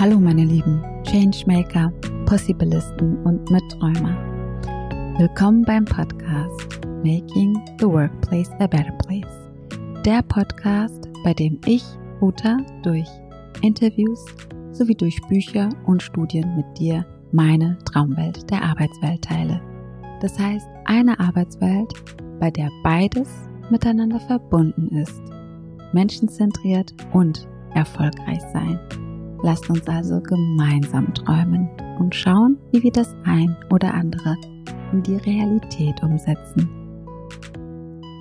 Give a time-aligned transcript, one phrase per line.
[0.00, 1.92] Hallo meine lieben Changemaker,
[2.24, 4.16] Possibilisten und Mitträumer.
[5.18, 9.50] Willkommen beim Podcast Making the Workplace a Better Place.
[10.06, 11.84] Der Podcast, bei dem ich,
[12.22, 13.06] Uta, durch
[13.60, 14.24] Interviews
[14.72, 19.60] sowie durch Bücher und Studien mit dir meine Traumwelt der Arbeitswelt teile.
[20.22, 21.92] Das heißt, eine Arbeitswelt,
[22.40, 23.28] bei der beides
[23.68, 25.20] miteinander verbunden ist.
[25.92, 28.80] Menschenzentriert und erfolgreich sein.
[29.42, 34.36] Lasst uns also gemeinsam träumen und schauen, wie wir das ein oder andere
[34.92, 36.68] in die Realität umsetzen.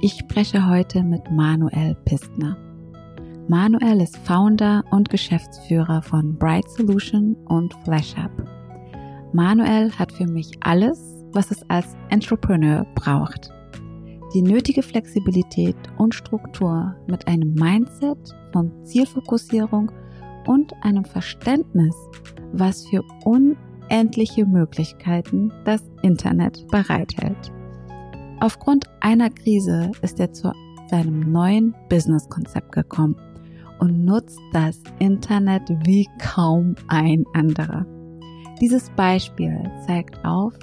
[0.01, 2.57] Ich spreche heute mit Manuel Pistner.
[3.49, 8.31] Manuel ist Founder und Geschäftsführer von Bright Solution und FlashUp.
[9.33, 10.99] Manuel hat für mich alles,
[11.33, 13.51] was es als Entrepreneur braucht.
[14.33, 18.19] Die nötige Flexibilität und Struktur mit einem Mindset
[18.53, 19.91] von Zielfokussierung
[20.49, 21.95] und einem Verständnis,
[22.53, 27.51] was für unendliche Möglichkeiten das Internet bereithält.
[28.39, 30.51] Aufgrund einer Krise ist er zu
[30.89, 33.15] seinem neuen Businesskonzept gekommen
[33.77, 37.85] und nutzt das Internet wie kaum ein anderer.
[38.59, 40.53] Dieses Beispiel zeigt auf,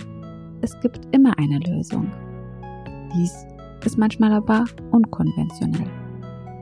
[0.62, 2.10] es gibt immer eine Lösung.
[3.14, 3.46] Dies
[3.84, 6.05] ist manchmal aber unkonventionell.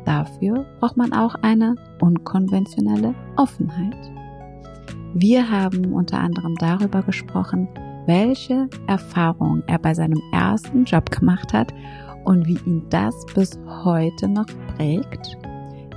[0.05, 3.97] Dafür braucht man auch eine unkonventionelle Offenheit.
[5.15, 7.69] Wir haben unter anderem darüber gesprochen,
[8.07, 11.73] welche Erfahrung er bei seinem ersten Job gemacht hat
[12.25, 14.47] und wie ihn das bis heute noch
[14.77, 15.39] prägt,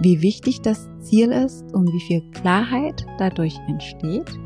[0.01, 4.39] wie wichtig das Ziel ist und wie viel Klarheit dadurch entsteht,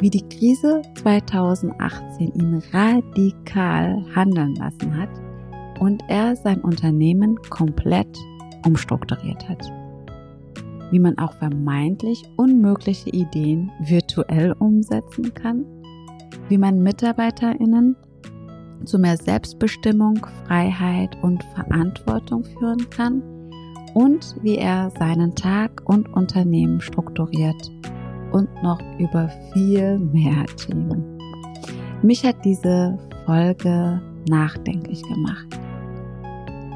[0.00, 5.10] wie die Krise 2018 ihn radikal handeln lassen hat
[5.80, 8.18] und er sein Unternehmen komplett
[8.64, 9.62] umstrukturiert hat.
[10.90, 15.64] Wie man auch vermeintlich unmögliche Ideen virtuell umsetzen kann,
[16.48, 17.96] wie man Mitarbeiterinnen
[18.84, 23.22] zu mehr Selbstbestimmung, Freiheit und Verantwortung führen kann
[23.94, 27.72] und wie er seinen Tag und Unternehmen strukturiert
[28.32, 31.18] und noch über viel mehr Themen.
[32.02, 35.63] Mich hat diese Folge nachdenklich gemacht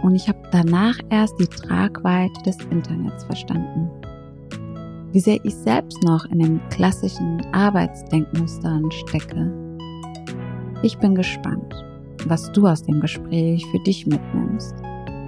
[0.03, 3.91] und ich habe danach erst die Tragweite des Internets verstanden.
[5.13, 9.53] Wie sehr ich selbst noch in den klassischen Arbeitsdenkmustern stecke.
[10.83, 11.75] Ich bin gespannt,
[12.27, 14.75] was du aus dem Gespräch für dich mitnimmst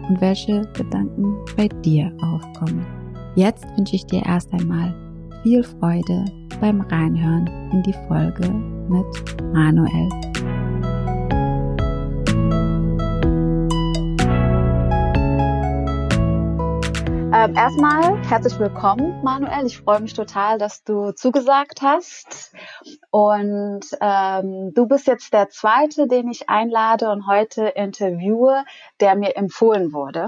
[0.08, 2.86] und welche Gedanken bei dir aufkommen.
[3.34, 4.94] Jetzt wünsche ich dir erst einmal
[5.42, 6.24] viel Freude
[6.60, 8.50] beim Reinhören in die Folge
[8.88, 10.08] mit Manuel.
[17.40, 19.64] Ähm, erstmal herzlich willkommen, Manuel.
[19.64, 22.52] Ich freue mich total, dass du zugesagt hast.
[23.10, 28.62] Und ähm, du bist jetzt der zweite, den ich einlade und heute interviewe,
[29.00, 30.26] der mir empfohlen wurde.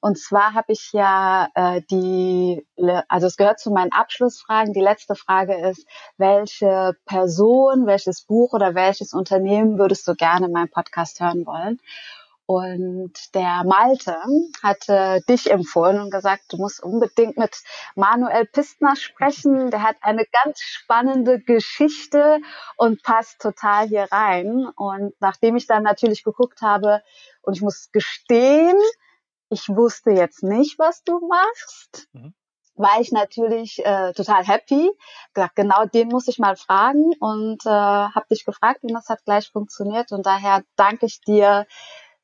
[0.00, 2.66] Und zwar habe ich ja äh, die,
[3.08, 4.72] also es gehört zu meinen Abschlussfragen.
[4.72, 10.52] Die letzte Frage ist, welche Person, welches Buch oder welches Unternehmen würdest du gerne in
[10.52, 11.78] meinem Podcast hören wollen?
[12.46, 14.16] Und der Malte
[14.62, 17.56] hatte dich empfohlen und gesagt, du musst unbedingt mit
[17.94, 19.70] Manuel Pistner sprechen.
[19.70, 22.40] Der hat eine ganz spannende Geschichte
[22.76, 24.68] und passt total hier rein.
[24.76, 27.02] Und nachdem ich dann natürlich geguckt habe,
[27.42, 28.76] und ich muss gestehen,
[29.48, 32.08] ich wusste jetzt nicht, was du machst.
[32.12, 32.34] Mhm
[32.76, 34.90] war ich natürlich äh, total happy.
[35.32, 39.24] Gesagt, genau den muss ich mal fragen und äh, habe dich gefragt und das hat
[39.24, 41.66] gleich funktioniert und daher danke ich dir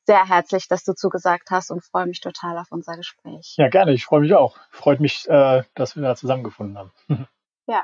[0.05, 3.55] sehr herzlich, dass du zugesagt hast und freue mich total auf unser Gespräch.
[3.57, 3.93] Ja, gerne.
[3.93, 4.57] Ich freue mich auch.
[4.69, 6.91] Freut mich, äh, dass wir da zusammengefunden haben.
[7.67, 7.83] ja.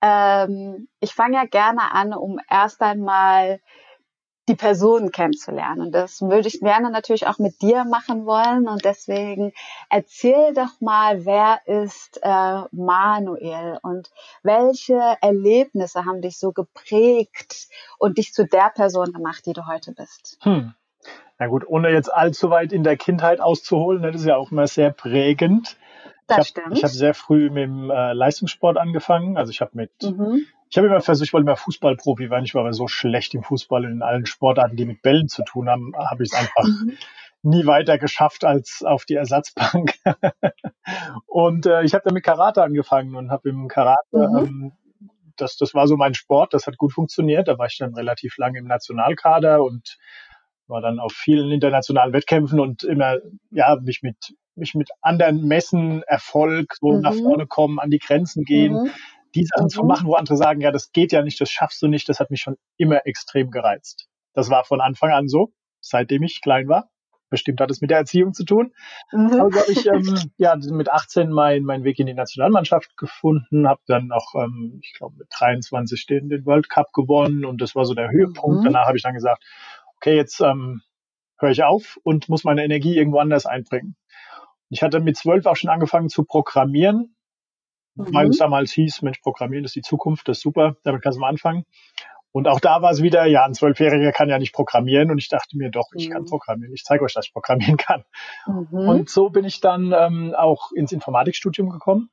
[0.00, 3.60] Ähm, ich fange ja gerne an, um erst einmal
[4.48, 5.80] die Person kennenzulernen.
[5.82, 8.68] Und das würde ich gerne natürlich auch mit dir machen wollen.
[8.68, 9.52] Und deswegen
[9.88, 14.10] erzähl doch mal, wer ist äh, Manuel und
[14.42, 19.92] welche Erlebnisse haben dich so geprägt und dich zu der Person gemacht, die du heute
[19.92, 20.38] bist?
[20.42, 20.74] Hm.
[21.38, 24.52] Na gut, ohne jetzt allzu weit in der Kindheit auszuholen, ne, das ist ja auch
[24.52, 25.76] immer sehr prägend.
[26.26, 29.36] Das ich habe hab sehr früh mit dem äh, Leistungssport angefangen.
[29.36, 30.46] Also ich habe mit, mhm.
[30.70, 32.44] ich habe immer versucht, ich wollte immer Fußballprofi werden.
[32.44, 35.42] Ich war aber so schlecht im Fußball und in allen Sportarten, die mit Bällen zu
[35.44, 36.96] tun haben, habe ich es einfach mhm.
[37.42, 39.94] nie weiter geschafft als auf die Ersatzbank.
[41.26, 44.38] und äh, ich habe dann mit Karate angefangen und habe im Karate, mhm.
[44.38, 44.72] ähm,
[45.36, 47.48] das, das war so mein Sport, das hat gut funktioniert.
[47.48, 49.98] Da war ich dann relativ lange im Nationalkader und
[50.72, 53.18] war dann auf vielen internationalen Wettkämpfen und immer,
[53.50, 57.00] ja, mich mit mich mit anderen messen, Erfolg, so mhm.
[57.00, 58.90] nach vorne kommen, an die Grenzen gehen, mhm.
[59.34, 59.88] die Sachen zu mhm.
[59.88, 62.30] machen, wo andere sagen, ja, das geht ja nicht, das schaffst du nicht, das hat
[62.30, 64.08] mich schon immer extrem gereizt.
[64.34, 66.88] Das war von Anfang an so, seitdem ich klein war.
[67.30, 68.74] Bestimmt hat es mit der Erziehung zu tun.
[69.10, 69.40] Mhm.
[69.40, 73.80] Also habe ich ähm, ja mit 18 meinen mein Weg in die Nationalmannschaft gefunden, habe
[73.86, 77.86] dann auch, ähm, ich glaube, mit 23 den, den World Cup gewonnen und das war
[77.86, 78.60] so der Höhepunkt.
[78.60, 78.64] Mhm.
[78.64, 79.42] Danach habe ich dann gesagt,
[80.02, 80.82] okay, jetzt ähm,
[81.38, 83.96] höre ich auf und muss meine Energie irgendwo anders einbringen.
[84.68, 87.14] Ich hatte mit zwölf auch schon angefangen zu programmieren,
[87.94, 88.12] mhm.
[88.12, 91.20] weil es damals hieß, Mensch, Programmieren ist die Zukunft, das ist super, damit kannst du
[91.20, 91.64] mal anfangen.
[92.32, 95.10] Und auch da war es wieder, ja, ein Zwölfjähriger kann ja nicht programmieren.
[95.10, 96.12] Und ich dachte mir, doch, ich mhm.
[96.14, 96.72] kann programmieren.
[96.72, 98.04] Ich zeige euch, dass ich programmieren kann.
[98.46, 98.88] Mhm.
[98.88, 102.08] Und so bin ich dann ähm, auch ins Informatikstudium gekommen.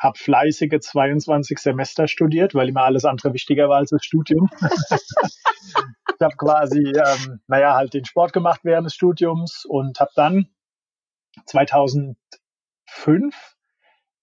[0.00, 4.48] Hab fleißige 22 Semester studiert, weil immer alles andere wichtiger war als das Studium.
[4.60, 10.48] ich habe quasi, ähm, naja, halt den Sport gemacht während des Studiums und habe dann
[11.46, 12.16] 2005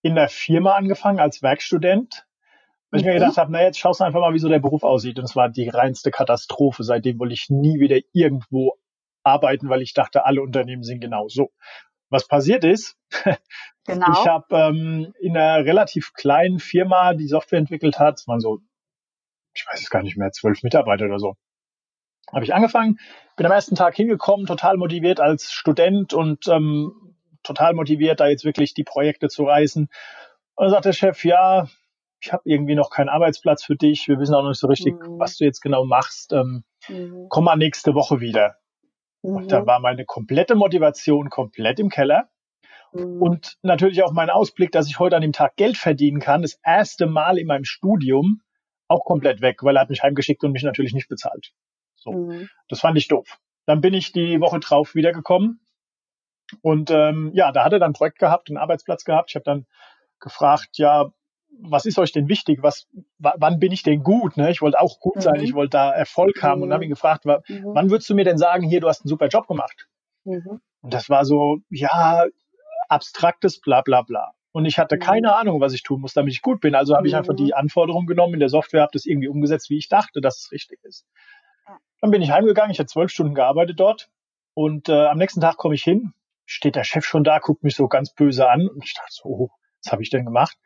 [0.01, 2.27] in der Firma angefangen als Werkstudent
[2.89, 4.83] weil ich mir gedacht habe, na jetzt schaust du einfach mal, wie so der Beruf
[4.83, 5.19] aussieht.
[5.19, 6.83] Und es war die reinste Katastrophe.
[6.83, 8.77] Seitdem wollte ich nie wieder irgendwo
[9.23, 11.51] arbeiten, weil ich dachte, alle Unternehmen sind genau so.
[12.09, 12.97] Was passiert ist,
[13.87, 14.11] genau.
[14.11, 18.59] ich habe ähm, in einer relativ kleinen Firma, die Software entwickelt hat, es waren so,
[19.53, 21.35] ich weiß es gar nicht mehr, zwölf Mitarbeiter oder so,
[22.31, 22.99] habe ich angefangen,
[23.35, 28.45] bin am ersten Tag hingekommen, total motiviert als Student und ähm, total motiviert, da jetzt
[28.45, 29.83] wirklich die Projekte zu reißen.
[30.55, 31.67] Und dann sagt der Chef, ja,
[32.19, 34.95] ich habe irgendwie noch keinen Arbeitsplatz für dich, wir wissen auch noch nicht so richtig,
[34.95, 35.19] mhm.
[35.19, 37.27] was du jetzt genau machst, ähm, mhm.
[37.29, 38.57] komm mal nächste Woche wieder.
[39.21, 39.35] Mhm.
[39.35, 42.29] Und da war meine komplette Motivation komplett im Keller.
[42.93, 43.21] Mhm.
[43.21, 46.59] Und natürlich auch mein Ausblick, dass ich heute an dem Tag Geld verdienen kann, das
[46.63, 48.41] erste Mal in meinem Studium
[48.87, 51.51] auch komplett weg, weil er hat mich heimgeschickt und mich natürlich nicht bezahlt.
[51.95, 52.49] So, mhm.
[52.69, 53.37] das fand ich doof.
[53.65, 55.59] Dann bin ich die Woche drauf wiedergekommen
[56.61, 59.31] und ähm, ja, da hat er dann ein Projekt gehabt, einen Arbeitsplatz gehabt.
[59.31, 59.65] Ich habe dann
[60.19, 61.11] gefragt, ja,
[61.61, 62.59] was ist euch denn wichtig?
[62.61, 62.87] Was,
[63.17, 64.37] wann bin ich denn gut?
[64.37, 64.51] Ne?
[64.51, 65.43] Ich wollte auch gut sein, mhm.
[65.43, 66.63] ich wollte da Erfolg haben mhm.
[66.63, 67.41] und habe ihn gefragt, mhm.
[67.47, 69.87] wann würdest du mir denn sagen, hier, du hast einen super Job gemacht?
[70.23, 70.61] Mhm.
[70.81, 72.25] Und das war so, ja,
[72.89, 74.33] abstraktes bla bla bla.
[74.51, 75.01] Und ich hatte mhm.
[75.01, 76.75] keine Ahnung, was ich tun muss, damit ich gut bin.
[76.75, 77.53] Also habe ich einfach die mhm.
[77.53, 80.83] Anforderungen genommen in der Software, habe das irgendwie umgesetzt, wie ich dachte, dass es richtig
[80.83, 81.05] ist.
[82.01, 84.09] Dann bin ich heimgegangen, ich habe zwölf Stunden gearbeitet dort
[84.53, 86.13] und äh, am nächsten Tag komme ich hin,
[86.45, 89.29] steht der Chef schon da, guckt mich so ganz böse an und ich dachte so,
[89.29, 89.49] oh,
[89.83, 90.57] was habe ich denn gemacht?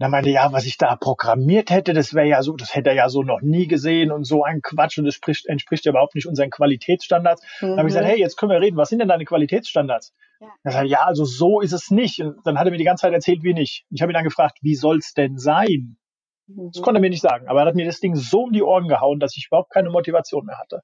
[0.00, 2.88] Und er meinte, ja, was ich da programmiert hätte, das wäre ja so, das hätte
[2.88, 5.90] er ja so noch nie gesehen und so ein Quatsch und das spricht, entspricht ja
[5.90, 7.42] überhaupt nicht unseren Qualitätsstandards.
[7.60, 7.66] Mhm.
[7.66, 8.10] Dann habe ich gesagt, mhm.
[8.12, 10.14] hey, jetzt können wir reden, was sind denn deine Qualitätsstandards?
[10.40, 10.46] Ja.
[10.62, 12.18] Er sagt, ja, also so ist es nicht.
[12.22, 13.84] Und dann hat er mir die ganze Zeit erzählt, wie nicht.
[13.90, 15.98] Ich habe ihn dann gefragt, wie soll's denn sein?
[16.46, 16.70] Mhm.
[16.72, 18.62] Das konnte er mir nicht sagen, aber er hat mir das Ding so um die
[18.62, 20.80] Ohren gehauen, dass ich überhaupt keine Motivation mehr hatte.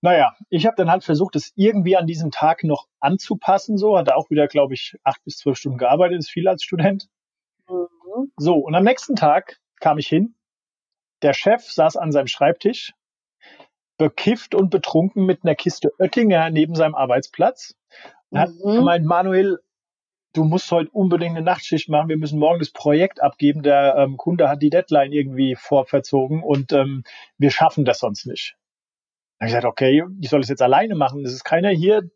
[0.00, 3.76] Naja, ich habe dann halt versucht, es irgendwie an diesem Tag noch anzupassen.
[3.76, 6.64] So hat er auch wieder, glaube ich, acht bis zwölf Stunden gearbeitet, ist viel als
[6.64, 7.06] Student.
[7.72, 8.32] Mhm.
[8.36, 10.34] So, und am nächsten Tag kam ich hin.
[11.22, 12.92] Der Chef saß an seinem Schreibtisch,
[13.96, 17.74] bekifft und betrunken mit einer Kiste Oettinger neben seinem Arbeitsplatz.
[18.30, 18.76] Er hat mhm.
[18.76, 19.58] gemeint, Manuel,
[20.32, 22.08] du musst heute unbedingt eine Nachtschicht machen.
[22.08, 23.62] Wir müssen morgen das Projekt abgeben.
[23.62, 27.04] Der ähm, Kunde hat die Deadline irgendwie vorverzogen und ähm,
[27.38, 28.56] wir schaffen das sonst nicht.
[29.38, 31.24] Dann habe ich gesagt, okay, ich soll es jetzt alleine machen.
[31.24, 32.08] Es ist keiner hier.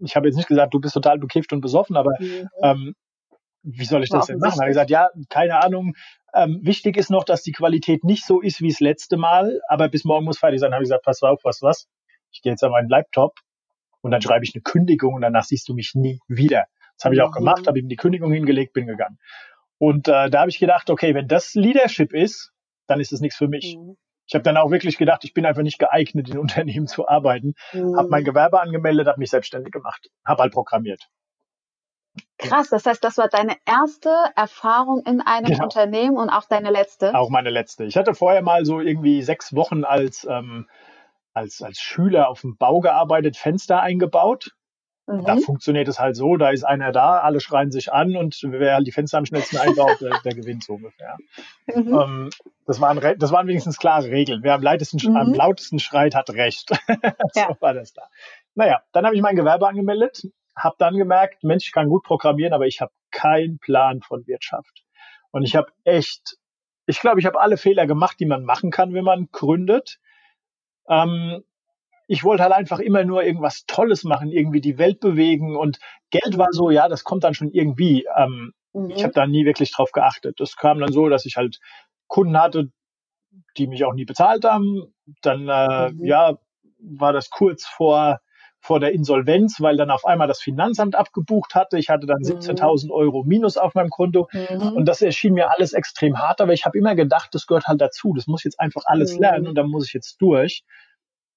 [0.00, 2.48] Ich habe jetzt nicht gesagt, du bist total bekifft und besoffen, aber mhm.
[2.62, 2.94] ähm,
[3.62, 4.58] wie soll ich das denn machen?
[4.60, 5.94] Er hat gesagt, ja, keine Ahnung.
[6.34, 9.88] Ähm, wichtig ist noch, dass die Qualität nicht so ist wie das letzte Mal, aber
[9.88, 10.72] bis morgen muss fertig sein.
[10.72, 11.88] Habe ich gesagt, pass auf, was, was?
[12.30, 13.38] Ich gehe jetzt an meinen Laptop
[14.00, 16.66] und dann schreibe ich eine Kündigung und danach siehst du mich nie wieder.
[16.96, 19.18] Das habe ich auch gemacht, habe ihm die Kündigung hingelegt, bin gegangen.
[19.78, 22.52] Und äh, da habe ich gedacht, okay, wenn das Leadership ist,
[22.86, 23.76] dann ist es nichts für mich.
[23.76, 23.96] Mhm.
[24.26, 27.54] Ich habe dann auch wirklich gedacht, ich bin einfach nicht geeignet, in Unternehmen zu arbeiten.
[27.72, 27.96] Mhm.
[27.96, 31.08] Habe mein Gewerbe angemeldet, habe mich selbstständig gemacht, habe halt programmiert.
[32.38, 35.64] Krass, das heißt, das war deine erste Erfahrung in einem genau.
[35.64, 37.14] Unternehmen und auch deine letzte?
[37.14, 37.84] Auch meine letzte.
[37.84, 40.66] Ich hatte vorher mal so irgendwie sechs Wochen als, ähm,
[41.34, 44.52] als, als Schüler auf dem Bau gearbeitet, Fenster eingebaut.
[45.06, 45.24] Mhm.
[45.24, 48.80] Da funktioniert es halt so, da ist einer da, alle schreien sich an und wer
[48.80, 51.16] die Fenster am schnellsten einbaut, der, der gewinnt so ungefähr.
[51.74, 51.94] Mhm.
[51.94, 52.30] Ähm,
[52.66, 54.42] das, waren, das waren wenigstens klare Regeln.
[54.42, 55.16] Wer am, mhm.
[55.16, 56.70] am lautesten schreit, hat recht.
[57.32, 57.56] so ja.
[57.60, 58.02] war das da.
[58.54, 60.22] Naja, dann habe ich mein Gewerbe angemeldet,
[60.60, 64.84] habe dann gemerkt, Mensch, ich kann gut programmieren, aber ich habe keinen Plan von Wirtschaft.
[65.30, 66.36] Und ich habe echt,
[66.86, 69.98] ich glaube, ich habe alle Fehler gemacht, die man machen kann, wenn man gründet.
[70.88, 71.42] Ähm,
[72.06, 75.78] ich wollte halt einfach immer nur irgendwas Tolles machen, irgendwie die Welt bewegen und
[76.10, 78.06] Geld war so, ja, das kommt dann schon irgendwie.
[78.16, 78.90] Ähm, mhm.
[78.90, 80.40] Ich habe da nie wirklich drauf geachtet.
[80.40, 81.60] Das kam dann so, dass ich halt
[82.08, 82.72] Kunden hatte,
[83.56, 84.92] die mich auch nie bezahlt haben.
[85.22, 86.04] Dann, äh, mhm.
[86.04, 86.36] ja,
[86.80, 88.20] war das kurz vor
[88.60, 91.78] vor der Insolvenz, weil dann auf einmal das Finanzamt abgebucht hatte.
[91.78, 92.90] Ich hatte dann 17.000 mhm.
[92.92, 94.72] Euro Minus auf meinem Konto mhm.
[94.74, 97.80] und das erschien mir alles extrem hart, aber ich habe immer gedacht, das gehört halt
[97.80, 98.12] dazu.
[98.14, 99.20] Das muss jetzt einfach alles mhm.
[99.22, 100.62] lernen und dann muss ich jetzt durch.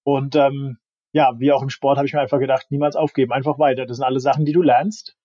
[0.03, 0.77] Und ähm,
[1.13, 3.85] ja, wie auch im Sport habe ich mir einfach gedacht, niemals aufgeben, einfach weiter.
[3.85, 5.15] Das sind alle Sachen, die du lernst.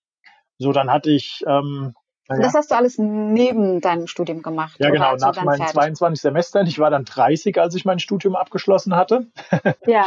[0.57, 1.43] So, dann hatte ich.
[1.47, 1.93] Ähm,
[2.29, 2.43] naja.
[2.43, 4.75] Das hast du alles neben deinem Studium gemacht.
[4.79, 5.73] Ja, genau, nach meinen fertig?
[5.73, 6.67] 22 Semestern.
[6.67, 9.27] Ich war dann 30, als ich mein Studium abgeschlossen hatte.
[9.85, 10.05] Ja.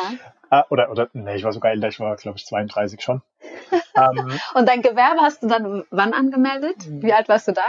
[0.50, 3.22] Ah, oder, oder, nee, ich war sogar älter, ich war, glaube ich, 32 schon.
[3.96, 6.76] ähm, Und dein Gewerbe hast du dann wann angemeldet?
[6.88, 7.62] Wie alt warst du da?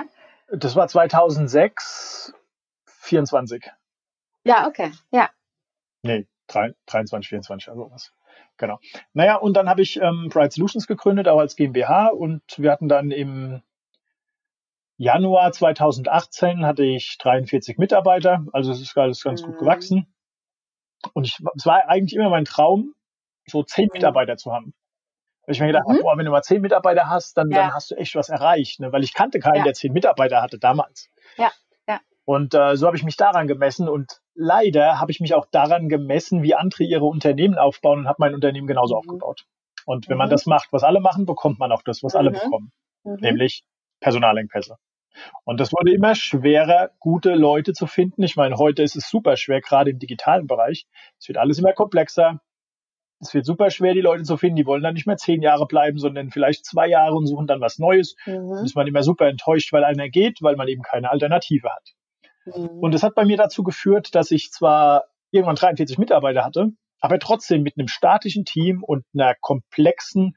[0.51, 2.33] Das war 2006,
[2.85, 3.71] 24.
[4.43, 5.29] Ja, okay, ja.
[6.03, 8.11] Nee, 23, 24, also was.
[8.57, 8.79] Genau.
[9.13, 12.07] Naja, und dann habe ich ähm, Bright Solutions gegründet, auch als GmbH.
[12.09, 13.61] Und wir hatten dann im
[14.97, 18.45] Januar 2018 hatte ich 43 Mitarbeiter.
[18.53, 19.47] Also es ist alles ganz mhm.
[19.47, 20.13] gut gewachsen.
[21.13, 22.93] Und ich, es war eigentlich immer mein Traum,
[23.45, 23.91] so zehn mhm.
[23.93, 24.73] Mitarbeiter zu haben.
[25.45, 25.99] Weil ich mir gedacht mhm.
[26.01, 27.63] boah, wenn du mal zehn Mitarbeiter hast, dann, ja.
[27.63, 28.79] dann hast du echt was erreicht.
[28.79, 28.91] Ne?
[28.91, 29.63] Weil ich kannte keinen, ja.
[29.63, 31.09] der zehn Mitarbeiter hatte damals.
[31.37, 31.51] Ja,
[31.87, 31.99] ja.
[32.23, 33.89] Und äh, so habe ich mich daran gemessen.
[33.89, 38.17] Und leider habe ich mich auch daran gemessen, wie andere ihre Unternehmen aufbauen und habe
[38.19, 38.99] mein Unternehmen genauso mhm.
[38.99, 39.45] aufgebaut.
[39.85, 40.31] Und wenn man mhm.
[40.31, 42.35] das macht, was alle machen, bekommt man auch das, was alle mhm.
[42.35, 42.71] bekommen.
[43.03, 43.17] Mhm.
[43.19, 43.65] Nämlich
[44.03, 44.75] Personalengpässe.
[45.45, 48.23] Und das wurde immer schwerer, gute Leute zu finden.
[48.23, 50.87] Ich meine, heute ist es super schwer, gerade im digitalen Bereich.
[51.19, 52.39] Es wird alles immer komplexer.
[53.21, 54.57] Es wird super schwer, die Leute zu finden.
[54.57, 57.61] Die wollen dann nicht mehr zehn Jahre bleiben, sondern vielleicht zwei Jahre und suchen dann
[57.61, 58.15] was Neues.
[58.25, 58.49] Mhm.
[58.49, 61.93] Dann ist man immer super enttäuscht, weil einer geht, weil man eben keine Alternative hat.
[62.45, 62.79] Mhm.
[62.79, 67.19] Und das hat bei mir dazu geführt, dass ich zwar irgendwann 43 Mitarbeiter hatte, aber
[67.19, 70.35] trotzdem mit einem statischen Team und einer komplexen,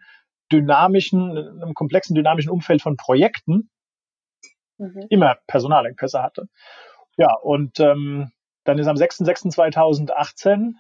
[0.53, 3.71] dynamischen, einem komplexen, dynamischen Umfeld von Projekten
[4.79, 5.07] mhm.
[5.09, 6.49] immer Personalengpässe hatte.
[7.17, 8.31] Ja, und ähm,
[8.65, 10.75] dann ist am 6.6.2018,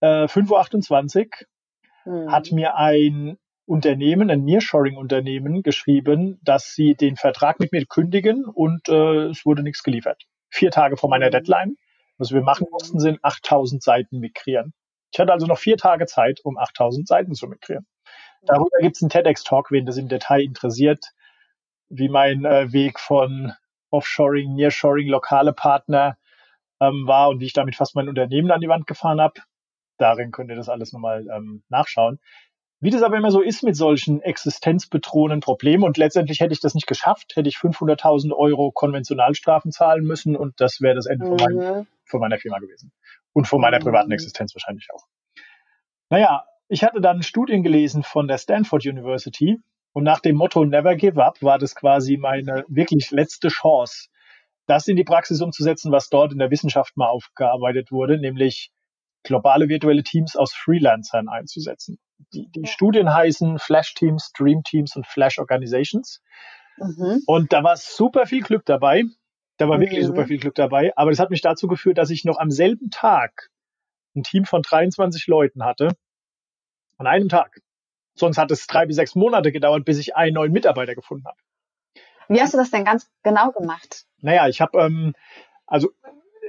[0.00, 1.30] äh, 5.28
[2.06, 2.32] Uhr, mhm.
[2.32, 8.88] hat mir ein Unternehmen, ein Nearshoring-Unternehmen geschrieben, dass sie den Vertrag mit mir kündigen und
[8.88, 10.24] äh, es wurde nichts geliefert.
[10.50, 11.32] Vier Tage vor meiner mhm.
[11.32, 11.76] Deadline.
[12.16, 14.72] Was wir machen mussten, sind 8000 Seiten migrieren.
[15.12, 17.86] Ich hatte also noch vier Tage Zeit, um 8000 Seiten zu migrieren.
[18.46, 21.12] Darüber gibt es einen TEDx-Talk, wen das im Detail interessiert
[21.88, 23.52] wie mein äh, Weg von
[23.90, 26.16] Offshoring, Nearshoring, lokale Partner
[26.80, 29.40] ähm, war und wie ich damit fast mein Unternehmen an die Wand gefahren habe.
[29.98, 32.18] Darin könnt ihr das alles nochmal ähm, nachschauen.
[32.80, 36.74] Wie das aber immer so ist mit solchen existenzbedrohenden Problemen und letztendlich hätte ich das
[36.74, 41.38] nicht geschafft, hätte ich 500.000 Euro Konventionalstrafen zahlen müssen und das wäre das Ende mhm.
[41.38, 42.92] von, meinem, von, meiner Firma gewesen.
[43.32, 43.84] Und von meiner mhm.
[43.84, 45.06] privaten Existenz wahrscheinlich auch.
[46.10, 49.58] Naja, ich hatte dann Studien gelesen von der Stanford University,
[49.94, 54.08] und nach dem Motto Never Give Up war das quasi meine wirklich letzte Chance,
[54.66, 58.72] das in die Praxis umzusetzen, was dort in der Wissenschaft mal aufgearbeitet wurde, nämlich
[59.22, 61.98] globale virtuelle Teams aus Freelancern einzusetzen.
[62.32, 62.66] Die, die.
[62.66, 66.20] Studien heißen Flash Teams, Dream Teams und Flash Organizations.
[66.76, 67.22] Mhm.
[67.26, 69.04] Und da war super viel Glück dabei.
[69.58, 69.82] Da war mhm.
[69.82, 70.92] wirklich super viel Glück dabei.
[70.96, 73.50] Aber das hat mich dazu geführt, dass ich noch am selben Tag
[74.16, 75.88] ein Team von 23 Leuten hatte.
[76.96, 77.60] An einem Tag.
[78.14, 81.38] Sonst hat es drei bis sechs Monate gedauert, bis ich einen neuen Mitarbeiter gefunden habe.
[82.28, 84.04] Wie hast du das denn ganz genau gemacht?
[84.20, 85.14] Naja, ich habe, ähm,
[85.66, 85.90] also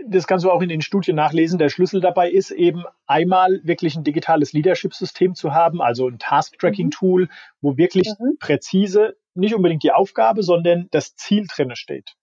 [0.07, 1.57] das kannst du auch in den Studien nachlesen.
[1.57, 7.29] Der Schlüssel dabei ist eben einmal wirklich ein digitales Leadership-System zu haben, also ein Task-Tracking-Tool,
[7.61, 8.37] wo wirklich mhm.
[8.39, 12.15] präzise nicht unbedingt die Aufgabe, sondern das Ziel drinne steht.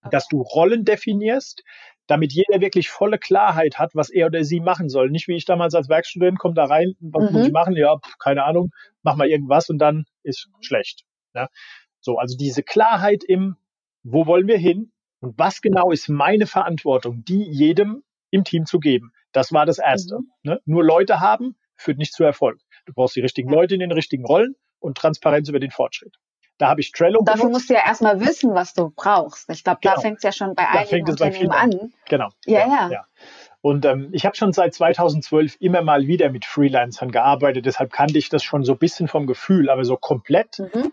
[0.00, 0.10] Okay.
[0.10, 1.62] Dass du Rollen definierst,
[2.06, 5.10] damit jeder wirklich volle Klarheit hat, was er oder sie machen soll.
[5.10, 7.36] Nicht wie ich damals als Werkstudent, komme da rein, was mhm.
[7.36, 7.76] muss ich machen?
[7.76, 8.70] Ja, pf, keine Ahnung,
[9.02, 11.04] mach mal irgendwas und dann ist schlecht.
[11.34, 11.48] Ja?
[12.00, 13.56] So, also diese Klarheit im,
[14.02, 18.80] wo wollen wir hin und was genau ist meine Verantwortung, die jedem im Team zu
[18.80, 19.12] geben.
[19.30, 20.18] Das war das Erste.
[20.18, 20.26] Mhm.
[20.42, 20.60] Ne?
[20.64, 22.60] Nur Leute haben führt nicht zu Erfolg.
[22.86, 26.16] Du brauchst die richtigen Leute in den richtigen Rollen und Transparenz über den Fortschritt.
[26.58, 27.22] Da habe ich Trello.
[27.24, 27.52] Dafür benutzt.
[27.52, 29.48] musst du ja erstmal wissen, was du brauchst.
[29.50, 29.94] Ich glaube, genau.
[29.94, 31.92] da fängt es ja schon bei da einigen Unternehmen an.
[32.08, 32.28] Genau.
[32.46, 32.66] Ja, ja.
[32.68, 32.90] ja.
[32.90, 33.04] ja.
[33.62, 38.18] Und ähm, ich habe schon seit 2012 immer mal wieder mit Freelancern gearbeitet, deshalb kannte
[38.18, 40.58] ich das schon so ein bisschen vom Gefühl, aber so komplett.
[40.58, 40.92] Mhm.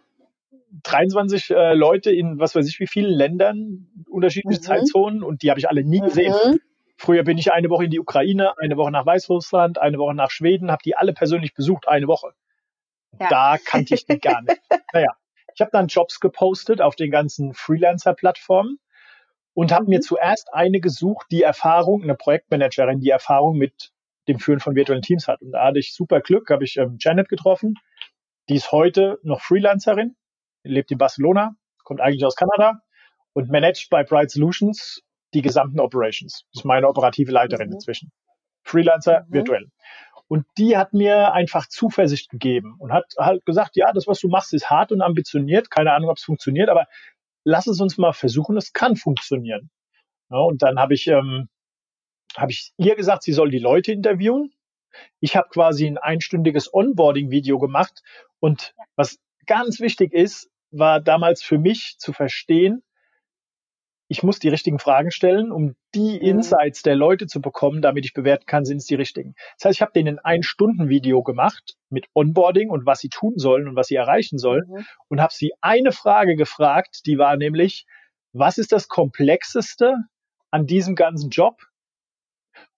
[0.83, 4.63] 23 äh, Leute in was weiß ich wie vielen Ländern, unterschiedliche mhm.
[4.63, 6.33] Zeitzonen und die habe ich alle nie gesehen.
[6.45, 6.59] Mhm.
[6.95, 10.29] Früher bin ich eine Woche in die Ukraine, eine Woche nach Weißrussland, eine Woche nach
[10.29, 12.33] Schweden, habe die alle persönlich besucht, eine Woche.
[13.19, 13.29] Ja.
[13.29, 14.59] Da kannte ich die gar nicht.
[14.93, 15.11] Naja,
[15.59, 18.79] ich habe dann Jobs gepostet auf den ganzen Freelancer-Plattformen
[19.53, 20.03] und habe mir mhm.
[20.03, 23.91] zuerst eine gesucht, die Erfahrung, eine Projektmanagerin, die Erfahrung mit
[24.29, 25.41] dem Führen von virtuellen Teams hat.
[25.41, 27.73] Und da hatte ich super Glück, habe ich ähm, Janet getroffen.
[28.47, 30.15] Die ist heute noch Freelancerin,
[30.63, 32.79] lebt in Barcelona, kommt eigentlich aus Kanada
[33.33, 35.01] und managt bei Bright Solutions
[35.33, 36.45] die gesamten Operations.
[36.53, 37.73] Das ist meine operative Leiterin mhm.
[37.73, 38.13] inzwischen.
[38.63, 39.33] Freelancer mhm.
[39.33, 39.71] virtuell.
[40.29, 44.29] Und die hat mir einfach Zuversicht gegeben und hat halt gesagt, ja, das, was du
[44.29, 45.71] machst, ist hart und ambitioniert.
[45.71, 46.85] Keine Ahnung, ob es funktioniert, aber
[47.43, 48.55] lass es uns mal versuchen.
[48.55, 49.71] Es kann funktionieren.
[50.29, 51.49] Ja, und dann habe ich, ähm,
[52.37, 54.53] hab ich ihr gesagt, sie soll die Leute interviewen.
[55.19, 58.03] Ich habe quasi ein einstündiges Onboarding-Video gemacht.
[58.39, 59.17] Und was
[59.47, 62.83] ganz wichtig ist, war damals für mich zu verstehen,
[64.11, 66.39] ich muss die richtigen Fragen stellen, um die mhm.
[66.39, 69.35] Insights der Leute zu bekommen, damit ich bewerten kann, sind es die richtigen.
[69.57, 73.37] Das heißt, ich habe denen ein Stunden Video gemacht mit Onboarding und was sie tun
[73.37, 74.85] sollen und was sie erreichen sollen mhm.
[75.09, 77.85] und habe sie eine Frage gefragt, die war nämlich,
[78.33, 79.95] was ist das Komplexeste
[80.49, 81.61] an diesem ganzen Job?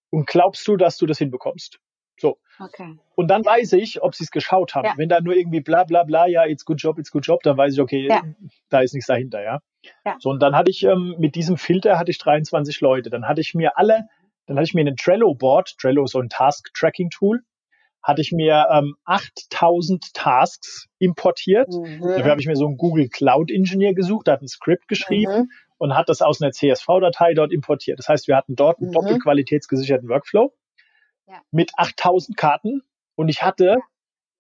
[0.10, 1.80] Und glaubst du, dass du das hinbekommst?
[2.20, 2.40] So.
[2.60, 2.98] Okay.
[3.16, 4.86] Und dann weiß ich, ob sie es geschaut haben.
[4.86, 4.94] Ja.
[4.98, 7.56] Wenn da nur irgendwie bla bla bla, ja, it's good job, it's good job, dann
[7.56, 8.22] weiß ich, okay, ja.
[8.70, 9.62] da ist nichts dahinter, ja.
[10.06, 10.16] Ja.
[10.20, 13.10] So, und dann hatte ich ähm, mit diesem Filter hatte ich 23 Leute.
[13.10, 14.08] Dann hatte ich mir alle,
[14.46, 17.42] dann hatte ich mir einen Trello-Board, Trello ist so ein Task-Tracking-Tool,
[18.04, 21.70] hatte ich mir ähm, 8000 Tasks importiert.
[21.70, 22.02] Mhm.
[22.02, 25.42] Dafür habe ich mir so einen Google Cloud Engineer gesucht, der hat ein Skript geschrieben
[25.42, 25.50] mhm.
[25.78, 28.00] und hat das aus einer CSV-Datei dort importiert.
[28.00, 28.94] Das heißt, wir hatten dort einen mhm.
[28.94, 30.54] doppelqualitätsgesicherten Workflow
[31.28, 31.42] ja.
[31.52, 32.82] mit 8000 Karten
[33.16, 33.78] und ich hatte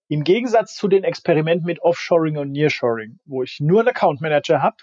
[0.08, 4.62] im Gegensatz zu den Experimenten mit Offshoring und Nearshoring, wo ich nur einen Account Manager
[4.62, 4.76] habe,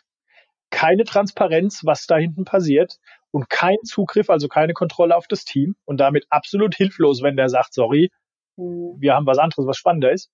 [0.70, 2.98] keine Transparenz, was da hinten passiert
[3.30, 7.48] und kein Zugriff, also keine Kontrolle auf das Team und damit absolut hilflos, wenn der
[7.48, 8.10] sagt, sorry,
[8.56, 8.96] mhm.
[8.98, 10.30] wir haben was anderes, was spannender ist,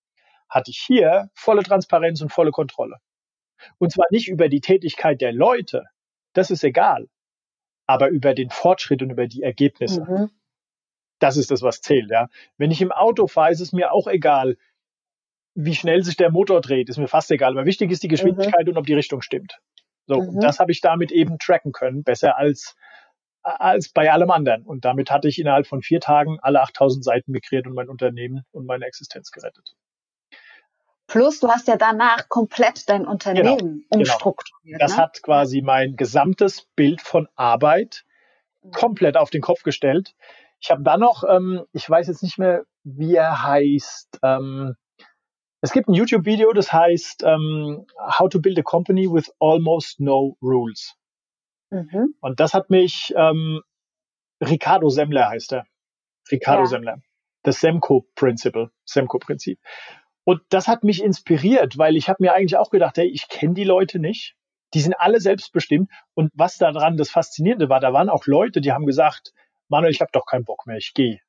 [0.48, 2.96] hatte ich hier volle Transparenz und volle Kontrolle.
[3.78, 5.84] Und zwar nicht über die Tätigkeit der Leute,
[6.32, 7.08] das ist egal,
[7.86, 10.02] aber über den Fortschritt und über die Ergebnisse.
[10.02, 10.30] Mhm.
[11.20, 12.10] Das ist das, was zählt.
[12.10, 12.28] Ja.
[12.58, 14.56] Wenn ich im Auto fahre, ist es mir auch egal,
[15.54, 17.52] wie schnell sich der Motor dreht, ist mir fast egal.
[17.52, 18.72] Aber wichtig ist die Geschwindigkeit mhm.
[18.72, 19.60] und ob die Richtung stimmt.
[20.06, 20.40] So, mhm.
[20.40, 22.76] das habe ich damit eben tracken können, besser als
[23.44, 24.62] als bei allem anderen.
[24.62, 28.44] Und damit hatte ich innerhalb von vier Tagen alle 8000 Seiten migriert und mein Unternehmen
[28.52, 29.74] und meine Existenz gerettet.
[31.06, 33.56] Plus, du hast ja danach komplett dein Unternehmen genau,
[33.90, 34.00] genau.
[34.00, 34.64] umstrukturiert.
[34.64, 34.78] Genau.
[34.78, 35.02] Das ne?
[35.02, 38.04] hat quasi mein gesamtes Bild von Arbeit
[38.62, 38.70] mhm.
[38.72, 40.14] komplett auf den Kopf gestellt.
[40.60, 44.76] Ich habe dann noch, ähm, ich weiß jetzt nicht mehr, wie er heißt, ähm,
[45.64, 50.36] es gibt ein YouTube-Video, das heißt ähm, How to Build a Company with Almost No
[50.42, 50.94] Rules.
[51.70, 52.14] Mhm.
[52.20, 53.62] Und das hat mich, ähm,
[54.42, 55.64] Ricardo Semmler heißt er.
[56.30, 56.66] Ricardo ja.
[56.66, 56.98] Semmler.
[57.44, 59.58] Das Semco Principle, Semco Prinzip.
[60.24, 63.54] Und das hat mich inspiriert, weil ich habe mir eigentlich auch gedacht, hey, ich kenne
[63.54, 64.36] die Leute nicht.
[64.74, 65.90] Die sind alle selbstbestimmt.
[66.12, 69.32] Und was daran das Faszinierende war, da waren auch Leute, die haben gesagt,
[69.68, 71.20] Manuel, ich habe doch keinen Bock mehr, ich gehe.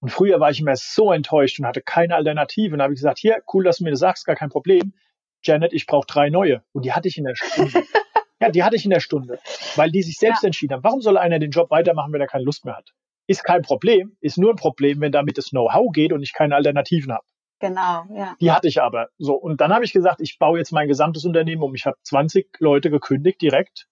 [0.00, 2.72] Und früher war ich immer so enttäuscht und hatte keine Alternative.
[2.72, 4.94] Und da habe ich gesagt, hier, cool, dass du mir das sagst, gar kein Problem.
[5.42, 6.62] Janet, ich brauche drei neue.
[6.72, 7.82] Und die hatte ich in der Stunde.
[8.40, 9.38] ja, die hatte ich in der Stunde,
[9.76, 10.46] weil die sich selbst ja.
[10.46, 10.84] entschieden haben.
[10.84, 12.92] Warum soll einer den Job weitermachen, wenn er keine Lust mehr hat?
[13.26, 16.56] Ist kein Problem, ist nur ein Problem, wenn damit das Know-how geht und ich keine
[16.56, 17.24] Alternativen habe.
[17.60, 18.34] Genau, ja.
[18.40, 19.10] Die hatte ich aber.
[19.18, 21.74] So, und dann habe ich gesagt, ich baue jetzt mein gesamtes Unternehmen um.
[21.74, 23.86] Ich habe 20 Leute gekündigt direkt,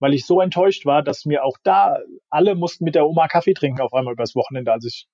[0.00, 3.54] weil ich so enttäuscht war, dass mir auch da alle mussten mit der Oma Kaffee
[3.54, 5.06] trinken auf einmal übers Wochenende, als ich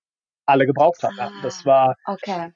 [0.50, 1.18] alle gebraucht haben.
[1.18, 2.52] Ah, das war okay.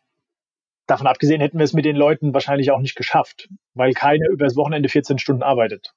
[0.87, 4.57] Davon abgesehen hätten wir es mit den Leuten wahrscheinlich auch nicht geschafft, weil keiner übers
[4.57, 5.95] Wochenende 14 Stunden arbeitet.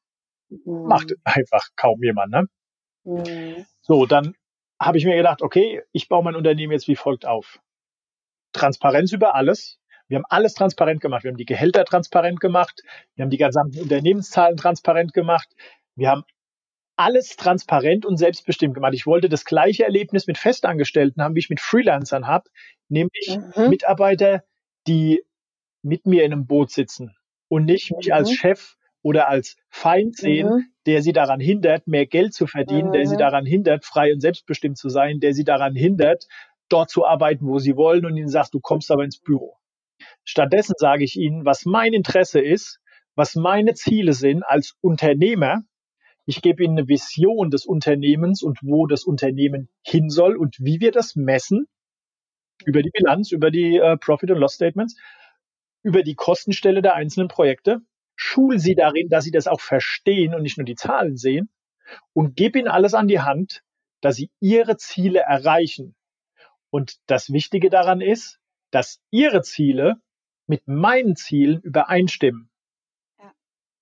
[0.49, 0.87] Mhm.
[0.87, 2.43] Macht einfach kaum jemand, ne?
[3.03, 3.65] Mhm.
[3.81, 4.33] So, dann
[4.79, 7.59] habe ich mir gedacht, okay, ich baue mein Unternehmen jetzt wie folgt auf.
[8.53, 9.79] Transparenz über alles.
[10.07, 11.23] Wir haben alles transparent gemacht.
[11.23, 12.81] Wir haben die Gehälter transparent gemacht.
[13.15, 15.49] Wir haben die gesamten Unternehmenszahlen transparent gemacht.
[15.95, 16.23] Wir haben
[16.97, 18.93] alles transparent und selbstbestimmt gemacht.
[18.93, 22.49] Ich wollte das gleiche Erlebnis mit Festangestellten haben, wie ich mit Freelancern habe,
[22.89, 23.69] nämlich mhm.
[23.69, 24.43] Mitarbeiter,
[24.87, 25.23] die
[25.83, 27.15] mit mir in einem Boot sitzen
[27.47, 28.13] und nicht mich mhm.
[28.13, 30.65] als Chef oder als Feind sehen, mhm.
[30.85, 33.19] der sie daran hindert, mehr Geld zu verdienen, der sie mhm.
[33.19, 36.25] daran hindert, frei und selbstbestimmt zu sein, der sie daran hindert,
[36.67, 39.55] dort zu arbeiten, wo sie wollen und ihnen sagt, du kommst aber ins Büro.
[40.23, 42.79] Stattdessen sage ich ihnen, was mein Interesse ist,
[43.15, 45.61] was meine Ziele sind als Unternehmer
[46.27, 50.81] ich gebe Ihnen eine Vision des Unternehmens und wo das Unternehmen hin soll und wie
[50.81, 51.67] wir das messen.
[52.65, 54.97] Über die Bilanz, über die äh, Profit- und Loss-Statements,
[55.83, 57.79] über die Kostenstelle der einzelnen Projekte.
[58.17, 61.49] Schul Sie darin, dass Sie das auch verstehen und nicht nur die Zahlen sehen.
[62.11, 63.63] Und gebe Ihnen alles an die Hand,
[64.01, 65.95] dass Sie Ihre Ziele erreichen.
[66.69, 68.39] Und das Wichtige daran ist,
[68.71, 69.95] dass Ihre Ziele
[70.45, 72.49] mit meinen Zielen übereinstimmen.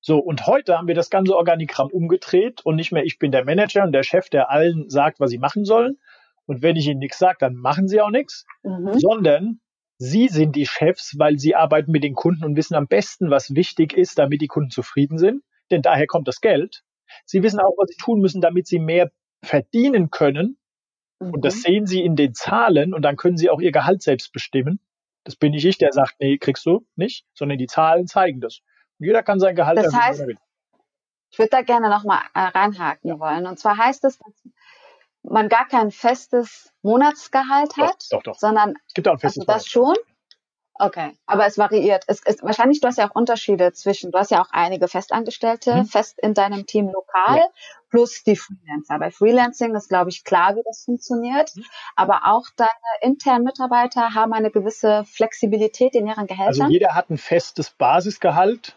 [0.05, 3.43] So, und heute haben wir das ganze Organigramm umgedreht und nicht mehr ich bin der
[3.43, 5.97] Manager und der Chef, der allen sagt, was sie machen sollen.
[6.45, 8.99] Und wenn ich ihnen nichts sage, dann machen sie auch nichts, mhm.
[8.99, 9.61] sondern
[9.97, 13.55] sie sind die Chefs, weil sie arbeiten mit den Kunden und wissen am besten, was
[13.55, 15.41] wichtig ist, damit die Kunden zufrieden sind.
[15.71, 16.83] Denn daher kommt das Geld.
[17.25, 20.57] Sie wissen auch, was sie tun müssen, damit sie mehr verdienen können,
[21.19, 21.33] Mhm.
[21.33, 21.59] Und das mhm.
[21.59, 24.79] sehen Sie in den Zahlen und dann können Sie auch Ihr Gehalt selbst bestimmen.
[25.23, 28.61] Das bin nicht ich, der sagt, nee, kriegst du nicht, sondern die Zahlen zeigen das.
[28.99, 30.25] Jeder kann sein Gehalt das heißt,
[31.31, 33.19] Ich würde da gerne nochmal äh, reinhaken ja.
[33.19, 33.45] wollen.
[33.45, 34.33] Und zwar heißt es, dass
[35.23, 39.53] man gar kein festes Monatsgehalt hat, doch, doch, sondern es gibt auch ein festes also
[39.53, 39.95] das schon.
[40.77, 42.03] Okay, aber es variiert.
[42.07, 45.73] Es ist wahrscheinlich, du hast ja auch Unterschiede zwischen, du hast ja auch einige Festangestellte
[45.73, 45.85] mhm.
[45.85, 47.47] fest in deinem Team lokal ja.
[47.89, 48.99] plus die Freelancer.
[48.99, 51.55] Bei Freelancing ist, glaube ich, klar, wie das funktioniert.
[51.55, 51.63] Mhm.
[51.95, 56.63] Aber auch deine internen Mitarbeiter haben eine gewisse Flexibilität in ihren Gehältern.
[56.63, 58.75] Also jeder hat ein festes Basisgehalt.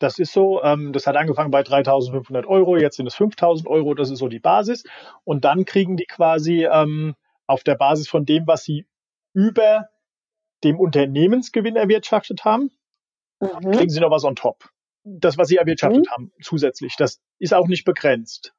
[0.00, 0.62] Das ist so.
[0.62, 3.94] Ähm, das hat angefangen bei 3.500 Euro, jetzt sind es 5.000 Euro.
[3.94, 4.82] Das ist so die Basis.
[5.24, 7.14] Und dann kriegen die quasi ähm,
[7.46, 8.86] auf der Basis von dem, was sie
[9.34, 9.88] über
[10.64, 12.70] dem Unternehmensgewinn erwirtschaftet haben,
[13.40, 13.70] mhm.
[13.72, 14.70] kriegen sie noch was on top.
[15.04, 16.10] Das, was sie erwirtschaftet mhm.
[16.10, 16.96] haben, zusätzlich.
[16.96, 18.54] Das ist auch nicht begrenzt.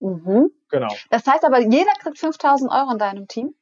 [0.00, 0.50] Mhm.
[0.70, 0.94] Genau.
[1.10, 3.54] Das heißt aber, jeder kriegt 5000 Euro in deinem Team?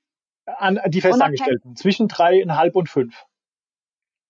[0.47, 1.77] An die Festangestellten.
[1.77, 3.27] Zwischen dreieinhalb und fünf.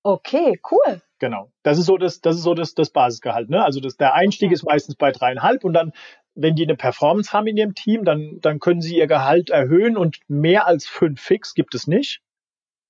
[0.02, 1.02] Okay, cool.
[1.18, 1.50] Genau.
[1.62, 3.50] Das ist so das, das ist so das, das Basisgehalt.
[3.50, 3.62] Ne?
[3.64, 5.92] Also das, der Einstieg ist meistens bei dreieinhalb und dann,
[6.34, 9.96] wenn die eine Performance haben in ihrem Team, dann, dann können sie ihr Gehalt erhöhen
[9.96, 12.22] und mehr als fünf fix gibt es nicht.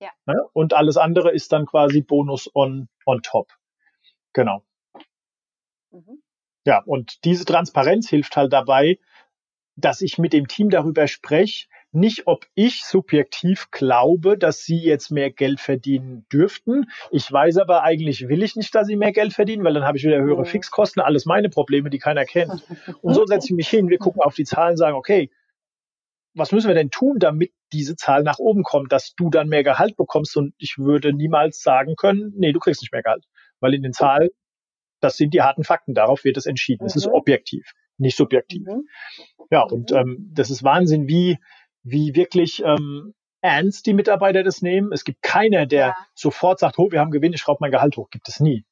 [0.00, 0.10] Ja.
[0.26, 0.36] Ne?
[0.52, 3.52] Und alles andere ist dann quasi Bonus on, on top.
[4.34, 4.62] Genau.
[5.90, 6.22] Mhm.
[6.66, 8.98] Ja, und diese Transparenz hilft halt dabei,
[9.76, 15.10] dass ich mit dem Team darüber spreche, nicht ob ich subjektiv glaube, dass sie jetzt
[15.10, 16.90] mehr Geld verdienen dürften.
[17.10, 19.96] Ich weiß aber eigentlich will ich nicht, dass sie mehr Geld verdienen, weil dann habe
[19.96, 22.62] ich wieder höhere Fixkosten, alles meine Probleme, die keiner kennt.
[23.00, 25.30] Und so setze ich mich hin, wir gucken auf die Zahlen, sagen, okay,
[26.34, 29.64] was müssen wir denn tun, damit diese Zahl nach oben kommt, dass du dann mehr
[29.64, 30.36] Gehalt bekommst?
[30.36, 33.24] Und ich würde niemals sagen können, nee, du kriegst nicht mehr Gehalt.
[33.60, 34.28] Weil in den Zahlen,
[35.00, 36.86] das sind die harten Fakten, darauf wird es entschieden.
[36.86, 36.98] Es mhm.
[36.98, 38.66] ist objektiv, nicht subjektiv.
[38.66, 38.86] Mhm.
[39.50, 39.96] Ja, und mhm.
[39.96, 41.38] ähm, das ist Wahnsinn, wie,
[41.90, 44.92] wie wirklich ähm, ernst die Mitarbeiter das nehmen.
[44.92, 45.96] Es gibt keiner, der ja.
[46.14, 48.10] sofort sagt, oh, wir haben Gewinn, ich schraube mein Gehalt hoch.
[48.10, 48.64] Gibt es nie.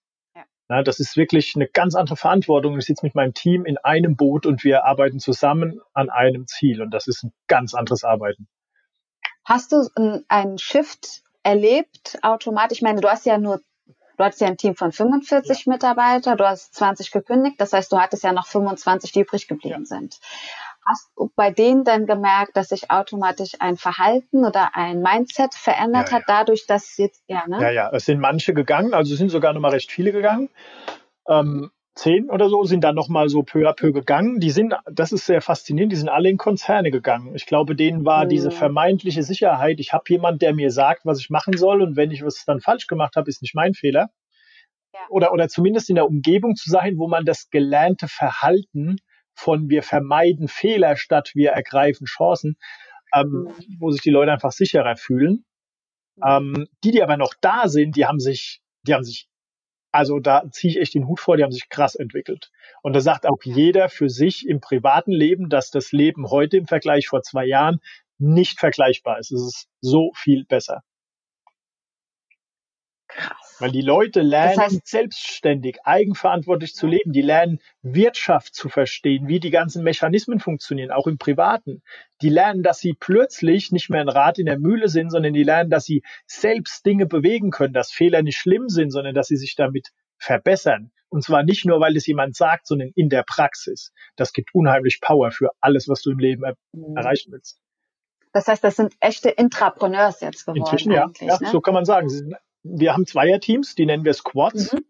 [0.69, 2.77] Ja, das ist wirklich eine ganz andere Verantwortung.
[2.79, 6.83] Ich sitze mit meinem Team in einem Boot und wir arbeiten zusammen an einem Ziel.
[6.83, 8.49] Und das ist ein ganz anderes Arbeiten.
[9.45, 9.89] Hast du
[10.29, 12.79] einen Shift erlebt automatisch?
[12.79, 13.61] Ich meine, du hast ja nur,
[14.17, 15.73] du hattest ja ein Team von 45 ja.
[15.73, 17.61] Mitarbeiter, du hast 20 gekündigt.
[17.61, 19.97] Das heißt, du hattest ja noch 25, die übrig geblieben ja.
[19.97, 20.19] sind.
[20.88, 26.11] Hast du bei denen dann gemerkt, dass sich automatisch ein Verhalten oder ein Mindset verändert
[26.11, 26.38] ja, hat, ja.
[26.38, 27.61] dadurch, dass jetzt, ja, ne?
[27.61, 30.49] Ja, ja, es sind manche gegangen, also es sind sogar noch mal recht viele gegangen.
[31.29, 34.38] Ähm, zehn oder so sind dann noch mal so peu à peu gegangen.
[34.38, 37.35] Die sind, das ist sehr faszinierend, die sind alle in Konzerne gegangen.
[37.35, 38.29] Ich glaube, denen war mhm.
[38.29, 42.12] diese vermeintliche Sicherheit, ich habe jemand, der mir sagt, was ich machen soll und wenn
[42.12, 44.11] ich was dann falsch gemacht habe, ist nicht mein Fehler.
[44.92, 45.01] Ja.
[45.09, 48.99] Oder, oder zumindest in der Umgebung zu sein, wo man das gelernte Verhalten
[49.37, 52.57] von wir vermeiden Fehler statt wir ergreifen Chancen,
[53.14, 53.77] ähm, mhm.
[53.79, 55.44] wo sich die Leute einfach sicherer fühlen.
[56.25, 59.29] Ähm, die, die aber noch da sind, die haben sich, die haben sich,
[59.92, 62.51] also da ziehe ich echt den Hut vor, die haben sich krass entwickelt.
[62.83, 66.66] Und da sagt auch jeder für sich im privaten Leben, dass das Leben heute im
[66.66, 67.81] Vergleich vor zwei Jahren
[68.18, 69.31] nicht vergleichbar ist.
[69.31, 70.83] Es ist so viel besser.
[73.59, 77.12] Weil die Leute lernen das heißt, selbstständig, eigenverantwortlich zu leben.
[77.12, 81.83] Die lernen Wirtschaft zu verstehen, wie die ganzen Mechanismen funktionieren, auch im Privaten.
[82.21, 85.42] Die lernen, dass sie plötzlich nicht mehr ein Rad in der Mühle sind, sondern die
[85.42, 89.37] lernen, dass sie selbst Dinge bewegen können, dass Fehler nicht schlimm sind, sondern dass sie
[89.37, 89.88] sich damit
[90.19, 90.90] verbessern.
[91.09, 93.92] Und zwar nicht nur, weil es jemand sagt, sondern in der Praxis.
[94.16, 96.97] Das gibt unheimlich Power für alles, was du im Leben er mhm.
[96.97, 97.59] erreichen willst.
[98.33, 100.61] Das heißt, das sind echte Intrapreneurs jetzt geworden.
[100.61, 101.49] Inzwischen ja, ja ne?
[101.51, 102.11] so kann man sagen.
[102.11, 102.35] Sie sind
[102.69, 104.73] wir haben Zweierteams, die nennen wir Squads.
[104.73, 104.85] Mhm.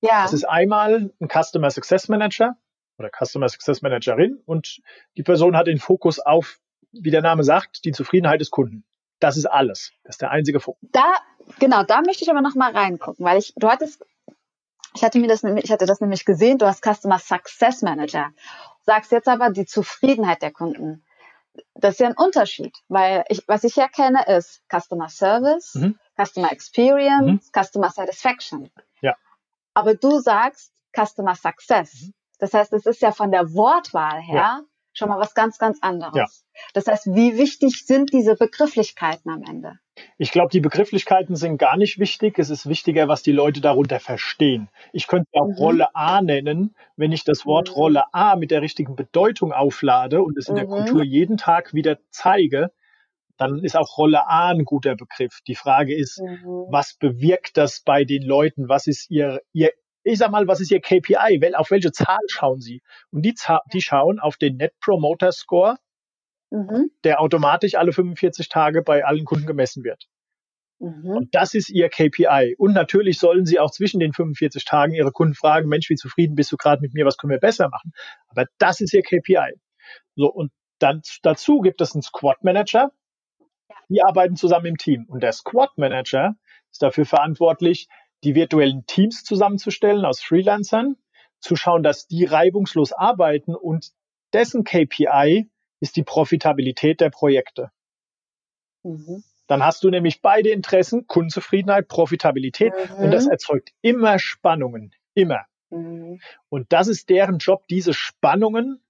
[0.00, 0.22] Ja.
[0.22, 2.56] Das ist einmal ein Customer Success Manager
[2.98, 4.80] oder Customer Success Managerin und
[5.16, 6.58] die Person hat den Fokus auf,
[6.92, 8.84] wie der Name sagt, die Zufriedenheit des Kunden.
[9.18, 9.92] Das ist alles.
[10.04, 10.88] Das ist der einzige Fokus.
[10.92, 11.16] Da,
[11.58, 14.04] genau, da möchte ich aber noch mal reingucken, weil ich, du hattest,
[14.94, 18.30] ich hatte mir das, ich hatte das nämlich gesehen, du hast Customer Success Manager.
[18.82, 21.04] Sagst jetzt aber die Zufriedenheit der Kunden.
[21.74, 25.98] Das ist ja ein Unterschied, weil ich, was ich ja kenne, ist Customer Service, mhm.
[26.16, 27.62] Customer Experience, mhm.
[27.62, 28.70] Customer Satisfaction.
[29.00, 29.16] Ja.
[29.74, 31.92] Aber du sagst Customer Success.
[32.02, 32.14] Mhm.
[32.38, 34.60] Das heißt, es ist ja von der Wortwahl her ja.
[34.92, 36.14] schon mal was ganz, ganz anderes.
[36.16, 36.26] Ja.
[36.74, 39.78] Das heißt, wie wichtig sind diese Begrifflichkeiten am Ende?
[40.22, 42.38] Ich glaube, die Begrifflichkeiten sind gar nicht wichtig.
[42.38, 44.68] Es ist wichtiger, was die Leute darunter verstehen.
[44.92, 45.54] Ich könnte auch mhm.
[45.54, 47.74] Rolle A nennen, wenn ich das Wort mhm.
[47.74, 50.58] Rolle A mit der richtigen Bedeutung auflade und es in mhm.
[50.58, 52.70] der Kultur jeden Tag wieder zeige,
[53.38, 55.38] dann ist auch Rolle A ein guter Begriff.
[55.46, 56.66] Die Frage ist, mhm.
[56.68, 58.68] was bewirkt das bei den Leuten?
[58.68, 59.70] Was ist ihr, ihr,
[60.02, 61.54] ich sag mal, was ist ihr KPI?
[61.54, 62.82] Auf welche Zahl schauen sie?
[63.10, 63.34] Und die,
[63.72, 65.76] die schauen auf den Net Promoter Score
[66.50, 66.90] mhm.
[67.04, 70.06] der automatisch alle 45 Tage bei allen Kunden gemessen wird.
[70.80, 71.10] Mhm.
[71.10, 72.54] Und das ist ihr KPI.
[72.58, 76.34] Und natürlich sollen sie auch zwischen den 45 Tagen ihre Kunden fragen, Mensch, wie zufrieden
[76.34, 77.92] bist du gerade mit mir, was können wir besser machen?
[78.28, 79.54] Aber das ist ihr KPI.
[80.16, 82.92] So, und dann dazu gibt es einen Squad Manager.
[83.88, 85.04] Die arbeiten zusammen im Team.
[85.08, 86.36] Und der Squad Manager
[86.70, 87.88] ist dafür verantwortlich,
[88.24, 90.96] die virtuellen Teams zusammenzustellen aus Freelancern,
[91.40, 93.92] zu schauen, dass die reibungslos arbeiten und
[94.32, 97.70] dessen KPI ist die Profitabilität der Projekte.
[98.82, 99.24] Mhm.
[99.46, 103.04] Dann hast du nämlich beide Interessen, Kundenzufriedenheit, Profitabilität mhm.
[103.04, 105.46] und das erzeugt immer Spannungen, immer.
[105.70, 106.20] Mhm.
[106.48, 108.80] Und das ist deren Job, diese Spannungen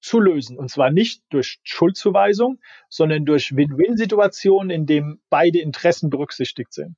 [0.00, 0.56] zu lösen.
[0.58, 6.96] Und zwar nicht durch Schuldzuweisung, sondern durch Win-Win-Situationen, in denen beide Interessen berücksichtigt sind.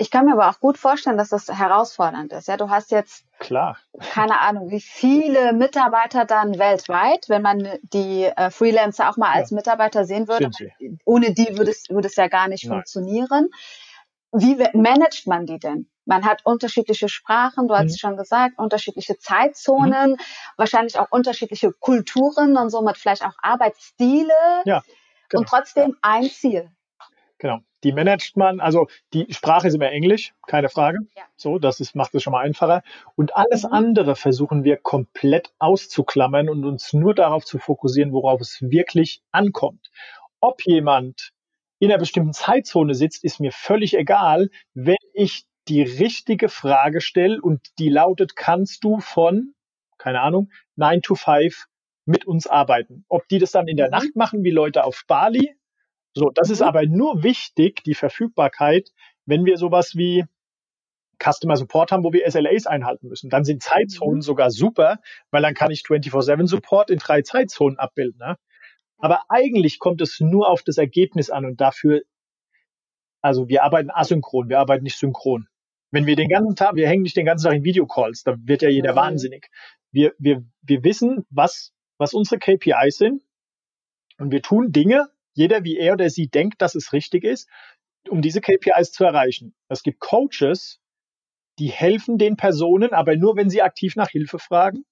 [0.00, 2.48] Ich kann mir aber auch gut vorstellen, dass das herausfordernd ist.
[2.48, 8.24] Ja, du hast jetzt klar keine Ahnung, wie viele Mitarbeiter dann weltweit, wenn man die
[8.24, 9.56] äh, Freelancer auch mal als ja.
[9.56, 10.50] Mitarbeiter sehen würde.
[11.04, 12.78] Ohne die würde es, würde es ja gar nicht Nein.
[12.78, 13.50] funktionieren.
[14.32, 15.90] Wie managt man die denn?
[16.06, 17.98] Man hat unterschiedliche Sprachen, du hast mhm.
[17.98, 20.16] schon gesagt, unterschiedliche Zeitzonen, mhm.
[20.56, 24.32] wahrscheinlich auch unterschiedliche Kulturen und somit vielleicht auch Arbeitsstile.
[24.64, 24.82] Ja,
[25.28, 25.40] genau.
[25.40, 26.70] Und trotzdem ein Ziel.
[27.40, 27.60] Genau.
[27.84, 30.98] Die managt man, also die Sprache ist immer Englisch, keine Frage.
[31.16, 31.22] Ja.
[31.36, 32.82] So, das ist, macht es schon mal einfacher.
[33.16, 33.72] Und alles mhm.
[33.72, 39.90] andere versuchen wir komplett auszuklammern und uns nur darauf zu fokussieren, worauf es wirklich ankommt.
[40.40, 41.32] Ob jemand
[41.78, 47.40] in einer bestimmten Zeitzone sitzt, ist mir völlig egal, wenn ich die richtige Frage stelle
[47.40, 49.54] und die lautet, kannst du von,
[49.96, 51.66] keine Ahnung, 9 to 5
[52.04, 53.06] mit uns arbeiten?
[53.08, 53.92] Ob die das dann in der mhm.
[53.92, 55.56] Nacht machen, wie Leute auf Bali,
[56.20, 56.52] so, das mhm.
[56.52, 58.90] ist aber nur wichtig, die Verfügbarkeit,
[59.24, 60.26] wenn wir sowas wie
[61.18, 63.30] Customer Support haben, wo wir SLAs einhalten müssen.
[63.30, 64.22] Dann sind Zeitzonen mhm.
[64.22, 64.98] sogar super,
[65.30, 68.18] weil dann kann ich 24-7 Support in drei Zeitzonen abbilden.
[68.18, 68.36] Ne?
[68.98, 72.02] Aber eigentlich kommt es nur auf das Ergebnis an und dafür,
[73.22, 75.48] also wir arbeiten asynchron, wir arbeiten nicht synchron.
[75.90, 78.60] Wenn wir den ganzen Tag, wir hängen nicht den ganzen Tag in Videocalls, da wird
[78.60, 78.96] ja jeder mhm.
[78.96, 79.48] wahnsinnig.
[79.90, 83.22] Wir, wir, wir wissen, was, was unsere KPIs sind
[84.18, 87.48] und wir tun Dinge, jeder, wie er oder sie denkt, dass es richtig ist,
[88.08, 89.54] um diese KPIs zu erreichen.
[89.68, 90.80] Es gibt Coaches,
[91.58, 94.84] die helfen den Personen, aber nur, wenn sie aktiv nach Hilfe fragen,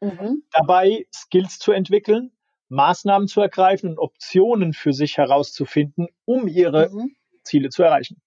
[0.00, 0.42] mhm.
[0.52, 2.32] dabei Skills zu entwickeln,
[2.68, 7.16] Maßnahmen zu ergreifen und Optionen für sich herauszufinden, um ihre mhm.
[7.42, 8.20] Ziele zu erreichen.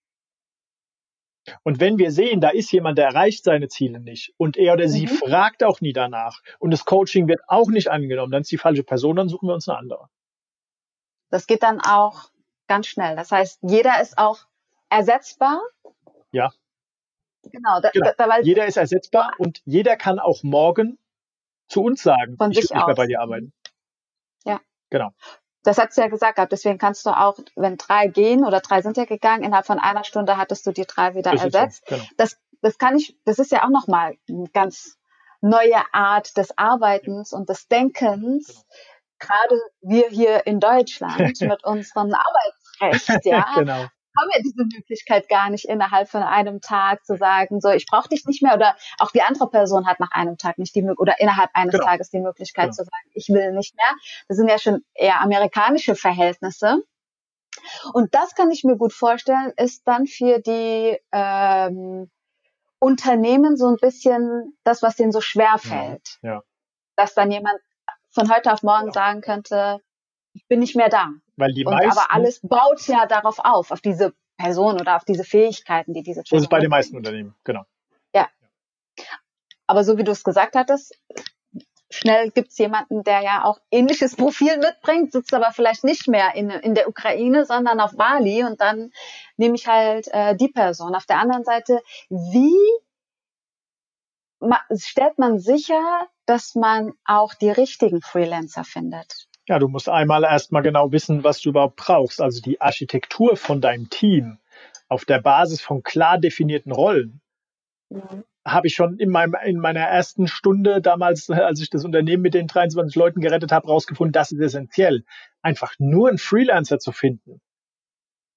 [1.64, 4.88] Und wenn wir sehen, da ist jemand, der erreicht seine Ziele nicht und er oder
[4.88, 5.10] sie mhm.
[5.10, 8.84] fragt auch nie danach und das Coaching wird auch nicht angenommen, dann ist die falsche
[8.84, 10.10] Person, dann suchen wir uns eine andere.
[11.34, 12.30] Das geht dann auch
[12.68, 13.16] ganz schnell.
[13.16, 14.38] Das heißt, jeder ist auch
[14.90, 15.64] ersetzbar.
[16.32, 16.52] Ja.
[17.42, 17.82] Genau.
[17.82, 18.12] Da, genau.
[18.16, 21.00] Da, jeder ist ersetzbar und jeder kann auch morgen
[21.68, 23.52] zu uns sagen, von ich sich will nicht mehr bei dir arbeiten.
[24.46, 24.62] Ja.
[24.92, 25.10] Genau.
[25.64, 26.52] Das hast du ja gesagt gehabt.
[26.52, 30.04] Deswegen kannst du auch, wenn drei gehen oder drei sind ja gegangen, innerhalb von einer
[30.04, 31.88] Stunde hattest du die drei wieder das ersetzt.
[31.88, 31.96] So.
[31.96, 32.08] Genau.
[32.18, 35.00] Das, das kann ich, das ist ja auch nochmal eine ganz
[35.42, 37.40] neue Art des Arbeitens ja.
[37.40, 38.46] und des Denkens.
[38.46, 38.62] Genau
[39.24, 43.74] gerade wir hier in Deutschland mit unserem Arbeitsrecht, ja, genau.
[43.74, 48.10] haben wir diese Möglichkeit gar nicht innerhalb von einem Tag zu sagen, so ich brauche
[48.10, 51.02] dich nicht mehr oder auch die andere Person hat nach einem Tag nicht die Möglichkeit
[51.02, 51.86] oder innerhalb eines genau.
[51.86, 52.76] Tages die Möglichkeit genau.
[52.76, 53.96] zu sagen, ich will nicht mehr.
[54.28, 56.84] Das sind ja schon eher amerikanische Verhältnisse.
[57.94, 62.10] Und das kann ich mir gut vorstellen, ist dann für die ähm,
[62.80, 66.20] Unternehmen so ein bisschen das, was denen so schwer fällt.
[66.22, 66.34] Ja.
[66.34, 66.42] ja.
[66.96, 67.60] Dass dann jemand
[68.14, 69.80] von heute auf morgen sagen könnte,
[70.34, 71.10] ich bin nicht mehr da.
[71.36, 75.06] Weil die und meisten, aber alles baut ja darauf auf, auf diese Person oder auf
[75.06, 77.64] diese Fähigkeiten, die diese Person Das ist bei den meisten Unternehmen, genau.
[78.16, 78.30] Ja.
[79.68, 81.00] Aber so wie du es gesagt hattest,
[81.90, 86.50] schnell gibt's jemanden, der ja auch ähnliches Profil mitbringt, sitzt aber vielleicht nicht mehr in,
[86.50, 88.92] in der Ukraine, sondern auf Bali und dann
[89.38, 90.96] nehme ich halt äh, die Person.
[90.96, 92.58] Auf der anderen Seite, wie
[94.76, 99.28] stellt man sicher, dass man auch die richtigen Freelancer findet?
[99.48, 102.22] Ja, du musst einmal erstmal genau wissen, was du überhaupt brauchst.
[102.22, 104.40] Also die Architektur von deinem Team
[104.88, 107.22] auf der Basis von klar definierten Rollen.
[107.90, 108.24] Mhm.
[108.46, 112.34] Habe ich schon in, meinem, in meiner ersten Stunde damals, als ich das Unternehmen mit
[112.34, 115.06] den 23 Leuten gerettet habe, rausgefunden, das ist essentiell.
[115.42, 117.42] Einfach nur einen Freelancer zu finden,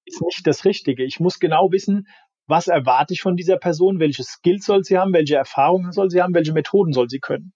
[0.04, 1.04] ist nicht das Richtige.
[1.04, 2.08] Ich muss genau wissen,
[2.46, 6.22] was erwarte ich von dieser Person, welche Skills soll sie haben, welche Erfahrungen soll sie
[6.22, 7.52] haben, welche Methoden soll sie können.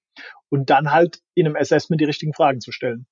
[0.48, 3.07] Und dann halt in einem Assessment die richtigen Fragen zu stellen.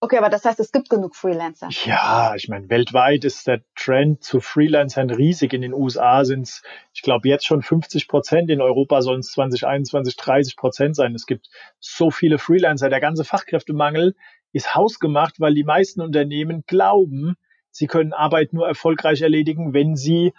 [0.00, 1.70] Okay, aber das heißt, es gibt genug Freelancer.
[1.84, 5.52] Ja, ich meine, weltweit ist der Trend zu Freelancern riesig.
[5.52, 6.62] In den USA sind es,
[6.94, 8.48] ich glaube, jetzt schon 50 Prozent.
[8.48, 11.16] In Europa sollen es 2021 30 Prozent sein.
[11.16, 11.48] Es gibt
[11.80, 12.90] so viele Freelancer.
[12.90, 14.14] Der ganze Fachkräftemangel
[14.52, 17.34] ist hausgemacht, weil die meisten Unternehmen glauben,
[17.72, 20.32] sie können Arbeit nur erfolgreich erledigen, wenn sie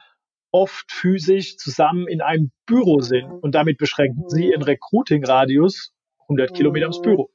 [0.52, 3.30] oft physisch zusammen in einem Büro sind.
[3.30, 5.94] Und damit beschränken sie ihren Recruiting-Radius
[6.28, 7.32] 100 Kilometer ums Büro.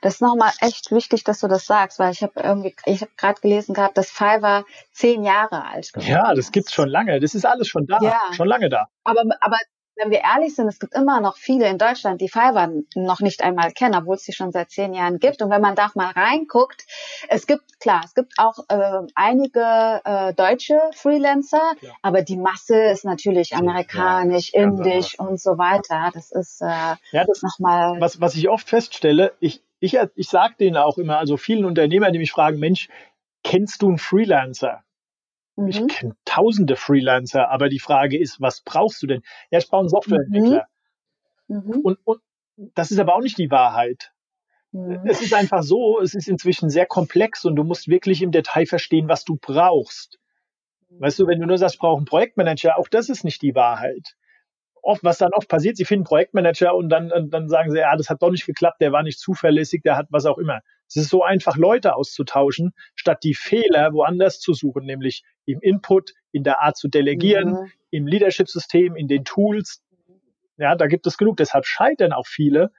[0.00, 3.10] Das ist nochmal echt wichtig, dass du das sagst, weil ich habe irgendwie, ich habe
[3.16, 7.20] gerade gelesen gehabt, dass Fiverr zehn Jahre alt Ja, das gibt's schon lange.
[7.20, 8.20] Das ist alles schon da, ja.
[8.32, 8.88] schon lange da.
[9.04, 9.56] Aber, aber
[9.96, 13.42] wenn wir ehrlich sind, es gibt immer noch viele in Deutschland, die Fiverr noch nicht
[13.42, 15.42] einmal kennen, obwohl es sie schon seit zehn Jahren gibt.
[15.42, 16.84] Und wenn man da mal reinguckt,
[17.28, 21.90] es gibt, klar, es gibt auch äh, einige äh, deutsche Freelancer, ja.
[22.02, 26.10] aber die Masse ist natürlich amerikanisch, ja, indisch und so weiter.
[26.12, 28.00] Das ist äh, ja, das nochmal.
[28.00, 32.12] Was, was ich oft feststelle, ich, ich, ich sage denen auch immer, also vielen Unternehmern,
[32.12, 32.88] die mich fragen, Mensch,
[33.42, 34.82] kennst du einen Freelancer?
[35.56, 35.68] Mhm.
[35.68, 39.22] Ich kenne tausende Freelancer, aber die Frage ist, was brauchst du denn?
[39.50, 40.66] Ja, ich brauche einen Softwareentwickler.
[41.48, 41.56] Mhm.
[41.56, 41.80] mhm.
[41.80, 42.20] Und, und
[42.74, 44.12] das ist aber auch nicht die Wahrheit.
[44.72, 45.02] Mhm.
[45.04, 48.66] Es ist einfach so, es ist inzwischen sehr komplex und du musst wirklich im Detail
[48.66, 50.18] verstehen, was du brauchst.
[50.88, 53.54] Weißt du, wenn du nur sagst, ich brauche einen Projektmanager, auch das ist nicht die
[53.54, 54.16] Wahrheit
[54.86, 57.94] oft, was dann oft passiert, sie finden Projektmanager und dann, und dann sagen sie, ja,
[57.96, 60.60] das hat doch nicht geklappt, der war nicht zuverlässig, der hat was auch immer.
[60.88, 66.12] Es ist so einfach, Leute auszutauschen, statt die Fehler woanders zu suchen, nämlich im Input,
[66.32, 67.72] in der Art zu delegieren, mhm.
[67.90, 69.82] im Leadership-System, in den Tools.
[70.58, 71.36] Ja, da gibt es genug.
[71.36, 72.72] Deshalb scheitern auch viele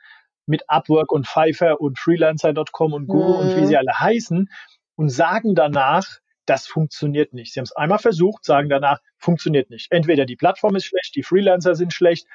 [0.45, 3.39] mit Upwork und Pfeiffer und Freelancer.com und Google mhm.
[3.39, 3.65] und wie mhm.
[3.67, 4.49] sie alle heißen
[4.95, 7.53] und sagen danach, das funktioniert nicht.
[7.53, 9.91] Sie haben es einmal versucht, sagen danach, funktioniert nicht.
[9.91, 12.25] Entweder die Plattform ist schlecht, die Freelancer sind schlecht,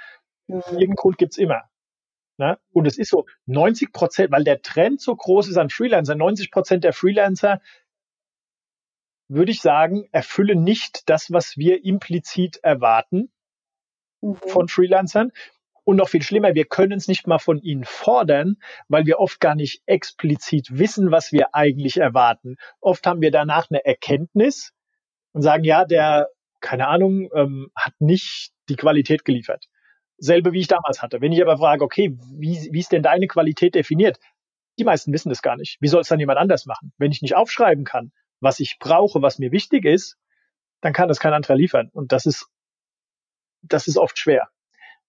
[0.46, 0.60] mhm.
[0.66, 1.62] irgendeinen Grund gibt's immer.
[2.42, 2.58] Ne?
[2.72, 6.50] Und es ist so 90 Prozent, weil der Trend so groß ist an Freelancer, 90
[6.50, 7.60] Prozent der Freelancer,
[9.28, 13.30] würde ich sagen, erfüllen nicht das, was wir implizit erwarten
[14.22, 14.34] mhm.
[14.34, 15.30] von Freelancern.
[15.84, 18.56] Und noch viel schlimmer, wir können es nicht mal von ihnen fordern,
[18.88, 22.56] weil wir oft gar nicht explizit wissen, was wir eigentlich erwarten.
[22.80, 24.72] Oft haben wir danach eine Erkenntnis
[25.30, 26.26] und sagen, ja, der,
[26.60, 29.68] keine Ahnung, ähm, hat nicht die Qualität geliefert.
[30.22, 31.20] Selbe wie ich damals hatte.
[31.20, 34.20] Wenn ich aber frage, okay, wie, wie ist denn deine Qualität definiert?
[34.78, 35.78] Die meisten wissen das gar nicht.
[35.80, 36.92] Wie soll es dann jemand anders machen?
[36.96, 40.16] Wenn ich nicht aufschreiben kann, was ich brauche, was mir wichtig ist,
[40.80, 41.90] dann kann das kein anderer liefern.
[41.92, 42.46] Und das ist,
[43.62, 44.48] das ist oft schwer.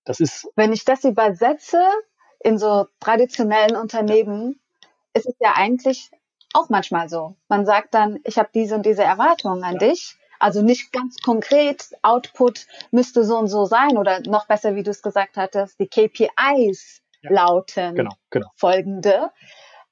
[0.04, 0.50] Das ist.
[0.56, 1.84] Wenn ich das übersetze
[2.40, 4.60] in so traditionellen Unternehmen,
[5.14, 6.10] ist es ja eigentlich
[6.54, 7.36] auch manchmal so.
[7.50, 9.90] Man sagt dann, ich habe diese und diese Erwartungen an ja.
[9.90, 10.18] dich.
[10.44, 14.92] Also nicht ganz konkret, Output müsste so und so sein oder noch besser, wie du
[14.92, 17.32] es gesagt hattest, die KPIs ja.
[17.32, 18.48] lauten genau, genau.
[18.58, 19.30] folgende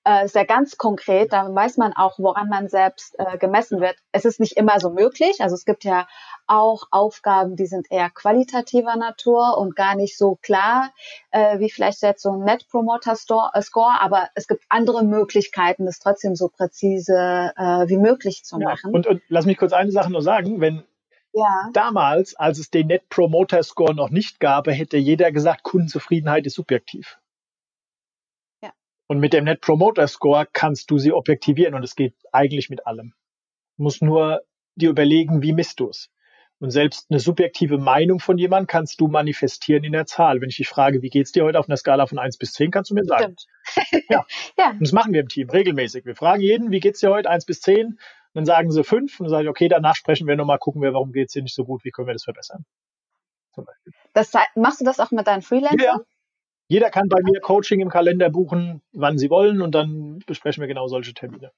[0.03, 1.31] äh, sehr ganz konkret.
[1.33, 3.95] Da weiß man auch, woran man selbst äh, gemessen wird.
[4.11, 5.41] Es ist nicht immer so möglich.
[5.41, 6.07] Also es gibt ja
[6.47, 10.91] auch Aufgaben, die sind eher qualitativer Natur und gar nicht so klar,
[11.31, 14.01] äh, wie vielleicht jetzt so ein Net Promoter Store, äh, Score.
[14.01, 18.91] Aber es gibt andere Möglichkeiten, das trotzdem so präzise äh, wie möglich zu machen.
[18.91, 20.61] Ja, und, und lass mich kurz eine Sache nur sagen.
[20.61, 20.83] Wenn
[21.33, 21.69] ja.
[21.71, 26.55] Damals, als es den Net Promoter Score noch nicht gab, hätte jeder gesagt, Kundenzufriedenheit ist
[26.55, 27.20] subjektiv.
[29.11, 32.87] Und mit dem Net Promoter Score kannst du sie objektivieren und es geht eigentlich mit
[32.87, 33.13] allem.
[33.75, 34.39] Du musst nur
[34.75, 36.09] dir überlegen, wie misst du es.
[36.59, 40.39] Und selbst eine subjektive Meinung von jemandem kannst du manifestieren in der Zahl.
[40.39, 42.71] Wenn ich dich frage, wie geht's dir heute auf einer Skala von 1 bis 10,
[42.71, 43.35] kannst du mir sagen.
[43.63, 44.05] Stimmt.
[44.09, 44.25] ja.
[44.57, 44.69] ja.
[44.69, 46.05] Und das machen wir im Team regelmäßig.
[46.05, 47.87] Wir fragen jeden, wie geht's dir heute 1 bis 10?
[47.87, 47.97] Und
[48.33, 50.93] dann sagen sie 5 und dann sage ich, okay, danach sprechen wir nochmal, gucken wir,
[50.93, 52.63] warum geht's dir nicht so gut, wie können wir das verbessern.
[54.13, 55.79] Das, machst du das auch mit deinen Freelancern?
[55.81, 55.99] Ja,
[56.71, 60.69] jeder kann bei mir Coaching im Kalender buchen, wann sie wollen und dann besprechen wir
[60.69, 61.51] genau solche Termine.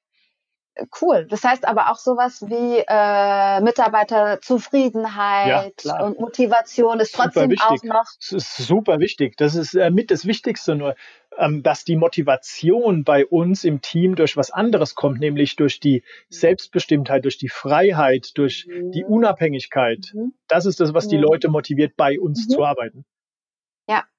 [1.00, 1.28] Cool.
[1.30, 8.08] Das heißt aber auch sowas wie äh, Mitarbeiterzufriedenheit ja, und Motivation ist trotzdem auch noch.
[8.18, 9.38] Das ist super wichtig.
[9.38, 10.96] Das ist äh, mit das Wichtigste nur,
[11.38, 16.02] ähm, dass die Motivation bei uns im Team durch was anderes kommt, nämlich durch die
[16.30, 18.92] Selbstbestimmtheit, durch die Freiheit, durch mhm.
[18.92, 20.12] die Unabhängigkeit.
[20.16, 20.34] Mhm.
[20.48, 22.52] Das ist das, was die Leute motiviert, bei uns mhm.
[22.52, 23.06] zu arbeiten.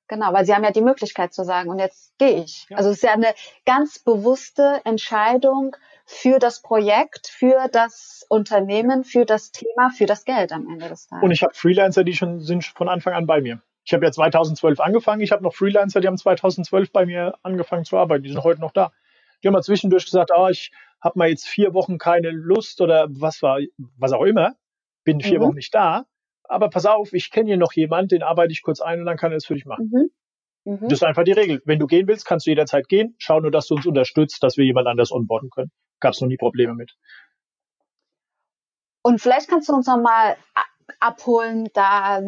[0.06, 2.66] Genau, weil sie haben ja die Möglichkeit zu sagen, und jetzt gehe ich.
[2.68, 2.76] Ja.
[2.76, 3.34] Also es ist ja eine
[3.64, 10.52] ganz bewusste Entscheidung für das Projekt, für das Unternehmen, für das Thema, für das Geld
[10.52, 11.24] am Ende des Tages.
[11.24, 13.62] Und ich habe Freelancer, die schon sind von Anfang an bei mir.
[13.86, 15.22] Ich habe ja 2012 angefangen.
[15.22, 18.24] Ich habe noch Freelancer, die haben 2012 bei mir angefangen zu arbeiten.
[18.24, 18.92] Die sind heute noch da.
[19.42, 23.06] Die haben mal zwischendurch gesagt, ah, ich habe mal jetzt vier Wochen keine Lust oder
[23.10, 23.58] was war,
[23.98, 24.54] was auch immer.
[25.04, 25.44] Bin vier mhm.
[25.44, 26.06] Wochen nicht da
[26.44, 29.16] aber pass auf, ich kenne hier noch jemand, den arbeite ich kurz ein und dann
[29.16, 29.90] kann er es für dich machen.
[29.92, 30.10] Mhm.
[30.64, 30.88] Mhm.
[30.88, 31.62] Das ist einfach die Regel.
[31.64, 33.14] Wenn du gehen willst, kannst du jederzeit gehen.
[33.18, 35.70] Schau nur, dass du uns unterstützt, dass wir jemand anders onboarden können.
[36.00, 36.96] Gab es noch nie Probleme mit.
[39.02, 40.36] Und vielleicht kannst du uns noch mal
[41.00, 42.20] abholen, da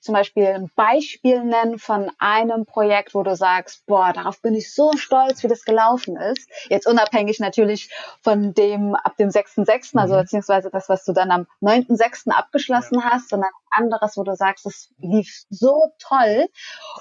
[0.00, 4.74] zum Beispiel ein Beispiel nennen von einem Projekt, wo du sagst, boah, darauf bin ich
[4.74, 6.48] so stolz, wie das gelaufen ist.
[6.68, 7.90] Jetzt unabhängig natürlich
[8.22, 10.20] von dem ab dem 6.6., also mhm.
[10.20, 12.30] beziehungsweise das, was du dann am 9.6.
[12.30, 13.10] abgeschlossen ja.
[13.10, 16.48] hast, sondern anderes, wo du sagst, das lief so toll.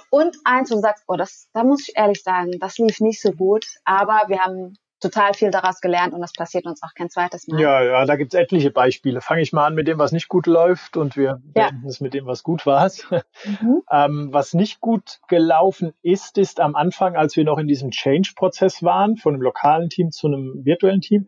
[0.10, 3.22] Und eins, wo du sagst, oh, das, da muss ich ehrlich sagen, das lief nicht
[3.22, 7.10] so gut, aber wir haben total viel daraus gelernt und das passiert uns auch kein
[7.10, 7.60] zweites Mal.
[7.60, 9.22] Ja, ja, da gibt's etliche Beispiele.
[9.22, 11.70] Fange ich mal an mit dem, was nicht gut läuft und wir ja.
[11.70, 12.80] beenden es mit dem, was gut war.
[13.46, 13.82] Mhm.
[13.92, 18.84] ähm, was nicht gut gelaufen ist, ist am Anfang, als wir noch in diesem Change-Prozess
[18.84, 21.28] waren, von einem lokalen Team zu einem virtuellen Team,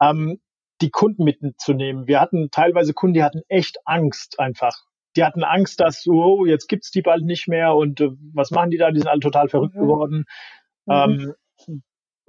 [0.00, 0.40] ähm,
[0.80, 2.06] die Kunden mitzunehmen.
[2.06, 4.76] Wir hatten teilweise Kunden, die hatten echt Angst einfach.
[5.16, 8.70] Die hatten Angst, dass, oh, jetzt gibt's die bald nicht mehr und äh, was machen
[8.70, 8.90] die da?
[8.90, 9.80] Die sind alle total verrückt mhm.
[9.80, 10.24] geworden.
[10.86, 10.92] Mhm.
[10.92, 11.34] Ähm,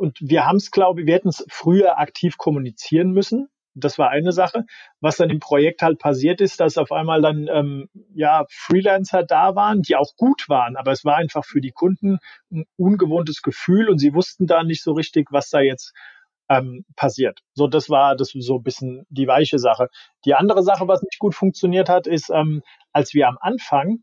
[0.03, 3.47] und wir haben es, glaube ich, wir hätten es früher aktiv kommunizieren müssen.
[3.73, 4.65] Das war eine Sache.
[4.99, 9.55] Was dann im Projekt halt passiert ist, dass auf einmal dann ähm, ja Freelancer da
[9.55, 12.19] waren, die auch gut waren, aber es war einfach für die Kunden
[12.51, 15.93] ein ungewohntes Gefühl und sie wussten da nicht so richtig, was da jetzt
[16.49, 17.39] ähm, passiert.
[17.53, 19.87] So, das war das so ein bisschen die weiche Sache.
[20.25, 23.99] Die andere Sache, was nicht gut funktioniert hat, ist, ähm, als wir am Anfang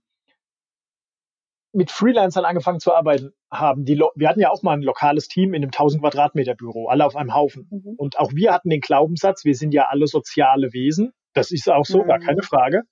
[1.73, 3.85] mit Freelancern angefangen zu arbeiten haben.
[3.85, 7.05] Die, wir hatten ja auch mal ein lokales Team in einem 1000 Quadratmeter Büro, alle
[7.05, 7.69] auf einem Haufen.
[7.71, 7.95] Mhm.
[7.97, 11.13] Und auch wir hatten den Glaubenssatz, wir sind ja alle soziale Wesen.
[11.33, 12.09] Das ist auch so, mhm.
[12.09, 12.83] gar keine Frage.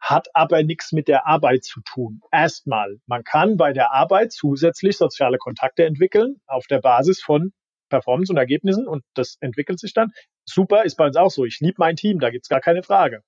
[0.00, 2.20] Hat aber nichts mit der Arbeit zu tun.
[2.30, 7.52] Erstmal, man kann bei der Arbeit zusätzlich soziale Kontakte entwickeln auf der Basis von
[7.88, 10.12] Performance und Ergebnissen und das entwickelt sich dann.
[10.44, 11.44] Super, ist bei uns auch so.
[11.44, 13.22] Ich liebe mein Team, da gibt's gar keine Frage.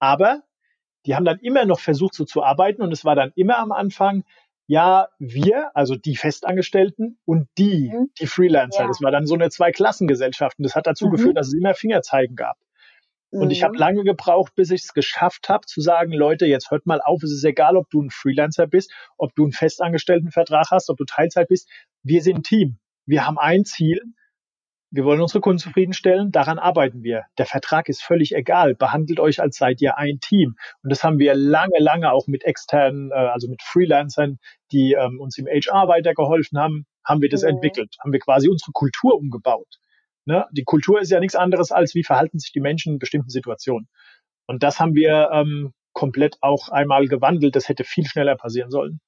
[0.00, 0.42] Aber
[1.08, 3.72] die haben dann immer noch versucht, so zu arbeiten und es war dann immer am
[3.72, 4.24] Anfang,
[4.66, 8.10] ja, wir, also die Festangestellten und die, mhm.
[8.20, 8.82] die Freelancer.
[8.82, 8.88] Ja.
[8.88, 11.12] Das war dann so eine Zweiklassengesellschaft und das hat dazu mhm.
[11.12, 12.58] geführt, dass es immer Fingerzeigen gab.
[13.30, 13.40] Mhm.
[13.40, 13.78] Und ich habe mhm.
[13.78, 17.32] lange gebraucht, bis ich es geschafft habe, zu sagen, Leute, jetzt hört mal auf, es
[17.32, 21.48] ist egal, ob du ein Freelancer bist, ob du einen Festangestelltenvertrag hast, ob du Teilzeit
[21.48, 21.70] bist.
[22.02, 22.78] Wir sind ein Team.
[23.06, 24.02] Wir haben ein Ziel
[24.90, 27.24] wir wollen unsere Kunden zufriedenstellen, daran arbeiten wir.
[27.36, 28.74] Der Vertrag ist völlig egal.
[28.74, 30.56] Behandelt euch, als seid ihr ein Team.
[30.82, 34.38] Und das haben wir lange, lange auch mit externen, äh, also mit Freelancern,
[34.72, 37.50] die ähm, uns im HR weitergeholfen haben, haben wir das mhm.
[37.50, 37.96] entwickelt.
[38.02, 39.78] Haben wir quasi unsere Kultur umgebaut.
[40.24, 40.46] Ne?
[40.52, 43.88] Die Kultur ist ja nichts anderes als, wie verhalten sich die Menschen in bestimmten Situationen.
[44.46, 47.56] Und das haben wir ähm, komplett auch einmal gewandelt.
[47.56, 49.00] Das hätte viel schneller passieren sollen.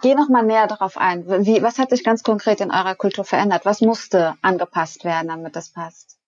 [0.00, 1.26] Geh noch mal näher darauf ein.
[1.44, 3.66] Wie, was hat sich ganz konkret in eurer Kultur verändert?
[3.66, 6.18] Was musste angepasst werden, damit das passt?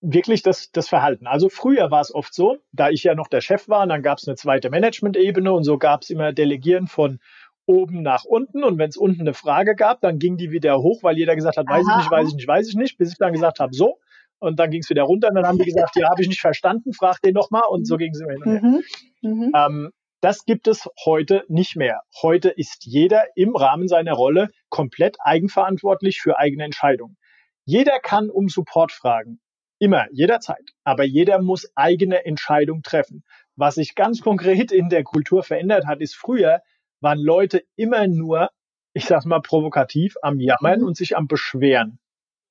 [0.00, 1.26] Wirklich das, das Verhalten.
[1.26, 4.18] Also früher war es oft so, da ich ja noch der Chef war, dann gab
[4.18, 7.18] es eine zweite Management-Ebene und so gab es immer Delegieren von
[7.66, 11.02] oben nach unten und wenn es unten eine Frage gab, dann ging die wieder hoch,
[11.02, 11.96] weil jeder gesagt hat, weiß Aha.
[11.96, 13.98] ich nicht, weiß ich nicht, weiß ich nicht, bis ich dann gesagt habe, so.
[14.38, 16.40] Und dann ging es wieder runter und dann haben die gesagt, ja, habe ich nicht
[16.40, 18.62] verstanden, frag den nochmal und so ging es immer hin und her.
[18.62, 18.82] Mhm.
[19.22, 19.52] Mhm.
[19.54, 19.90] Ähm,
[20.20, 22.02] das gibt es heute nicht mehr.
[22.22, 27.16] Heute ist jeder im Rahmen seiner Rolle komplett eigenverantwortlich für eigene Entscheidungen.
[27.64, 29.40] Jeder kann um Support fragen.
[29.78, 30.70] Immer, jederzeit.
[30.82, 33.22] Aber jeder muss eigene Entscheidungen treffen.
[33.54, 36.62] Was sich ganz konkret in der Kultur verändert hat, ist früher
[37.00, 38.50] waren Leute immer nur,
[38.92, 40.86] ich sag's mal provokativ, am Jammern mhm.
[40.86, 42.00] und sich am Beschweren.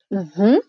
[0.09, 0.59] Mhm.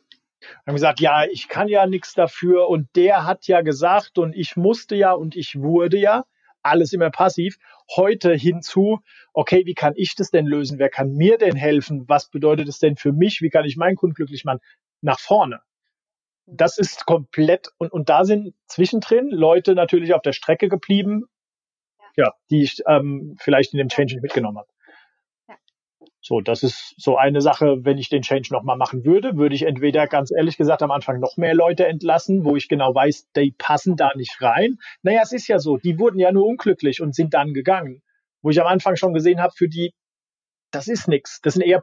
[0.66, 4.57] Haben gesagt, ja, ich kann ja nichts dafür und der hat ja gesagt und ich
[4.57, 6.24] musste ja und ich wurde ja
[6.63, 7.57] alles immer passiv.
[7.97, 9.01] Heute hinzu,
[9.33, 10.79] okay, wie kann ich das denn lösen?
[10.79, 12.09] Wer kann mir denn helfen?
[12.09, 13.41] Was bedeutet es denn für mich?
[13.41, 14.61] Wie kann ich meinen Kunden glücklich machen?
[15.01, 15.61] Nach vorne.
[16.47, 21.25] Das ist komplett, und, und da sind zwischendrin Leute natürlich auf der Strecke geblieben,
[22.17, 24.69] ja, die ich ähm, vielleicht in dem Change nicht mitgenommen habe.
[26.29, 29.62] So, das ist so eine Sache, wenn ich den Change nochmal machen würde, würde ich
[29.62, 33.55] entweder ganz ehrlich gesagt am Anfang noch mehr Leute entlassen, wo ich genau weiß, die
[33.57, 34.76] passen da nicht rein.
[35.01, 38.03] Naja, es ist ja so, die wurden ja nur unglücklich und sind dann gegangen.
[38.43, 39.95] Wo ich am Anfang schon gesehen habe, für die,
[40.70, 41.41] das ist nix.
[41.41, 41.83] Das sind eher,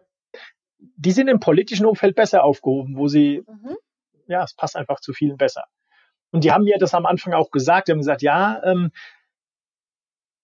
[0.78, 3.78] die sind im politischen Umfeld besser aufgehoben, wo sie, mhm.
[4.28, 5.64] ja, es passt einfach zu vielen besser.
[6.30, 7.88] Und die haben mir das am Anfang auch gesagt.
[7.88, 8.92] Die haben gesagt, ja, ähm,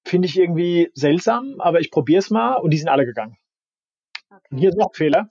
[0.04, 2.56] finde ich irgendwie seltsam, aber ich probiere es mal.
[2.56, 3.38] Und die sind alle gegangen.
[4.46, 4.60] Okay.
[4.60, 5.30] Hier ist noch ein Fehler.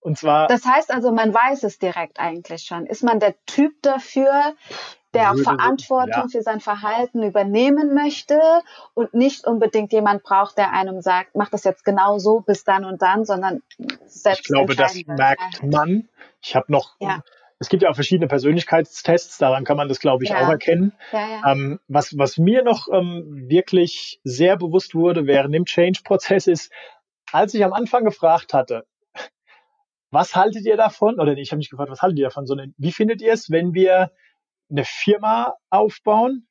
[0.00, 0.46] Und zwar.
[0.46, 2.86] Das heißt also, man weiß es direkt eigentlich schon.
[2.86, 4.54] Ist man der Typ dafür,
[5.14, 6.28] der auch Verantwortung ja.
[6.30, 8.40] für sein Verhalten übernehmen möchte
[8.94, 12.84] und nicht unbedingt jemand braucht, der einem sagt, mach das jetzt genau so bis dann
[12.84, 13.62] und dann, sondern
[14.06, 14.42] selbst.
[14.42, 16.08] Ich glaube, das merkt man.
[16.42, 16.94] Ich habe noch.
[17.00, 17.22] Ja.
[17.60, 20.44] Es gibt ja auch verschiedene Persönlichkeitstests, daran kann man das, glaube ich, ja.
[20.44, 20.92] auch erkennen.
[21.12, 26.70] Ähm, was, was mir noch ähm, wirklich sehr bewusst wurde während dem Change-Prozess ist,
[27.32, 28.86] als ich am Anfang gefragt hatte,
[30.10, 31.20] was haltet ihr davon?
[31.20, 33.74] Oder ich habe nicht gefragt, was haltet ihr davon, sondern wie findet ihr es, wenn
[33.74, 34.12] wir
[34.70, 36.46] eine Firma aufbauen,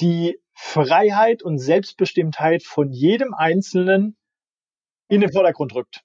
[0.00, 4.16] die Freiheit und Selbstbestimmtheit von jedem Einzelnen
[5.08, 6.02] in den Vordergrund rückt.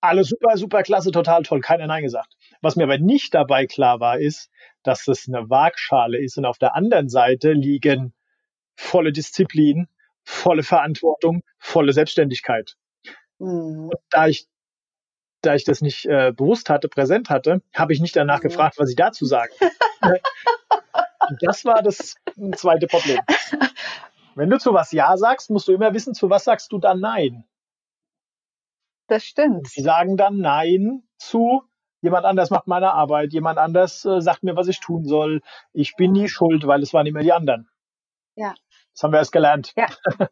[0.00, 2.34] Alles super, super klasse, total toll, keiner Nein gesagt.
[2.60, 4.50] Was mir aber nicht dabei klar war, ist,
[4.82, 8.12] dass es eine Waagschale ist und auf der anderen Seite liegen
[8.76, 9.88] volle Disziplin,
[10.22, 12.76] volle Verantwortung, volle Selbstständigkeit.
[13.44, 13.88] Mhm.
[13.88, 14.46] Und da ich
[15.42, 18.48] da ich das nicht äh, bewusst hatte, präsent hatte, habe ich nicht danach mhm.
[18.48, 19.52] gefragt, was ich dazu sagen.
[21.40, 22.16] das war das
[22.56, 23.20] zweite Problem.
[24.34, 27.00] Wenn du zu was Ja sagst, musst du immer wissen, zu was sagst du dann
[27.00, 27.44] Nein.
[29.06, 29.68] Das stimmt.
[29.68, 31.62] Sie sagen dann Nein zu
[32.04, 35.40] jemand anders macht meine Arbeit, jemand anders äh, sagt mir, was ich tun soll.
[35.72, 37.68] Ich bin nie schuld, weil es waren immer die anderen.
[38.36, 38.54] Ja.
[38.92, 39.72] Das haben wir erst gelernt.
[39.76, 39.86] Ja.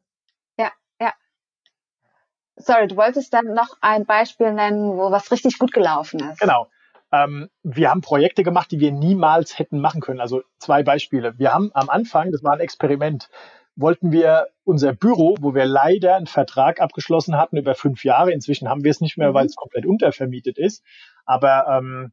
[2.65, 6.41] Sorry, du wolltest dann noch ein Beispiel nennen, wo was richtig gut gelaufen ist.
[6.41, 6.69] Genau.
[7.13, 10.21] Ähm, wir haben Projekte gemacht, die wir niemals hätten machen können.
[10.21, 11.39] Also zwei Beispiele.
[11.39, 13.29] Wir haben am Anfang, das war ein Experiment,
[13.77, 18.69] wollten wir unser Büro, wo wir leider einen Vertrag abgeschlossen hatten über fünf Jahre, inzwischen
[18.69, 19.35] haben wir es nicht mehr, mhm.
[19.35, 20.83] weil es komplett untervermietet ist,
[21.25, 22.13] aber ähm,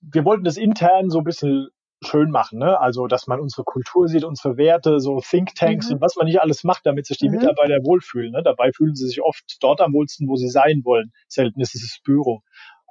[0.00, 1.70] wir wollten das intern so ein bisschen
[2.02, 2.80] schön machen, ne?
[2.80, 5.94] Also, dass man unsere Kultur sieht, unsere Werte, so Thinktanks mhm.
[5.94, 7.36] und was man nicht alles macht, damit sich die mhm.
[7.36, 8.32] Mitarbeiter wohlfühlen.
[8.32, 8.42] Ne?
[8.42, 11.12] Dabei fühlen sie sich oft dort am wohlsten, wo sie sein wollen.
[11.28, 12.42] Selten ist es das Büro.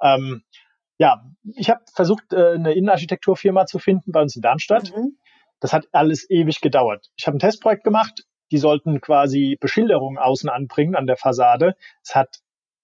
[0.02, 0.44] Ähm,
[0.98, 1.24] ja,
[1.56, 4.96] ich habe versucht, äh, eine Innenarchitekturfirma zu finden bei uns in Darmstadt.
[4.96, 5.18] Mhm.
[5.60, 7.10] Das hat alles ewig gedauert.
[7.18, 8.26] Ich habe ein Testprojekt gemacht.
[8.52, 11.76] Die sollten quasi Beschilderungen außen anbringen an der Fassade.
[12.04, 12.40] Es hat,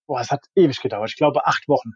[0.07, 1.09] boah, es hat ewig gedauert.
[1.09, 1.93] Ich glaube acht Wochen.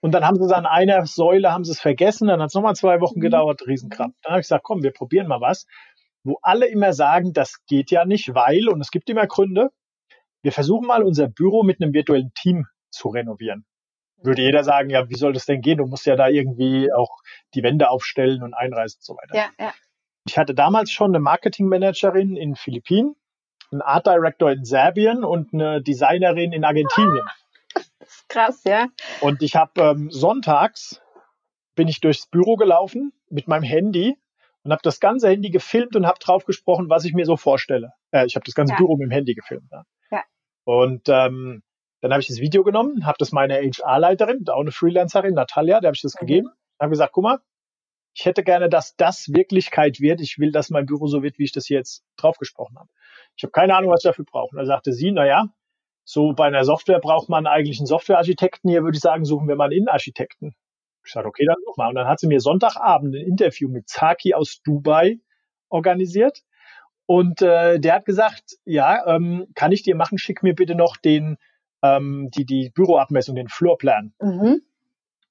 [0.00, 2.54] Und dann haben sie es an einer Säule haben sie es vergessen, dann hat es
[2.54, 3.22] nochmal zwei Wochen mhm.
[3.22, 4.14] gedauert, Riesenkraft.
[4.22, 5.66] Dann habe ich gesagt, komm, wir probieren mal was,
[6.22, 9.70] wo alle immer sagen, das geht ja nicht, weil, und es gibt immer Gründe,
[10.42, 13.64] wir versuchen mal unser Büro mit einem virtuellen Team zu renovieren.
[14.22, 15.78] Würde jeder sagen, ja, wie soll das denn gehen?
[15.78, 17.18] Du musst ja da irgendwie auch
[17.54, 19.36] die Wände aufstellen und einreißen und so weiter.
[19.36, 19.72] Ja, ja.
[20.26, 23.14] Ich hatte damals schon eine Marketingmanagerin in Philippinen,
[23.70, 27.26] einen Art Director in Serbien und eine Designerin in Argentinien.
[27.26, 27.47] Ah
[28.28, 28.88] krass, ja.
[29.20, 31.00] Und ich habe ähm, sonntags
[31.74, 34.16] bin ich durchs Büro gelaufen mit meinem Handy
[34.64, 37.92] und habe das ganze Handy gefilmt und habe drauf gesprochen, was ich mir so vorstelle.
[38.10, 38.78] Äh, ich habe das ganze ja.
[38.78, 39.68] Büro mit dem Handy gefilmt.
[39.70, 39.84] Ja.
[40.10, 40.22] ja.
[40.64, 41.62] Und ähm,
[42.00, 45.88] dann habe ich das Video genommen, habe das meiner HR-Leiterin, auch eine Freelancerin, Natalia, der
[45.88, 46.26] habe ich das mhm.
[46.26, 46.48] gegeben,
[46.80, 47.38] habe gesagt, guck mal,
[48.14, 50.20] ich hätte gerne, dass das Wirklichkeit wird.
[50.20, 52.88] Ich will, dass mein Büro so wird, wie ich das hier jetzt drauf gesprochen habe.
[53.36, 54.56] Ich habe keine Ahnung, was ich dafür brauche.
[54.56, 55.46] Und da sagte sie, na ja,
[56.10, 58.70] so bei einer Software braucht man eigentlich einen Softwarearchitekten.
[58.70, 60.54] Hier würde ich sagen, suchen wir mal einen Innenarchitekten.
[61.04, 61.90] Ich sage, okay, dann such mal.
[61.90, 65.18] Und dann hat sie mir Sonntagabend ein Interview mit Zaki aus Dubai
[65.68, 66.44] organisiert.
[67.04, 70.96] Und äh, der hat gesagt, ja, ähm, kann ich dir machen, schick mir bitte noch
[70.96, 71.36] den,
[71.82, 74.14] ähm, die, die Büroabmessung, den Floorplan.
[74.18, 74.62] Mhm.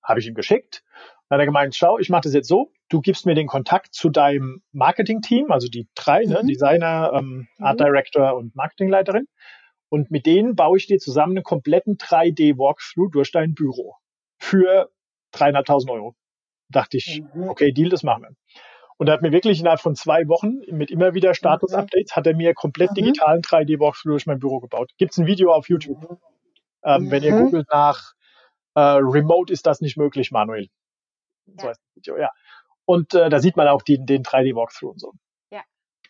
[0.03, 0.83] Habe ich ihm geschickt.
[1.27, 3.95] Dann hat er gemeint, schau, ich mache das jetzt so, du gibst mir den Kontakt
[3.95, 6.33] zu deinem Marketing-Team, also die drei, ne, mhm.
[6.33, 7.83] ne, Designer, ähm, Art mhm.
[7.83, 9.27] Director und Marketingleiterin.
[9.89, 13.95] Und mit denen baue ich dir zusammen einen kompletten 3D-Walkthrough durch dein Büro
[14.37, 14.91] für
[15.31, 16.15] dreieinhalbtausend Euro.
[16.69, 17.49] Dachte ich, mhm.
[17.49, 18.35] okay, Deal, das machen wir.
[18.97, 22.35] Und er hat mir wirklich innerhalb von zwei Wochen mit immer wieder Status-Updates hat er
[22.35, 22.95] mir komplett mhm.
[22.95, 24.91] digitalen 3D-Walkthrough durch mein Büro gebaut.
[24.97, 26.01] Gibt's ein Video auf YouTube.
[26.01, 26.17] Mhm.
[26.83, 27.45] Ähm, wenn ihr mhm.
[27.45, 28.13] googelt nach
[28.75, 30.67] äh, Remote ist das nicht möglich, Manuel.
[31.45, 31.69] So ja.
[31.69, 32.29] heißt das Video, ja.
[32.85, 35.13] Und äh, da sieht man auch die, den 3D-Walkthrough und so.
[35.51, 35.61] Ja.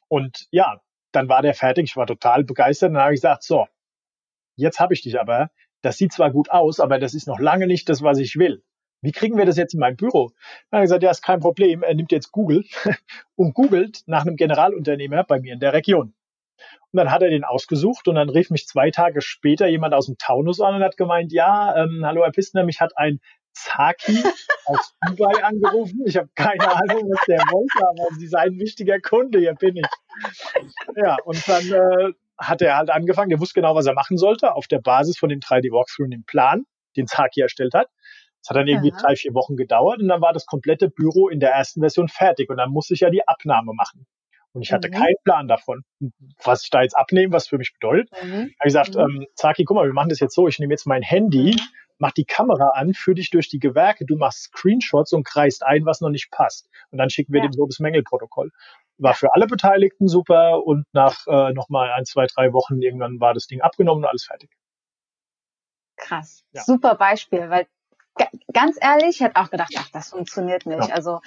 [0.08, 0.80] Und ja,
[1.12, 1.86] dann war der fertig.
[1.86, 2.92] Ich war total begeistert.
[2.92, 3.68] Dann habe ich gesagt, so,
[4.56, 5.50] jetzt habe ich dich aber.
[5.82, 8.64] Das sieht zwar gut aus, aber das ist noch lange nicht das, was ich will.
[9.02, 10.32] Wie kriegen wir das jetzt in mein Büro?
[10.70, 11.84] Dann habe ich gesagt, ja, ist kein Problem.
[11.84, 12.66] Er nimmt jetzt Google
[13.36, 16.16] und googelt nach einem Generalunternehmer bei mir in der Region.
[16.92, 20.08] Und dann hat er den ausgesucht und dann rief mich zwei Tage später jemand aus
[20.08, 23.20] dem Taunus an und hat gemeint, ja, ähm, hallo Herr Pistner, mich hat ein
[23.64, 24.24] Zaki
[24.66, 26.02] aus Dubai angerufen.
[26.06, 29.78] Ich habe keine Ahnung, was der wollte, aber Sie seien ein wichtiger Kunde, hier bin
[29.78, 29.86] ich.
[30.96, 34.54] Ja, und dann äh, hat er halt angefangen, der wusste genau, was er machen sollte,
[34.54, 37.88] auf der Basis von dem 3D-Walkthrough und dem Plan, den Zaki erstellt hat.
[38.42, 39.02] Das hat dann irgendwie Aha.
[39.02, 42.50] drei, vier Wochen gedauert und dann war das komplette Büro in der ersten Version fertig
[42.50, 44.06] und dann musste ich ja die Abnahme machen.
[44.58, 44.94] Und ich hatte mhm.
[44.94, 45.84] keinen Plan davon,
[46.44, 48.10] was ich da jetzt abnehme, was für mich bedeutet.
[48.12, 48.34] Mhm.
[48.34, 49.02] habe ich gesagt, mhm.
[49.02, 51.62] ähm, Zaki, guck mal, wir machen das jetzt so, ich nehme jetzt mein Handy, mhm
[52.00, 55.86] mach die Kamera an, führ dich durch die Gewerke, du machst Screenshots und kreist ein,
[55.86, 56.70] was noch nicht passt.
[56.92, 57.48] Und dann schicken wir ja.
[57.48, 58.52] dem so das Mängelprotokoll.
[59.00, 63.34] War für alle Beteiligten super und nach äh, nochmal ein, zwei, drei Wochen irgendwann war
[63.34, 64.50] das Ding abgenommen und alles fertig.
[65.98, 66.44] Krass.
[66.52, 66.64] Ja.
[66.64, 67.68] Super Beispiel, weil
[68.54, 70.90] ganz ehrlich, ich hätte auch gedacht, ach, das funktioniert nicht.
[70.90, 70.96] Ja.
[70.96, 71.22] Also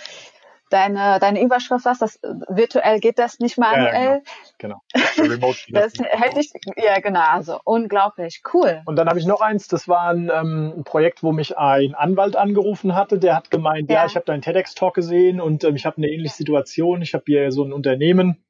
[0.73, 2.19] deine, deine Überschrift was, das
[2.49, 4.23] virtuell geht das nicht manuell.
[4.23, 4.83] Ja, genau.
[4.95, 5.29] genau.
[5.35, 8.83] Remote das hätte ich, ja genau, also unglaublich, cool.
[8.87, 11.95] Und dann habe ich noch eins, das war ein, ähm, ein, Projekt, wo mich ein
[11.95, 15.77] Anwalt angerufen hatte, der hat gemeint, ja, ja ich habe deinen TEDx-Talk gesehen und ähm,
[15.77, 18.45] ich habe eine ähnliche Situation, ich habe hier so ein Unternehmen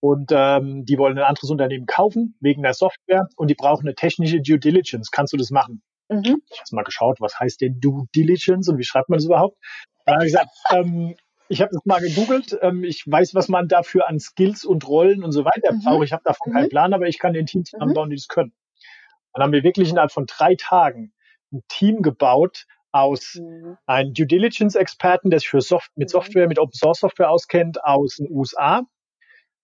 [0.00, 3.94] und ähm, die wollen ein anderes Unternehmen kaufen wegen der Software und die brauchen eine
[3.94, 5.10] technische Due Diligence.
[5.10, 5.82] Kannst du das machen?
[6.08, 6.42] Mhm.
[6.50, 9.58] Ich habe mal geschaut, was heißt denn Due Diligence und wie schreibt man das überhaupt?
[10.06, 11.14] Dann habe ich gesagt, ähm,
[11.50, 12.56] ich habe das mal gegoogelt.
[12.62, 15.82] Ähm, ich weiß, was man dafür an Skills und Rollen und so weiter mhm.
[15.82, 16.04] braucht.
[16.04, 16.54] Ich habe davon mhm.
[16.56, 18.10] keinen Plan, aber ich kann den Teams zusammenbauen, mhm.
[18.10, 18.52] die das können.
[19.34, 21.12] Dann haben wir wirklich innerhalb von drei Tagen
[21.52, 23.76] ein Team gebaut aus mhm.
[23.86, 26.12] einem Due Diligence Experten, der sich für Soft mit mhm.
[26.12, 28.82] Software, mit Open Source Software auskennt, aus den USA,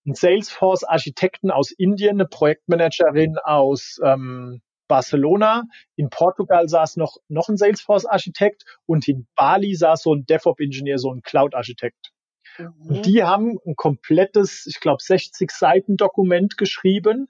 [0.05, 5.65] ein Salesforce Architekten aus Indien, eine Projektmanagerin aus ähm, Barcelona,
[5.97, 11.13] in Portugal saß noch, noch ein Salesforce-Architekt und in Bali saß so ein DevOps-Ingenieur, so
[11.13, 12.13] ein Cloud-Architekt.
[12.59, 12.73] Mhm.
[12.89, 17.29] Und die haben ein komplettes, ich glaube, 60 Seiten Dokument geschrieben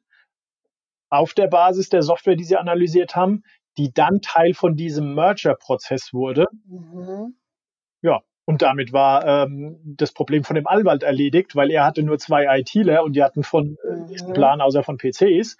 [1.08, 3.44] auf der Basis der Software, die sie analysiert haben,
[3.78, 6.46] die dann Teil von diesem Merger-Prozess wurde.
[6.66, 7.36] Mhm.
[8.02, 12.18] Ja, und damit war ähm, das Problem von dem Anwalt erledigt, weil er hatte nur
[12.18, 14.32] zwei ITler und die hatten von äh, mhm.
[14.32, 15.56] Plan außer von PCs.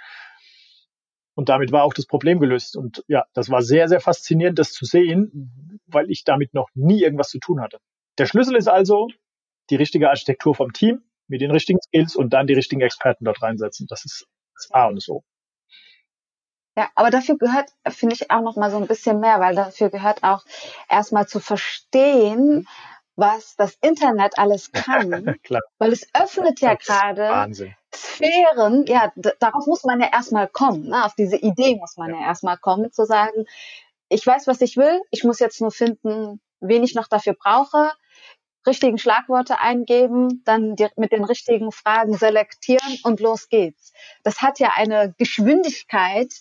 [1.37, 2.77] Und damit war auch das Problem gelöst.
[2.77, 7.03] Und ja, das war sehr, sehr faszinierend, das zu sehen, weil ich damit noch nie
[7.03, 7.79] irgendwas zu tun hatte.
[8.19, 9.09] Der Schlüssel ist also
[9.69, 13.43] die richtige Architektur vom Team mit den richtigen Skills und dann die richtigen Experten dort
[13.43, 13.87] reinsetzen.
[13.89, 15.23] Das ist das A und das O.
[16.79, 19.91] Ja, aber dafür gehört, finde ich, auch noch mal so ein bisschen mehr, weil dafür
[19.91, 20.45] gehört auch
[20.89, 22.67] erstmal zu verstehen,
[23.17, 25.37] was das Internet alles kann.
[25.79, 27.53] Weil es öffnet ja gerade
[27.95, 31.05] Sphären, ja, darauf muss man ja erstmal kommen, ne?
[31.05, 33.47] auf diese Idee muss man ja, ja erstmal kommen, zu sagen,
[34.09, 37.91] ich weiß, was ich will, ich muss jetzt nur finden, wen ich noch dafür brauche,
[38.67, 43.93] richtigen Schlagworte eingeben, dann die, mit den richtigen Fragen selektieren und los geht's.
[44.25, 46.35] Das hat ja eine Geschwindigkeit,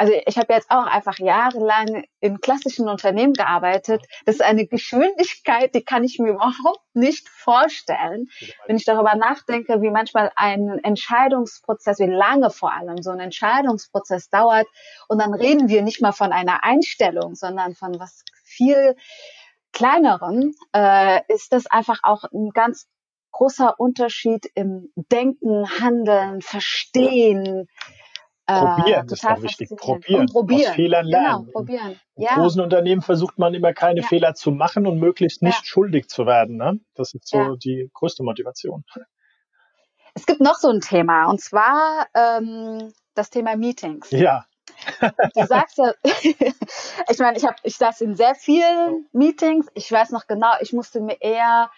[0.00, 4.02] also ich habe jetzt auch einfach jahrelang in klassischen Unternehmen gearbeitet.
[4.24, 8.28] Das ist eine Geschwindigkeit, die kann ich mir überhaupt nicht vorstellen,
[8.66, 14.30] wenn ich darüber nachdenke, wie manchmal ein Entscheidungsprozess, wie lange vor allem so ein Entscheidungsprozess
[14.30, 14.66] dauert.
[15.08, 18.96] Und dann reden wir nicht mal von einer Einstellung, sondern von was viel
[19.74, 22.88] kleinerem, äh, ist das einfach auch ein ganz
[23.32, 27.68] großer Unterschied im Denken, Handeln, Verstehen,
[28.58, 29.70] Probieren äh, ist auch wichtig.
[29.76, 30.20] Probieren.
[30.22, 30.70] Und probieren.
[30.70, 31.38] Aus Fehlern genau, lernen.
[31.46, 32.00] Genau, probieren.
[32.16, 32.34] In ja.
[32.34, 34.06] großen Unternehmen versucht man immer keine ja.
[34.06, 35.64] Fehler zu machen und möglichst nicht ja.
[35.64, 36.56] schuldig zu werden.
[36.56, 36.80] Ne?
[36.94, 38.84] Das ist so die größte Motivation.
[40.14, 44.10] Es gibt noch so ein Thema und zwar ähm, das Thema Meetings.
[44.10, 44.44] Ja.
[45.34, 49.66] Du sagst ja, ich meine, ich habe, ich saß in sehr vielen Meetings.
[49.74, 51.70] Ich weiß noch genau, ich musste mir eher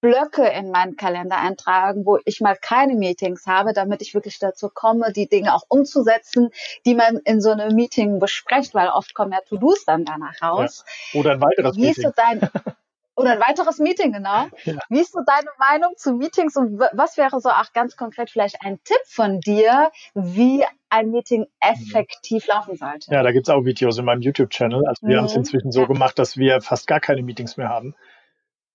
[0.00, 4.68] Blöcke in meinen Kalender eintragen, wo ich mal keine Meetings habe, damit ich wirklich dazu
[4.72, 6.50] komme, die Dinge auch umzusetzen,
[6.86, 10.84] die man in so einem Meeting bespricht, weil oft kommen ja To-Dos dann danach raus.
[11.12, 11.20] Ja.
[11.20, 12.12] Oder ein weiteres Wie Meeting.
[12.16, 12.40] Dein,
[13.16, 14.46] oder ein weiteres Meeting, genau.
[14.64, 14.78] Ja.
[14.88, 18.56] Wie ist so deine Meinung zu Meetings und was wäre so auch ganz konkret vielleicht
[18.64, 23.12] ein Tipp von dir, wie ein Meeting effektiv laufen sollte?
[23.12, 24.86] Ja, da gibt's auch Videos in meinem YouTube-Channel.
[24.86, 25.18] Also wir mhm.
[25.20, 25.86] haben es inzwischen so ja.
[25.86, 27.94] gemacht, dass wir fast gar keine Meetings mehr haben.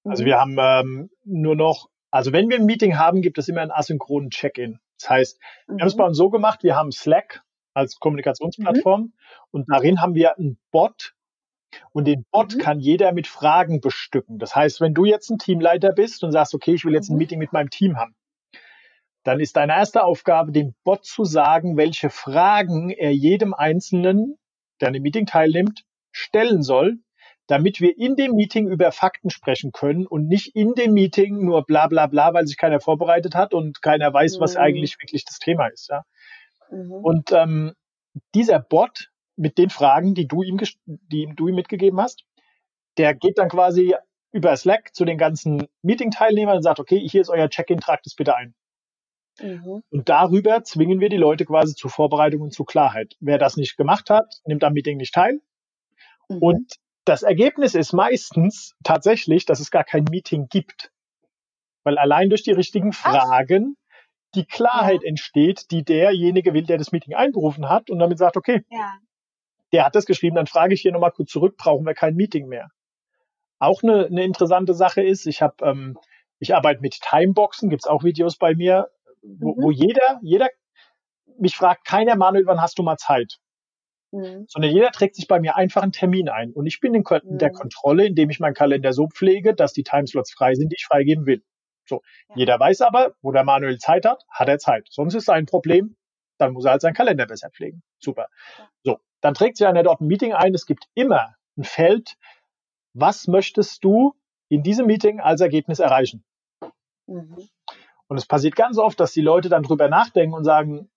[0.03, 0.27] Also mhm.
[0.27, 3.71] wir haben ähm, nur noch, also wenn wir ein Meeting haben, gibt es immer einen
[3.71, 4.79] asynchronen Check-in.
[4.99, 5.77] Das heißt, mhm.
[5.77, 7.43] wir haben es bei uns so gemacht, wir haben Slack
[7.73, 9.13] als Kommunikationsplattform mhm.
[9.51, 11.15] und darin haben wir einen Bot
[11.91, 12.59] und den Bot mhm.
[12.59, 14.37] kann jeder mit Fragen bestücken.
[14.39, 17.13] Das heißt, wenn du jetzt ein Teamleiter bist und sagst, okay, ich will jetzt ein
[17.13, 17.19] mhm.
[17.19, 18.15] Meeting mit meinem Team haben,
[19.23, 24.37] dann ist deine erste Aufgabe, dem Bot zu sagen, welche Fragen er jedem Einzelnen,
[24.81, 26.99] der an dem Meeting teilnimmt, stellen soll,
[27.47, 31.65] damit wir in dem Meeting über Fakten sprechen können und nicht in dem Meeting nur
[31.65, 34.61] bla bla bla, weil sich keiner vorbereitet hat und keiner weiß, was mhm.
[34.61, 35.89] eigentlich wirklich das Thema ist.
[35.89, 36.03] Ja?
[36.71, 36.91] Mhm.
[36.91, 37.73] Und ähm,
[38.33, 42.23] dieser Bot mit den Fragen, die du ihm, die du ihm mitgegeben hast,
[42.97, 43.95] der geht dann quasi
[44.31, 48.15] über Slack zu den ganzen Meeting-Teilnehmern und sagt, okay, hier ist euer Check-in, tragt es
[48.15, 48.55] bitte ein.
[49.41, 49.83] Mhm.
[49.89, 53.15] Und darüber zwingen wir die Leute quasi zur Vorbereitung und zur Klarheit.
[53.19, 55.39] Wer das nicht gemacht hat, nimmt am Meeting nicht teil.
[56.29, 56.37] Mhm.
[56.37, 56.73] Und
[57.05, 60.91] das Ergebnis ist meistens tatsächlich, dass es gar kein Meeting gibt.
[61.83, 63.75] Weil allein durch die richtigen Fragen
[64.35, 65.09] die Klarheit ja.
[65.09, 68.97] entsteht, die derjenige will, der das Meeting einberufen hat und damit sagt, okay, ja.
[69.73, 72.47] der hat das geschrieben, dann frage ich hier nochmal kurz zurück, brauchen wir kein Meeting
[72.47, 72.69] mehr.
[73.59, 75.97] Auch eine, eine interessante Sache ist, ich habe, ähm,
[76.39, 78.89] ich arbeite mit Timeboxen, gibt's auch Videos bei mir,
[79.21, 79.63] wo, mhm.
[79.63, 80.49] wo jeder, jeder
[81.37, 83.39] mich fragt, keiner Manuel, wann hast du mal Zeit?
[84.13, 84.45] Mhm.
[84.47, 86.53] Sondern jeder trägt sich bei mir einfach einen Termin ein.
[86.53, 87.37] Und ich bin in mhm.
[87.39, 90.85] der Kontrolle, indem ich meinen Kalender so pflege, dass die Timeslots frei sind, die ich
[90.85, 91.43] freigeben will.
[91.85, 92.01] So.
[92.29, 92.35] Ja.
[92.37, 94.87] Jeder weiß aber, wo der Manuel Zeit hat, hat er Zeit.
[94.89, 95.97] Sonst ist sein Problem,
[96.37, 97.81] dann muss er halt seinen Kalender besser pflegen.
[97.99, 98.27] Super.
[98.57, 98.69] Ja.
[98.83, 98.99] So.
[99.21, 100.53] Dann trägt sich einer dort ein Meeting ein.
[100.53, 102.17] Es gibt immer ein Feld.
[102.93, 104.13] Was möchtest du
[104.47, 106.23] in diesem Meeting als Ergebnis erreichen?
[107.07, 107.49] Mhm.
[108.07, 110.89] Und es passiert ganz oft, dass die Leute dann drüber nachdenken und sagen,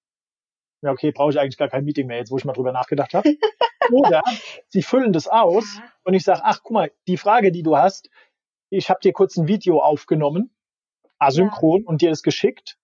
[0.83, 3.15] ja, okay, brauche ich eigentlich gar kein Meeting mehr, jetzt wo ich mal drüber nachgedacht
[3.15, 3.37] habe.
[3.93, 4.23] Oder
[4.69, 8.11] sie füllen das aus und ich sage, ach, guck mal, die Frage, die du hast,
[8.69, 10.51] ich habe dir kurz ein Video aufgenommen,
[11.19, 11.89] asynchron, ja.
[11.89, 12.79] und dir das geschickt.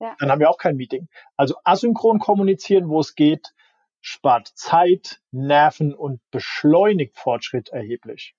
[0.00, 0.16] Ja.
[0.18, 1.08] Dann haben wir auch kein Meeting.
[1.36, 3.54] Also asynchron kommunizieren, wo es geht,
[4.00, 8.34] spart Zeit, Nerven und beschleunigt Fortschritt erheblich.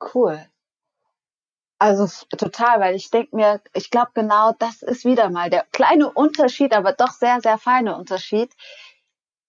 [0.00, 0.48] Cool.
[1.78, 6.10] Also total, weil ich denke mir, ich glaube genau, das ist wieder mal der kleine
[6.10, 8.52] Unterschied, aber doch sehr, sehr feine Unterschied,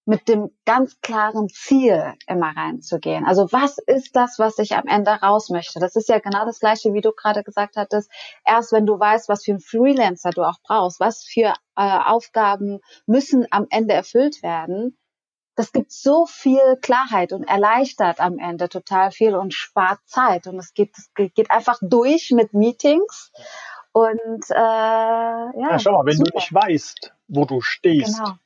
[0.06, 3.26] mit dem ganz klaren Ziel immer reinzugehen.
[3.26, 5.80] Also was ist das, was ich am Ende raus möchte?
[5.80, 8.12] Das ist ja genau das gleiche, wie du gerade gesagt hattest.
[8.46, 12.80] Erst wenn du weißt, was für einen Freelancer du auch brauchst, was für äh, Aufgaben
[13.06, 14.98] müssen am Ende erfüllt werden,
[15.60, 20.48] das gibt so viel Klarheit und erleichtert am Ende total viel und spart Zeit.
[20.48, 23.34] Und es geht, es geht einfach durch mit Meetings.
[23.92, 26.32] Und äh, ja, ja, schau mal, wenn super.
[26.32, 28.38] du nicht weißt, wo du stehst genau.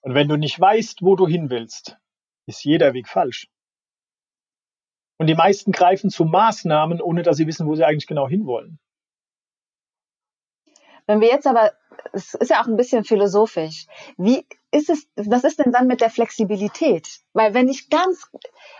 [0.00, 1.98] und wenn du nicht weißt, wo du hin willst,
[2.46, 3.48] ist jeder Weg falsch.
[5.18, 8.80] Und die meisten greifen zu Maßnahmen, ohne dass sie wissen, wo sie eigentlich genau hinwollen.
[11.06, 11.74] Wenn wir jetzt aber,
[12.12, 16.00] es ist ja auch ein bisschen philosophisch, wie ist es, was ist denn dann mit
[16.00, 17.20] der Flexibilität?
[17.32, 18.28] Weil wenn ich ganz,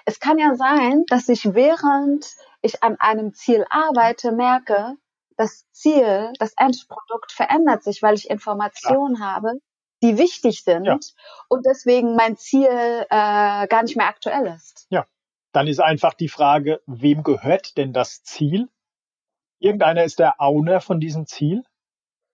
[0.04, 2.26] es kann ja sein, dass ich während
[2.62, 4.96] ich an einem Ziel arbeite, merke,
[5.36, 9.34] das Ziel, das Endprodukt verändert sich, weil ich Informationen ja.
[9.34, 9.52] habe,
[10.02, 10.98] die wichtig sind ja.
[11.48, 14.86] und deswegen mein Ziel äh, gar nicht mehr aktuell ist.
[14.90, 15.06] Ja,
[15.52, 18.68] dann ist einfach die Frage, wem gehört denn das Ziel?
[19.60, 21.62] Irgendeiner ist der Owner von diesem Ziel.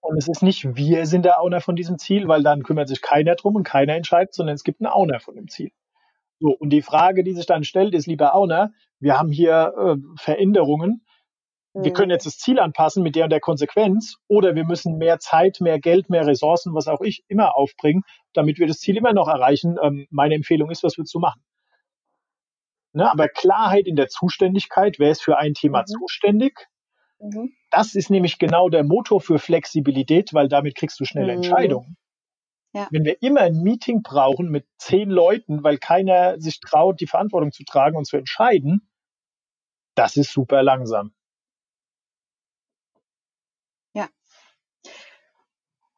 [0.00, 3.02] Und es ist nicht wir sind der Owner von diesem Ziel, weil dann kümmert sich
[3.02, 5.70] keiner drum und keiner entscheidet, sondern es gibt einen Owner von dem Ziel.
[6.38, 9.96] So, und die Frage, die sich dann stellt, ist, lieber Owner, wir haben hier äh,
[10.16, 11.04] Veränderungen.
[11.74, 12.14] Wir können mhm.
[12.14, 15.78] jetzt das Ziel anpassen mit der und der Konsequenz oder wir müssen mehr Zeit, mehr
[15.78, 19.76] Geld, mehr Ressourcen, was auch ich, immer aufbringen, damit wir das Ziel immer noch erreichen.
[19.80, 21.42] Ähm, meine Empfehlung ist, was willst du machen?
[22.92, 25.86] Ne, aber Klarheit in der Zuständigkeit, wer ist für ein Thema mhm.
[25.86, 26.66] zuständig?
[27.20, 27.52] Mhm.
[27.70, 31.42] Das ist nämlich genau der Motor für Flexibilität, weil damit kriegst du schnelle mhm.
[31.42, 31.96] Entscheidungen.
[32.72, 32.88] Ja.
[32.90, 37.52] Wenn wir immer ein Meeting brauchen mit zehn Leuten, weil keiner sich traut, die Verantwortung
[37.52, 38.88] zu tragen und zu entscheiden,
[39.96, 41.12] das ist super langsam.
[43.92, 44.08] Ja.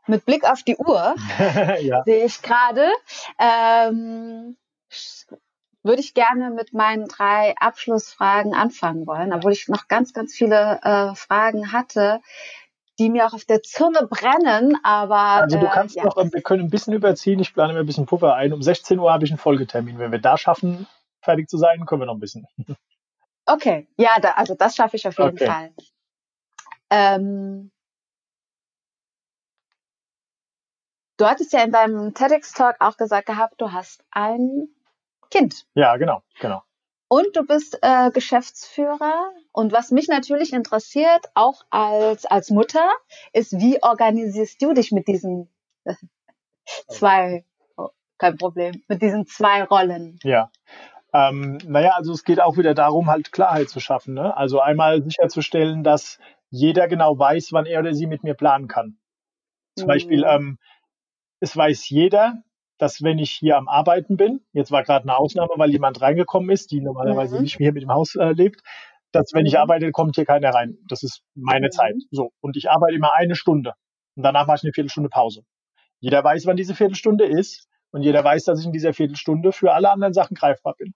[0.06, 1.14] Mit Blick auf die Uhr
[1.80, 2.02] ja.
[2.04, 2.90] sehe ich gerade,
[3.38, 4.56] ähm,
[5.82, 10.80] würde ich gerne mit meinen drei Abschlussfragen anfangen wollen, obwohl ich noch ganz, ganz viele
[10.82, 12.20] äh, Fragen hatte,
[12.98, 15.16] die mir auch auf der Zunge brennen, aber.
[15.16, 16.04] Also du äh, kannst äh, ja.
[16.04, 18.52] noch, wir können ein bisschen überziehen, ich plane mir ein bisschen Puffer ein.
[18.52, 19.98] Um 16 Uhr habe ich einen Folgetermin.
[19.98, 20.86] Wenn wir da schaffen,
[21.20, 22.46] fertig zu sein, können wir noch ein bisschen.
[23.44, 25.46] Okay, ja, da, also das schaffe ich auf jeden okay.
[25.46, 25.70] Fall.
[26.90, 27.72] Ähm,
[31.16, 34.68] du hattest ja in deinem TEDx-Talk auch gesagt gehabt, du hast ein
[35.32, 35.66] Kind.
[35.74, 36.62] Ja, genau, genau.
[37.08, 39.32] Und du bist äh, Geschäftsführer.
[39.50, 42.86] Und was mich natürlich interessiert, auch als, als Mutter,
[43.32, 45.50] ist, wie organisierst du dich mit diesen
[46.88, 47.44] zwei,
[47.76, 50.18] oh, kein Problem, mit diesen zwei Rollen?
[50.22, 50.50] Ja.
[51.14, 54.14] Ähm, naja, also es geht auch wieder darum, halt Klarheit zu schaffen.
[54.14, 54.36] Ne?
[54.36, 56.18] Also einmal sicherzustellen, dass
[56.50, 58.98] jeder genau weiß, wann er oder sie mit mir planen kann.
[59.76, 59.88] Zum mhm.
[59.88, 60.58] Beispiel, ähm,
[61.40, 62.42] es weiß jeder,
[62.82, 66.50] dass wenn ich hier am Arbeiten bin, jetzt war gerade eine Ausnahme, weil jemand reingekommen
[66.50, 67.42] ist, die normalerweise mhm.
[67.42, 68.60] nicht mehr mit dem Haus äh, lebt,
[69.12, 69.60] dass wenn ich mhm.
[69.60, 70.78] arbeite, kommt hier keiner rein.
[70.88, 71.70] Das ist meine mhm.
[71.70, 71.94] Zeit.
[72.10, 72.32] So.
[72.40, 73.74] Und ich arbeite immer eine Stunde.
[74.16, 75.42] Und danach mache ich eine Viertelstunde Pause.
[76.00, 77.68] Jeder weiß, wann diese Viertelstunde ist.
[77.92, 80.92] Und jeder weiß, dass ich in dieser Viertelstunde für alle anderen Sachen greifbar bin.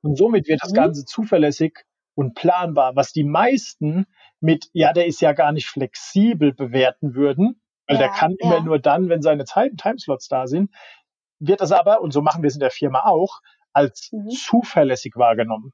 [0.00, 0.76] Und somit wird das mhm.
[0.76, 4.06] Ganze zuverlässig und planbar, was die meisten
[4.40, 8.46] mit, ja, der ist ja gar nicht flexibel bewerten würden, weil ja, der kann ja.
[8.46, 10.70] immer nur dann, wenn seine Zeit Timeslots da sind
[11.40, 13.40] wird es aber, und so machen wir es in der Firma auch,
[13.72, 14.30] als mhm.
[14.30, 15.72] zuverlässig wahrgenommen.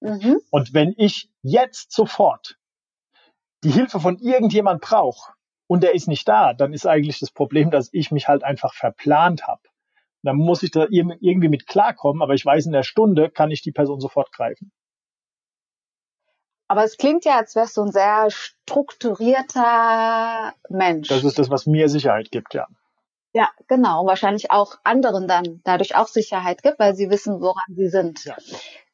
[0.00, 0.40] Mhm.
[0.50, 2.58] Und wenn ich jetzt sofort
[3.62, 5.32] die Hilfe von irgendjemand brauche
[5.66, 8.74] und der ist nicht da, dann ist eigentlich das Problem, dass ich mich halt einfach
[8.74, 9.60] verplant habe.
[10.22, 13.62] Dann muss ich da irgendwie mit klarkommen, aber ich weiß, in der Stunde kann ich
[13.62, 14.70] die Person sofort greifen.
[16.68, 21.08] Aber es klingt ja, als wärst du ein sehr strukturierter Mensch.
[21.08, 22.68] Das ist das, was mir Sicherheit gibt, ja.
[23.32, 24.06] Ja, genau.
[24.06, 28.24] Wahrscheinlich auch anderen dann dadurch auch Sicherheit gibt, weil sie wissen, woran sie sind.
[28.24, 28.36] Ja.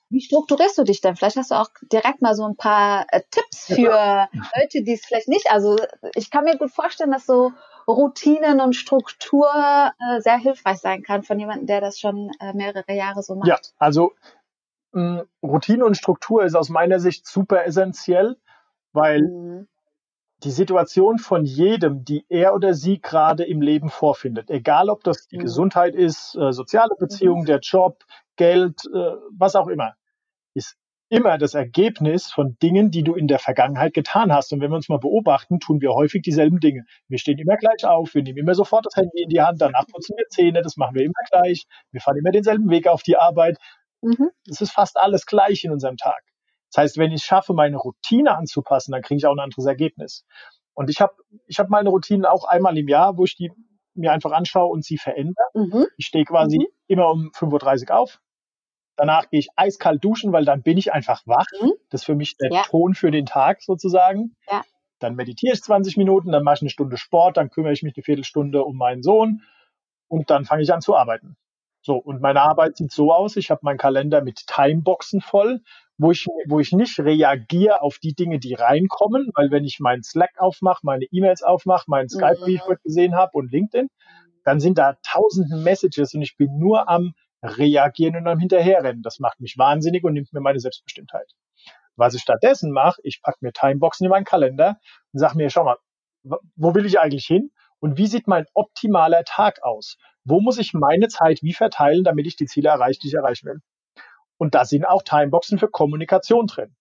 [0.08, 1.16] Wie strukturierst du dich denn?
[1.16, 4.28] Vielleicht hast du auch direkt mal so ein paar äh, Tipps für ja.
[4.54, 5.50] Leute, die es vielleicht nicht.
[5.50, 5.76] Also
[6.14, 7.52] ich kann mir gut vorstellen, dass so
[7.88, 12.92] Routinen und Struktur äh, sehr hilfreich sein kann von jemandem, der das schon äh, mehrere
[12.92, 13.48] Jahre so macht.
[13.48, 14.12] Ja, also
[14.92, 18.36] mh, Routine und Struktur ist aus meiner Sicht super essentiell,
[18.92, 19.68] weil mhm
[20.46, 25.26] die Situation von jedem, die er oder sie gerade im Leben vorfindet, egal ob das
[25.26, 25.42] die mhm.
[25.42, 27.46] Gesundheit ist, äh, soziale Beziehungen, mhm.
[27.46, 28.04] der Job,
[28.36, 29.94] Geld, äh, was auch immer,
[30.54, 30.76] ist
[31.08, 34.52] immer das Ergebnis von Dingen, die du in der Vergangenheit getan hast.
[34.52, 36.84] Und wenn wir uns mal beobachten, tun wir häufig dieselben Dinge.
[37.08, 39.86] Wir stehen immer gleich auf, wir nehmen immer sofort das Handy in die Hand, danach
[39.88, 43.16] putzen wir Zähne, das machen wir immer gleich, wir fahren immer denselben Weg auf die
[43.16, 43.58] Arbeit.
[44.00, 44.30] Mhm.
[44.48, 46.22] Es ist fast alles gleich in unserem Tag.
[46.76, 49.64] Das heißt, wenn ich es schaffe, meine Routine anzupassen, dann kriege ich auch ein anderes
[49.64, 50.26] Ergebnis.
[50.74, 51.14] Und ich habe
[51.46, 53.50] ich hab meine Routinen auch einmal im Jahr, wo ich die
[53.94, 55.46] mir einfach anschaue und sie verändere.
[55.54, 55.86] Mhm.
[55.96, 56.66] Ich stehe quasi mhm.
[56.86, 58.20] immer um 5.30 Uhr auf.
[58.94, 61.46] Danach gehe ich eiskalt duschen, weil dann bin ich einfach wach.
[61.62, 61.72] Mhm.
[61.88, 62.62] Das ist für mich der ja.
[62.64, 64.36] Ton für den Tag sozusagen.
[64.50, 64.60] Ja.
[64.98, 67.96] Dann meditiere ich 20 Minuten, dann mache ich eine Stunde Sport, dann kümmere ich mich
[67.96, 69.40] eine Viertelstunde um meinen Sohn
[70.08, 71.38] und dann fange ich an zu arbeiten.
[71.80, 75.62] So, und meine Arbeit sieht so aus, ich habe meinen Kalender mit Timeboxen voll,
[75.98, 80.02] wo ich, wo ich nicht reagiere auf die Dinge, die reinkommen, weil wenn ich meinen
[80.02, 82.68] Slack aufmache, meine E-Mails aufmache, meinen Skype, wie ich mhm.
[82.68, 83.88] heute gesehen habe, und LinkedIn,
[84.44, 89.02] dann sind da tausende Messages und ich bin nur am Reagieren und am Hinterherrennen.
[89.02, 91.32] Das macht mich wahnsinnig und nimmt mir meine Selbstbestimmtheit.
[91.96, 94.78] Was ich stattdessen mache, ich packe mir Timeboxen in meinen Kalender
[95.12, 95.76] und sage mir, schau mal,
[96.22, 97.50] wo will ich eigentlich hin?
[97.78, 99.96] Und wie sieht mein optimaler Tag aus?
[100.24, 103.46] Wo muss ich meine Zeit wie verteilen, damit ich die Ziele erreiche, die ich erreichen
[103.46, 103.60] will?
[104.38, 106.74] Und da sind auch Timeboxen für Kommunikation drin.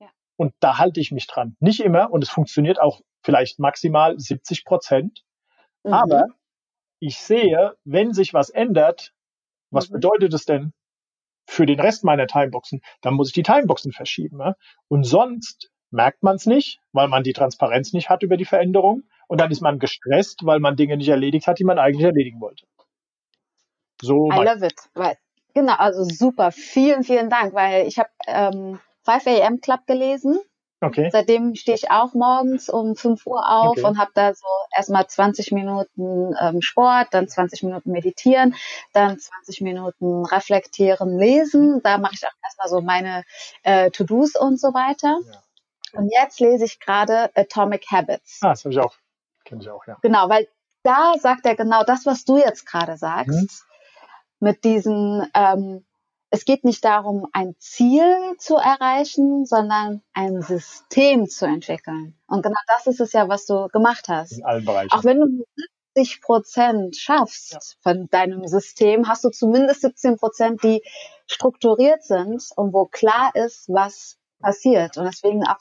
[0.00, 0.10] Ja.
[0.36, 1.56] Und da halte ich mich dran.
[1.60, 5.24] Nicht immer und es funktioniert auch vielleicht maximal 70 Prozent.
[5.84, 5.92] Mhm.
[5.92, 6.26] Aber
[6.98, 9.12] ich sehe, wenn sich was ändert,
[9.70, 9.94] was mhm.
[9.94, 10.72] bedeutet es denn
[11.46, 12.80] für den Rest meiner Timeboxen?
[13.02, 14.40] Dann muss ich die Timeboxen verschieben.
[14.40, 14.54] Ja?
[14.88, 19.04] Und sonst merkt man es nicht, weil man die Transparenz nicht hat über die Veränderung.
[19.28, 22.40] Und dann ist man gestresst, weil man Dinge nicht erledigt hat, die man eigentlich erledigen
[22.40, 22.66] wollte.
[24.02, 24.74] So I love it.
[24.94, 25.16] Weil
[25.54, 26.50] Genau, also super.
[26.50, 30.40] Vielen, vielen Dank, weil ich habe ähm, 5 AM Club gelesen.
[30.80, 31.08] Okay.
[31.10, 33.84] Seitdem stehe ich auch morgens um 5 Uhr auf okay.
[33.84, 34.46] und habe da so
[34.76, 38.54] erstmal 20 Minuten ähm, Sport, dann 20 Minuten meditieren,
[38.92, 41.80] dann 20 Minuten reflektieren, lesen.
[41.82, 43.24] Da mache ich auch erstmal so meine
[43.62, 45.20] äh, To-Dos und so weiter.
[45.24, 46.00] Ja.
[46.00, 48.40] Und jetzt lese ich gerade Atomic Habits.
[48.42, 48.94] Ah, das habe ich auch.
[49.44, 49.96] Kenne ich auch, ja.
[50.02, 50.48] Genau, weil
[50.82, 53.30] da sagt er genau das, was du jetzt gerade sagst.
[53.30, 53.48] Mhm
[54.44, 55.84] mit diesen, ähm,
[56.30, 62.16] es geht nicht darum, ein Ziel zu erreichen, sondern ein System zu entwickeln.
[62.26, 64.38] Und genau das ist es ja, was du gemacht hast.
[64.38, 64.92] In allen Bereichen.
[64.92, 65.44] Auch wenn du
[65.94, 67.58] 70 Prozent schaffst ja.
[67.80, 70.82] von deinem System, hast du zumindest 17 Prozent, die
[71.26, 74.98] strukturiert sind und wo klar ist, was passiert.
[74.98, 75.60] Und deswegen auch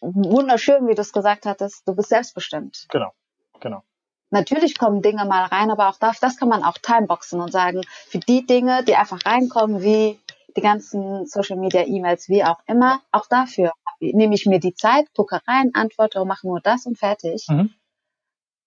[0.00, 2.86] wunderschön, wie du es gesagt hattest, du bist selbstbestimmt.
[2.88, 3.12] Genau,
[3.60, 3.84] genau.
[4.30, 7.80] Natürlich kommen Dinge mal rein, aber auch das, das kann man auch timeboxen und sagen,
[8.08, 10.18] für die Dinge, die einfach reinkommen, wie
[10.56, 15.12] die ganzen Social Media E-Mails, wie auch immer, auch dafür nehme ich mir die Zeit,
[15.14, 17.46] gucke rein, antworte und mache nur das und fertig.
[17.48, 17.74] Mhm.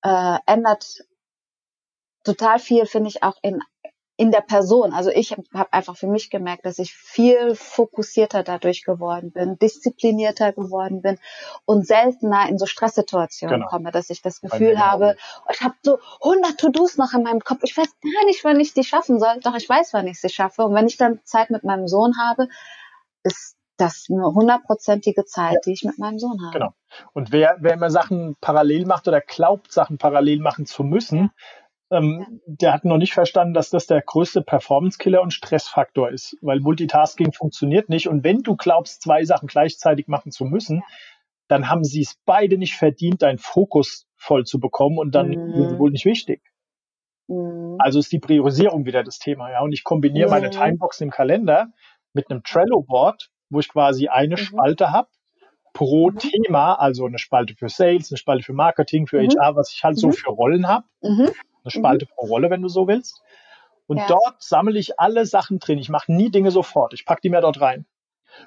[0.03, 1.05] Äh, ändert
[2.24, 3.62] total viel, finde ich, auch in
[4.22, 4.93] in der Person.
[4.93, 10.53] Also ich habe einfach für mich gemerkt, dass ich viel fokussierter dadurch geworden bin, disziplinierter
[10.53, 11.17] geworden bin
[11.65, 13.67] und seltener in so Stresssituationen genau.
[13.67, 15.17] komme, dass ich das Gefühl habe,
[15.51, 17.61] ich habe so 100 To-Dos noch in meinem Kopf.
[17.63, 19.39] Ich weiß gar nicht, wann ich die schaffen soll.
[19.41, 20.65] Doch ich weiß, wann ich sie schaffe.
[20.65, 22.47] Und wenn ich dann Zeit mit meinem Sohn habe,
[23.24, 26.53] ist das eine hundertprozentige Zeit, die ich mit meinem Sohn habe.
[26.53, 26.74] Genau.
[27.13, 31.32] Und wer, wer immer Sachen parallel macht oder glaubt, Sachen parallel machen zu müssen,
[31.92, 36.62] ähm, der hat noch nicht verstanden, dass das der größte Performance-Killer und Stressfaktor ist, weil
[36.62, 38.08] Multitasking funktioniert nicht.
[38.08, 40.84] Und wenn du glaubst, zwei Sachen gleichzeitig machen zu müssen,
[41.50, 45.54] dann haben sie es beide nicht verdient, deinen Fokus voll zu bekommen und dann mhm.
[45.54, 46.42] sind sie wohl nicht wichtig.
[47.28, 47.76] Mhm.
[47.80, 49.62] Also ist die Priorisierung wieder das Thema, ja.
[49.62, 50.32] Und ich kombiniere mhm.
[50.32, 51.68] meine Timebox im Kalender
[52.14, 54.38] mit einem Trello-Board, wo ich quasi eine mhm.
[54.38, 55.10] Spalte habe
[55.74, 56.20] pro mhm.
[56.20, 59.56] Thema, also eine Spalte für Sales, eine Spalte für Marketing, für HR, mhm.
[59.58, 60.86] was ich halt so für Rollen habe
[61.64, 62.16] eine Spalte mhm.
[62.16, 63.22] pro Rolle, wenn du so willst.
[63.88, 64.07] Und ja.
[64.07, 65.78] dort sammle ich alle Sachen drin.
[65.78, 66.93] Ich mache nie Dinge sofort.
[66.93, 67.86] Ich packe die mir dort rein.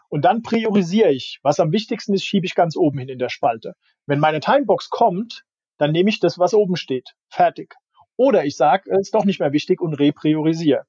[0.09, 1.41] Und dann priorisiere ich.
[1.43, 3.75] Was am wichtigsten ist, schiebe ich ganz oben hin in der Spalte.
[4.07, 5.45] Wenn meine Timebox kommt,
[5.77, 7.15] dann nehme ich das, was oben steht.
[7.29, 7.75] Fertig.
[8.17, 10.87] Oder ich sage, es ist doch nicht mehr wichtig und repriorisiere.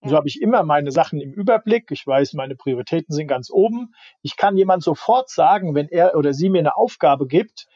[0.00, 1.90] Und so habe ich immer meine Sachen im Überblick.
[1.90, 3.94] Ich weiß, meine Prioritäten sind ganz oben.
[4.22, 7.66] Ich kann jemand sofort sagen, wenn er oder sie mir eine Aufgabe gibt,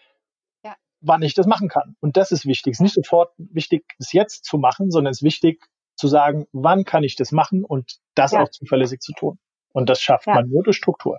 [1.02, 1.96] wann ich das machen kann.
[2.00, 2.72] Und das ist wichtig.
[2.72, 5.62] Es ist nicht sofort wichtig, es jetzt zu machen, sondern es ist wichtig
[5.96, 8.42] zu sagen, wann kann ich das machen und das ja.
[8.42, 9.38] auch zuverlässig zu tun.
[9.72, 10.34] Und das schafft ja.
[10.34, 11.18] man nur durch Struktur.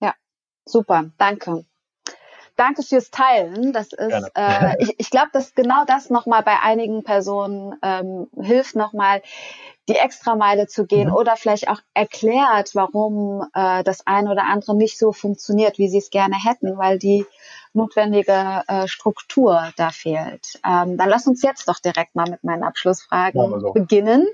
[0.00, 0.14] Ja,
[0.64, 1.64] super, danke.
[2.56, 3.72] Danke fürs Teilen.
[3.72, 8.76] Das ist, äh, ich, ich glaube, dass genau das nochmal bei einigen Personen ähm, hilft,
[8.76, 9.22] nochmal
[9.88, 11.14] die Extrameile zu gehen mhm.
[11.14, 15.98] oder vielleicht auch erklärt, warum äh, das eine oder andere nicht so funktioniert, wie sie
[15.98, 17.26] es gerne hätten, weil die
[17.74, 20.60] notwendige äh, Struktur da fehlt.
[20.64, 23.72] Ähm, dann lass uns jetzt doch direkt mal mit meinen Abschlussfragen so.
[23.72, 24.26] beginnen.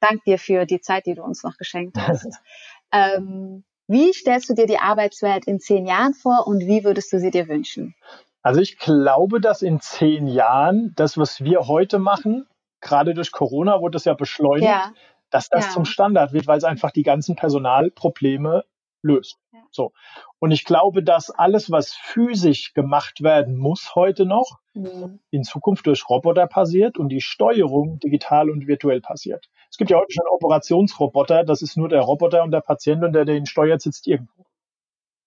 [0.00, 2.40] Dank dir für die Zeit, die du uns noch geschenkt hast.
[2.92, 7.18] ähm, wie stellst du dir die Arbeitswelt in zehn Jahren vor und wie würdest du
[7.18, 7.94] sie dir wünschen?
[8.42, 12.46] Also ich glaube, dass in zehn Jahren das, was wir heute machen,
[12.80, 14.92] gerade durch Corona wurde das ja beschleunigt, ja.
[15.30, 15.70] dass das ja.
[15.70, 18.64] zum Standard wird, weil es einfach die ganzen Personalprobleme
[19.02, 19.38] löst.
[19.52, 19.60] Ja.
[19.70, 19.92] So.
[20.38, 25.20] Und ich glaube, dass alles, was physisch gemacht werden muss heute noch, mhm.
[25.30, 29.48] in Zukunft durch Roboter passiert und die Steuerung digital und virtuell passiert.
[29.74, 33.12] Es gibt ja heute schon Operationsroboter, das ist nur der Roboter und der Patient und
[33.12, 34.44] der den steuert, sitzt irgendwo.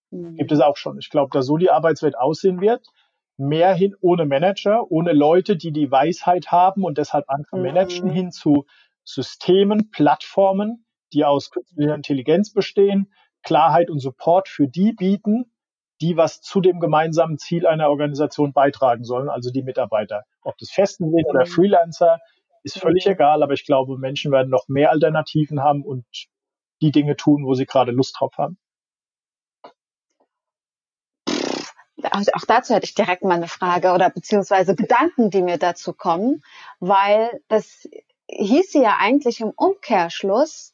[0.09, 0.37] Mhm.
[0.37, 0.97] Gibt es auch schon.
[0.99, 2.87] Ich glaube, dass so die Arbeitswelt aussehen wird.
[3.35, 7.63] Mehr hin ohne Manager, ohne Leute, die die Weisheit haben und deshalb andere mhm.
[7.63, 8.65] managen, hin zu
[9.03, 13.11] Systemen, Plattformen, die aus künstlicher Intelligenz bestehen,
[13.43, 15.51] Klarheit und Support für die bieten,
[15.99, 20.23] die was zu dem gemeinsamen Ziel einer Organisation beitragen sollen, also die Mitarbeiter.
[20.41, 21.49] Ob das Festen sind oder mhm.
[21.49, 22.19] Freelancer,
[22.75, 23.13] ist völlig mhm.
[23.13, 26.05] egal, aber ich glaube, Menschen werden noch mehr Alternativen haben und
[26.81, 28.57] die Dinge tun, wo sie gerade Lust drauf haben.
[32.11, 35.93] Also auch dazu hätte ich direkt mal eine Frage oder beziehungsweise Gedanken, die mir dazu
[35.93, 36.43] kommen,
[36.79, 37.87] weil das
[38.29, 40.73] hieß ja eigentlich im Umkehrschluss,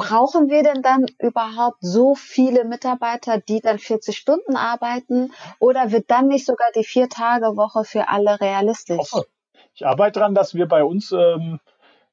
[0.00, 5.32] brauchen wir denn dann überhaupt so viele Mitarbeiter, die dann 40 Stunden arbeiten?
[5.58, 9.12] Oder wird dann nicht sogar die Vier-Tage-Woche für alle realistisch?
[9.12, 9.39] Ich
[9.82, 11.60] arbeite daran, dass wir bei uns, ähm,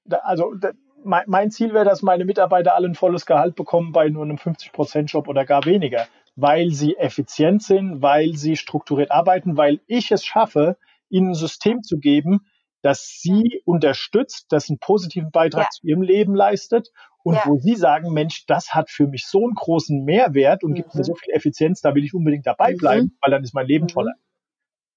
[0.05, 0.71] da, also da,
[1.03, 4.37] mein, mein, Ziel wäre, dass meine Mitarbeiter alle ein volles Gehalt bekommen bei nur einem
[4.37, 10.25] 50-Prozent-Job oder gar weniger, weil sie effizient sind, weil sie strukturiert arbeiten, weil ich es
[10.25, 10.77] schaffe,
[11.09, 12.41] ihnen ein System zu geben,
[12.81, 15.69] das sie unterstützt, das einen positiven Beitrag ja.
[15.69, 16.91] zu ihrem Leben leistet
[17.23, 17.43] und ja.
[17.45, 20.75] wo Sie sagen, Mensch, das hat für mich so einen großen Mehrwert und mhm.
[20.75, 22.77] gibt mir so viel Effizienz, da will ich unbedingt dabei mhm.
[22.77, 23.17] bleiben, mhm.
[23.21, 23.89] weil dann ist mein Leben mhm.
[23.89, 24.13] toller.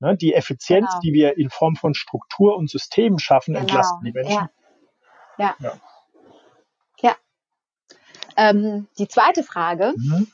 [0.01, 1.01] Ne, die Effizienz, genau.
[1.01, 3.67] die wir in Form von Struktur und Systemen schaffen, genau.
[3.67, 4.33] entlasten die Menschen.
[4.33, 4.51] Ja.
[5.39, 5.57] Ja.
[5.61, 5.73] ja.
[7.01, 7.17] ja.
[8.37, 9.93] Ähm, die zweite Frage.
[9.97, 10.27] Mhm.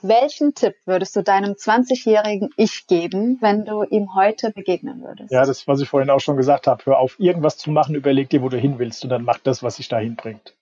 [0.00, 5.32] Welchen Tipp würdest du deinem 20-jährigen Ich geben, wenn du ihm heute begegnen würdest?
[5.32, 6.84] Ja, das, was ich vorhin auch schon gesagt habe.
[6.86, 9.62] Hör auf, irgendwas zu machen, überleg dir, wo du hin willst und dann mach das,
[9.62, 10.54] was dich dahin bringt.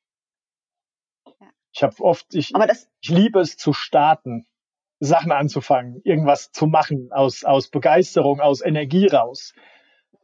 [1.73, 2.55] Ich habe oft, ich,
[3.01, 4.47] ich liebe es zu starten,
[4.99, 9.55] Sachen anzufangen, irgendwas zu machen aus, aus Begeisterung, aus Energie raus.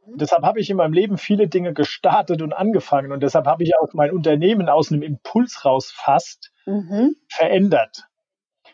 [0.05, 0.17] Mhm.
[0.17, 3.77] Deshalb habe ich in meinem Leben viele Dinge gestartet und angefangen und deshalb habe ich
[3.77, 7.15] auch mein Unternehmen aus einem Impuls raus fast mhm.
[7.29, 8.07] verändert.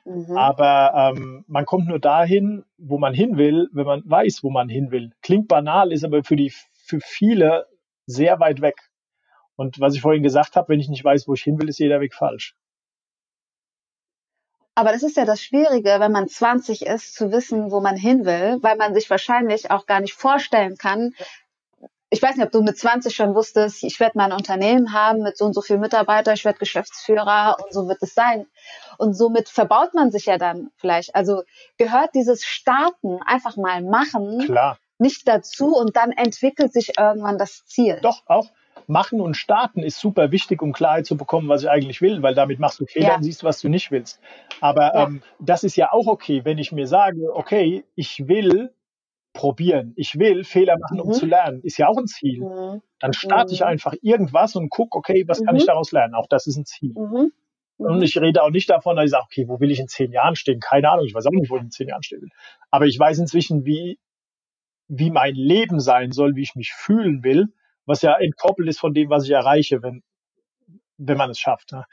[0.06, 0.38] Mhm.
[0.38, 4.70] Aber ähm, man kommt nur dahin, wo man hin will, wenn man weiß, wo man
[4.70, 5.12] hin will.
[5.22, 7.68] Klingt banal, ist aber für die für viele
[8.06, 8.90] sehr weit weg.
[9.56, 11.80] Und was ich vorhin gesagt habe, wenn ich nicht weiß, wo ich hin will, ist
[11.80, 12.56] jeder Weg falsch.
[14.80, 18.24] Aber das ist ja das Schwierige, wenn man 20 ist, zu wissen, wo man hin
[18.24, 21.14] will, weil man sich wahrscheinlich auch gar nicht vorstellen kann.
[22.10, 25.36] Ich weiß nicht, ob du mit 20 schon wusstest, ich werde mein Unternehmen haben mit
[25.38, 28.46] so und so viel Mitarbeiter, ich werde Geschäftsführer und so wird es sein.
[28.98, 31.14] Und somit verbaut man sich ja dann vielleicht.
[31.14, 31.44] Also
[31.78, 34.78] gehört dieses Starten, einfach mal machen, Klar.
[34.98, 38.00] nicht dazu und dann entwickelt sich irgendwann das Ziel.
[38.02, 38.48] Doch, auch
[38.90, 42.36] machen und starten ist super wichtig, um Klarheit zu bekommen, was ich eigentlich will, weil
[42.36, 43.16] damit machst du Fehler ja.
[43.16, 44.20] und siehst, was du nicht willst.
[44.62, 45.04] Aber ja.
[45.08, 48.74] ähm, das ist ja auch okay, wenn ich mir sage, okay, ich will
[49.34, 51.04] probieren, ich will Fehler machen, mhm.
[51.04, 52.42] um zu lernen, ist ja auch ein Ziel.
[52.42, 52.82] Mhm.
[53.00, 53.68] Dann starte ich mhm.
[53.68, 55.68] einfach irgendwas und gucke, okay, was kann ich mhm.
[55.68, 56.16] daraus lernen?
[56.16, 56.94] Auch das ist ein Ziel.
[56.96, 57.32] Mhm.
[57.78, 60.12] Und ich rede auch nicht davon, dass ich sage, okay, wo will ich in zehn
[60.12, 60.60] Jahren stehen?
[60.60, 62.30] Keine Ahnung, ich weiß auch nicht, wo ich in zehn Jahren stehen will.
[62.72, 64.00] Aber ich weiß inzwischen, wie,
[64.90, 67.54] wie mein Leben sein soll, wie ich mich fühlen will
[67.90, 70.04] was ja entkoppelt ist von dem, was ich erreiche, wenn,
[70.98, 71.72] wenn man es schafft.
[71.72, 71.86] Ne?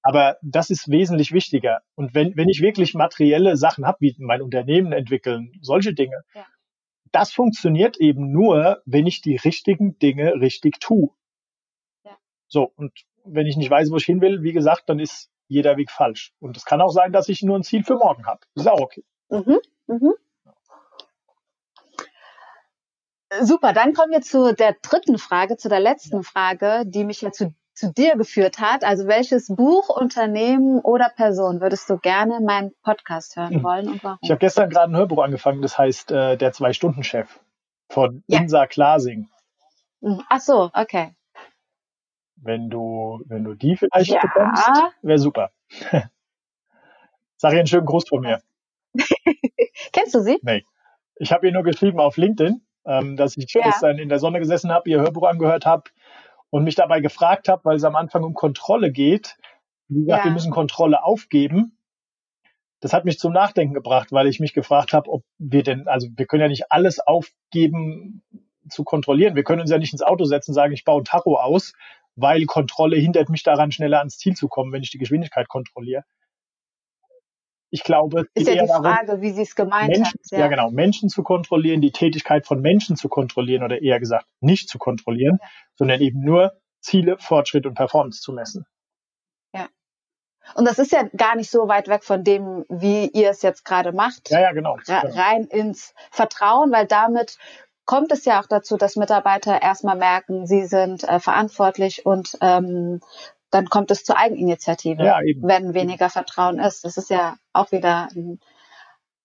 [0.00, 1.80] Aber das ist wesentlich wichtiger.
[1.96, 6.46] Und wenn, wenn ich wirklich materielle Sachen habe, wie mein Unternehmen entwickeln, solche Dinge, ja.
[7.10, 11.10] das funktioniert eben nur, wenn ich die richtigen Dinge richtig tue.
[12.04, 12.16] Ja.
[12.46, 12.92] So, und
[13.24, 16.32] wenn ich nicht weiß, wo ich hin will, wie gesagt, dann ist jeder Weg falsch.
[16.38, 18.40] Und es kann auch sein, dass ich nur ein Ziel für morgen habe.
[18.54, 19.02] Ist auch okay.
[19.28, 20.14] Mhm, mhm.
[23.38, 27.30] Super, dann kommen wir zu der dritten Frage, zu der letzten Frage, die mich ja
[27.30, 28.82] zu, zu dir geführt hat.
[28.82, 33.62] Also welches Buch, Unternehmen oder Person würdest du gerne in meinem Podcast hören hm.
[33.62, 34.18] wollen und warum?
[34.22, 37.40] Ich habe gestern gerade ein Hörbuch angefangen, das heißt äh, Der Zwei-Stunden-Chef
[37.88, 38.40] von ja.
[38.40, 39.28] Insa Klasing.
[40.02, 41.14] Hm, ach so, okay.
[42.36, 44.20] Wenn du, wenn du die vielleicht ja.
[44.20, 44.68] bekommst,
[45.02, 45.50] wäre super.
[47.36, 48.42] Sag ihr einen schönen Gruß von mir.
[49.92, 50.38] Kennst du sie?
[50.42, 50.64] Nee.
[51.16, 53.62] Ich habe ihr nur geschrieben auf LinkedIn, ähm, dass ich ja.
[53.62, 55.84] gestern in der Sonne gesessen habe, ihr Hörbuch angehört habe
[56.50, 59.36] und mich dabei gefragt habe, weil es am Anfang um Kontrolle geht.
[59.88, 60.30] Wie gesagt, ja.
[60.30, 61.76] wir müssen Kontrolle aufgeben.
[62.80, 66.08] Das hat mich zum Nachdenken gebracht, weil ich mich gefragt habe, ob wir denn, also
[66.16, 68.22] wir können ja nicht alles aufgeben
[68.68, 69.34] zu kontrollieren.
[69.34, 71.74] Wir können uns ja nicht ins Auto setzen und sagen, ich baue ein Tacho aus,
[72.16, 76.04] weil Kontrolle hindert mich daran, schneller ans Ziel zu kommen, wenn ich die Geschwindigkeit kontrolliere.
[77.70, 80.30] Ich glaube, ist ja die Frage, darum, wie Sie es gemeint Menschen, hat.
[80.30, 80.38] Ja.
[80.40, 80.48] ja.
[80.48, 80.70] genau.
[80.70, 85.38] Menschen zu kontrollieren, die Tätigkeit von Menschen zu kontrollieren oder eher gesagt nicht zu kontrollieren,
[85.40, 85.48] ja.
[85.76, 88.66] sondern eben nur Ziele, Fortschritt und Performance zu messen.
[89.54, 89.68] Ja.
[90.54, 93.64] Und das ist ja gar nicht so weit weg von dem, wie ihr es jetzt
[93.64, 94.30] gerade macht.
[94.30, 94.76] Ja, ja, genau.
[94.88, 97.38] rein ins Vertrauen, weil damit
[97.84, 103.00] kommt es ja auch dazu, dass Mitarbeiter erstmal merken, sie sind äh, verantwortlich und ähm,
[103.50, 106.84] dann kommt es zur Eigeninitiative, ja, wenn weniger Vertrauen ist.
[106.84, 108.40] Das ist ja auch wieder ein,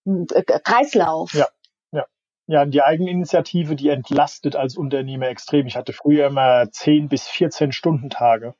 [0.05, 0.27] ein
[0.63, 1.33] Kreislauf.
[1.33, 1.47] Ja,
[1.91, 2.05] ja.
[2.47, 5.67] Ja, die Eigeninitiative, die entlastet als Unternehmer extrem.
[5.67, 8.55] Ich hatte früher immer 10 bis 14 Stunden Tage.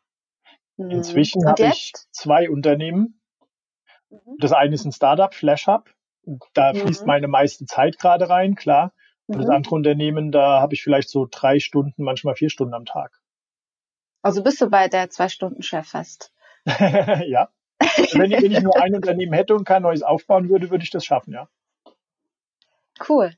[0.78, 0.92] Mhm.
[0.92, 3.20] Inzwischen habe ich zwei Unternehmen.
[4.10, 4.38] Mhm.
[4.40, 5.90] Das eine ist ein Startup, FlashHub.
[6.54, 6.78] Da mhm.
[6.78, 8.94] fließt meine meiste Zeit gerade rein, klar.
[9.28, 9.56] Und das mhm.
[9.56, 13.20] andere Unternehmen, da habe ich vielleicht so drei Stunden, manchmal vier Stunden am Tag.
[14.26, 16.34] Also bist du bei der Zwei-Stunden-Chef fest?
[16.66, 17.50] ja.
[18.14, 20.90] Wenn ich, wenn ich nur ein Unternehmen hätte und kein neues aufbauen würde, würde ich
[20.90, 21.48] das schaffen, ja.
[23.08, 23.36] Cool.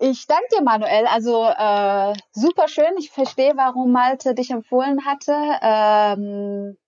[0.00, 1.06] Ich danke dir, Manuel.
[1.06, 2.96] Also äh, super schön.
[2.96, 5.34] Ich verstehe, warum Malte dich empfohlen hatte.
[5.60, 6.78] Ähm,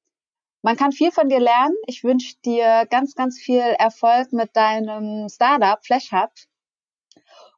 [0.63, 1.77] man kann viel von dir lernen.
[1.87, 6.31] Ich wünsche dir ganz, ganz viel Erfolg mit deinem Startup Flash Hub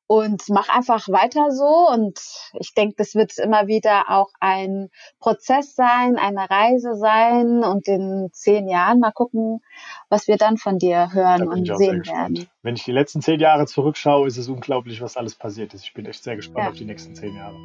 [0.06, 1.88] und mach einfach weiter so.
[1.92, 2.20] Und
[2.58, 4.88] ich denke, das wird immer wieder auch ein
[5.18, 7.64] Prozess sein, eine Reise sein.
[7.64, 9.60] Und in zehn Jahren mal gucken,
[10.08, 12.46] was wir dann von dir hören und sehen werden.
[12.62, 15.84] Wenn ich die letzten zehn Jahre zurückschaue, ist es unglaublich, was alles passiert ist.
[15.84, 16.70] Ich bin echt sehr gespannt ja.
[16.70, 17.56] auf die nächsten zehn Jahre.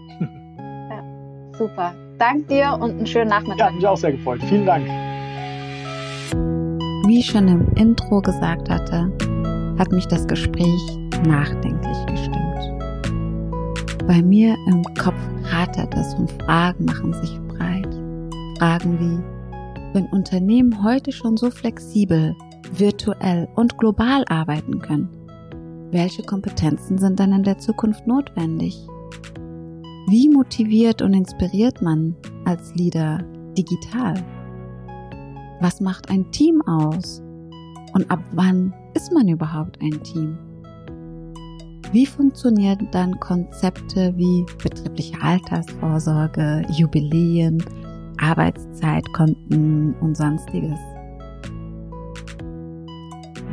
[0.89, 1.93] ja, super.
[2.17, 3.69] Dank dir und einen schönen Nachmittag.
[3.69, 4.41] Ja, mich auch sehr gefreut.
[4.43, 4.87] Vielen Dank.
[7.07, 9.11] Wie ich schon im Intro gesagt hatte,
[9.77, 12.41] hat mich das Gespräch nachdenklich gestimmt.
[14.07, 17.93] Bei mir im Kopf rattert es und Fragen machen sich breit.
[18.57, 22.35] Fragen wie, wenn Unternehmen heute schon so flexibel,
[22.73, 25.09] virtuell und global arbeiten können,
[25.91, 28.77] welche Kompetenzen sind dann in der Zukunft notwendig?
[30.07, 32.15] Wie motiviert und inspiriert man
[32.45, 33.23] als Leader
[33.57, 34.15] digital?
[35.59, 37.21] Was macht ein Team aus?
[37.93, 40.37] Und ab wann ist man überhaupt ein Team?
[41.91, 47.61] Wie funktionieren dann Konzepte wie betriebliche Altersvorsorge, Jubiläen,
[48.17, 50.79] Arbeitszeitkonten und sonstiges?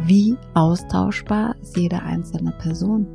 [0.05, 3.09] Wie austauschbar ist jede einzelne Person?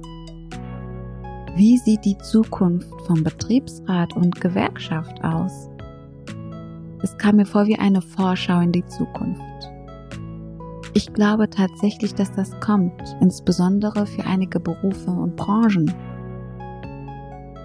[1.55, 5.69] Wie sieht die Zukunft vom Betriebsrat und Gewerkschaft aus?
[7.01, 9.72] Es kam mir vor wie eine Vorschau in die Zukunft.
[10.95, 15.91] Ich glaube tatsächlich, dass das kommt, insbesondere für einige Berufe und Branchen.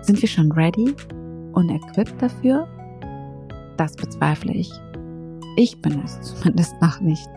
[0.01, 0.95] Sind wir schon ready
[1.53, 2.67] und equipped dafür?
[3.77, 4.73] Das bezweifle ich.
[5.57, 7.29] Ich bin es zumindest noch nicht.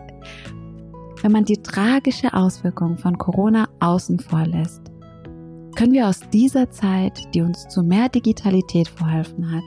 [1.21, 4.81] Wenn man die tragische Auswirkung von Corona außen vor lässt,
[5.75, 9.63] können wir aus dieser Zeit, die uns zu mehr Digitalität verholfen hat,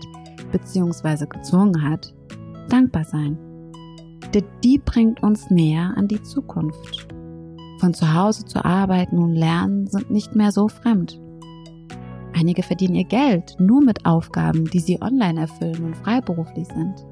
[0.52, 2.14] beziehungsweise gezwungen hat,
[2.70, 3.38] dankbar sein
[4.30, 7.08] denn die bringt uns näher an die Zukunft.
[7.80, 11.20] Von zu Hause zu arbeiten und lernen sind nicht mehr so fremd.
[12.34, 17.06] Einige verdienen ihr Geld nur mit Aufgaben, die sie online erfüllen und freiberuflich sind.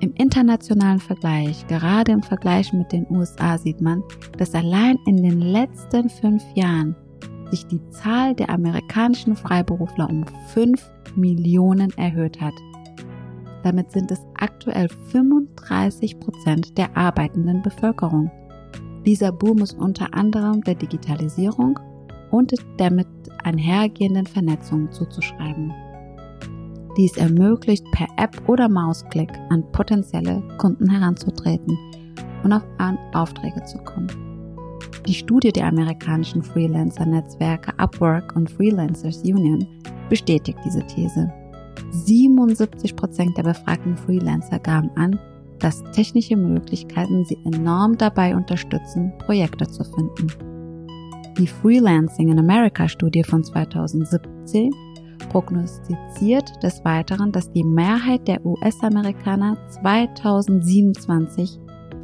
[0.00, 4.02] Im internationalen Vergleich, gerade im Vergleich mit den USA, sieht man,
[4.36, 6.96] dass allein in den letzten fünf Jahren
[7.50, 12.54] sich die Zahl der amerikanischen Freiberufler um fünf Millionen erhöht hat.
[13.62, 18.30] Damit sind es aktuell 35 Prozent der arbeitenden Bevölkerung.
[19.06, 21.78] Dieser Boom ist unter anderem der Digitalisierung
[22.30, 23.06] und der mit
[23.44, 25.72] einhergehenden Vernetzung zuzuschreiben.
[26.96, 31.78] Dies ermöglicht per App oder Mausklick an potenzielle Kunden heranzutreten
[32.44, 32.62] und auf
[33.14, 34.08] Aufträge zu kommen.
[35.06, 39.66] Die Studie der amerikanischen Freelancer-Netzwerke Upwork und Freelancers Union
[40.08, 41.32] bestätigt diese These.
[41.90, 45.18] 77 Prozent der befragten Freelancer gaben an,
[45.58, 50.26] dass technische Möglichkeiten sie enorm dabei unterstützen, Projekte zu finden.
[51.38, 54.70] Die Freelancing in America Studie von 2017
[55.30, 61.58] prognostiziert des Weiteren, dass die Mehrheit der US-Amerikaner 2027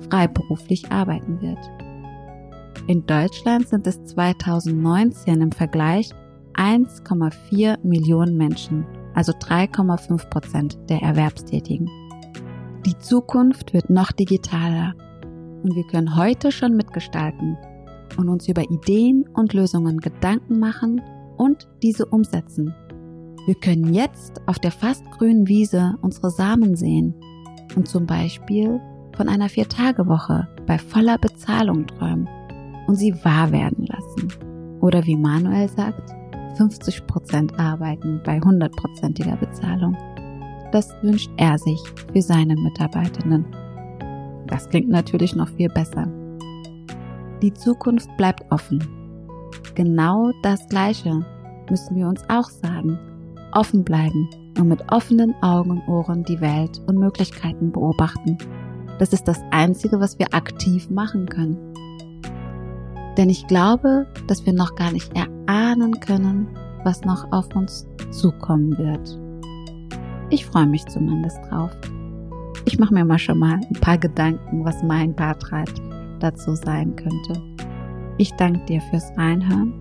[0.09, 1.59] freiberuflich arbeiten wird.
[2.87, 6.11] In Deutschland sind es 2019 im Vergleich
[6.55, 8.87] 1,4 Millionen Menschen,
[9.19, 11.91] also 3,5 Prozent der Erwerbstätigen.
[12.87, 14.95] Die Zukunft wird noch digitaler
[15.65, 17.59] und wir können heute schon mitgestalten
[18.17, 21.03] und uns über Ideen und Lösungen Gedanken machen
[21.37, 22.73] und diese umsetzen.
[23.47, 27.13] Wir können jetzt auf der fast grünen Wiese unsere Samen sehen
[27.75, 28.81] und zum Beispiel
[29.17, 32.29] von einer Vier-Tage-Woche bei voller Bezahlung träumen
[32.87, 34.79] und sie wahr werden lassen.
[34.81, 36.15] Oder wie Manuel sagt,
[36.59, 39.97] 50% arbeiten bei 100%iger Bezahlung.
[40.73, 41.81] Das wünscht er sich
[42.13, 43.47] für seine Mitarbeitenden.
[44.47, 46.09] Das klingt natürlich noch viel besser.
[47.43, 48.83] Die Zukunft bleibt offen.
[49.75, 51.25] Genau das Gleiche
[51.71, 52.99] müssen wir uns auch sagen
[53.53, 54.29] offen bleiben
[54.59, 58.39] und mit offenen Augen und Ohren die Welt und Möglichkeiten beobachten.
[58.99, 61.57] Das ist das Einzige, was wir aktiv machen können.
[63.19, 66.47] Denn ich glaube, dass wir noch gar nicht erahnen können,
[66.85, 69.19] was noch auf uns zukommen wird.
[70.31, 71.73] Ich freue mich zumindest drauf.
[72.65, 75.69] Ich mache mir mal schon mal ein paar Gedanken, was mein Beitrag
[76.21, 77.43] dazu sein könnte.
[78.19, 79.73] Ich danke dir fürs Reinhören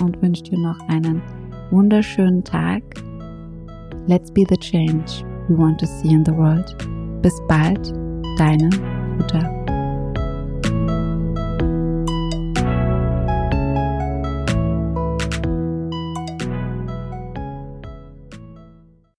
[0.00, 1.20] und wünsche dir noch einen
[1.70, 2.82] wunderschönen Tag.
[4.06, 6.74] Let's be the change we want to see in the world.
[7.20, 7.92] Bis bald,
[8.38, 8.70] deine
[9.18, 9.59] Uta.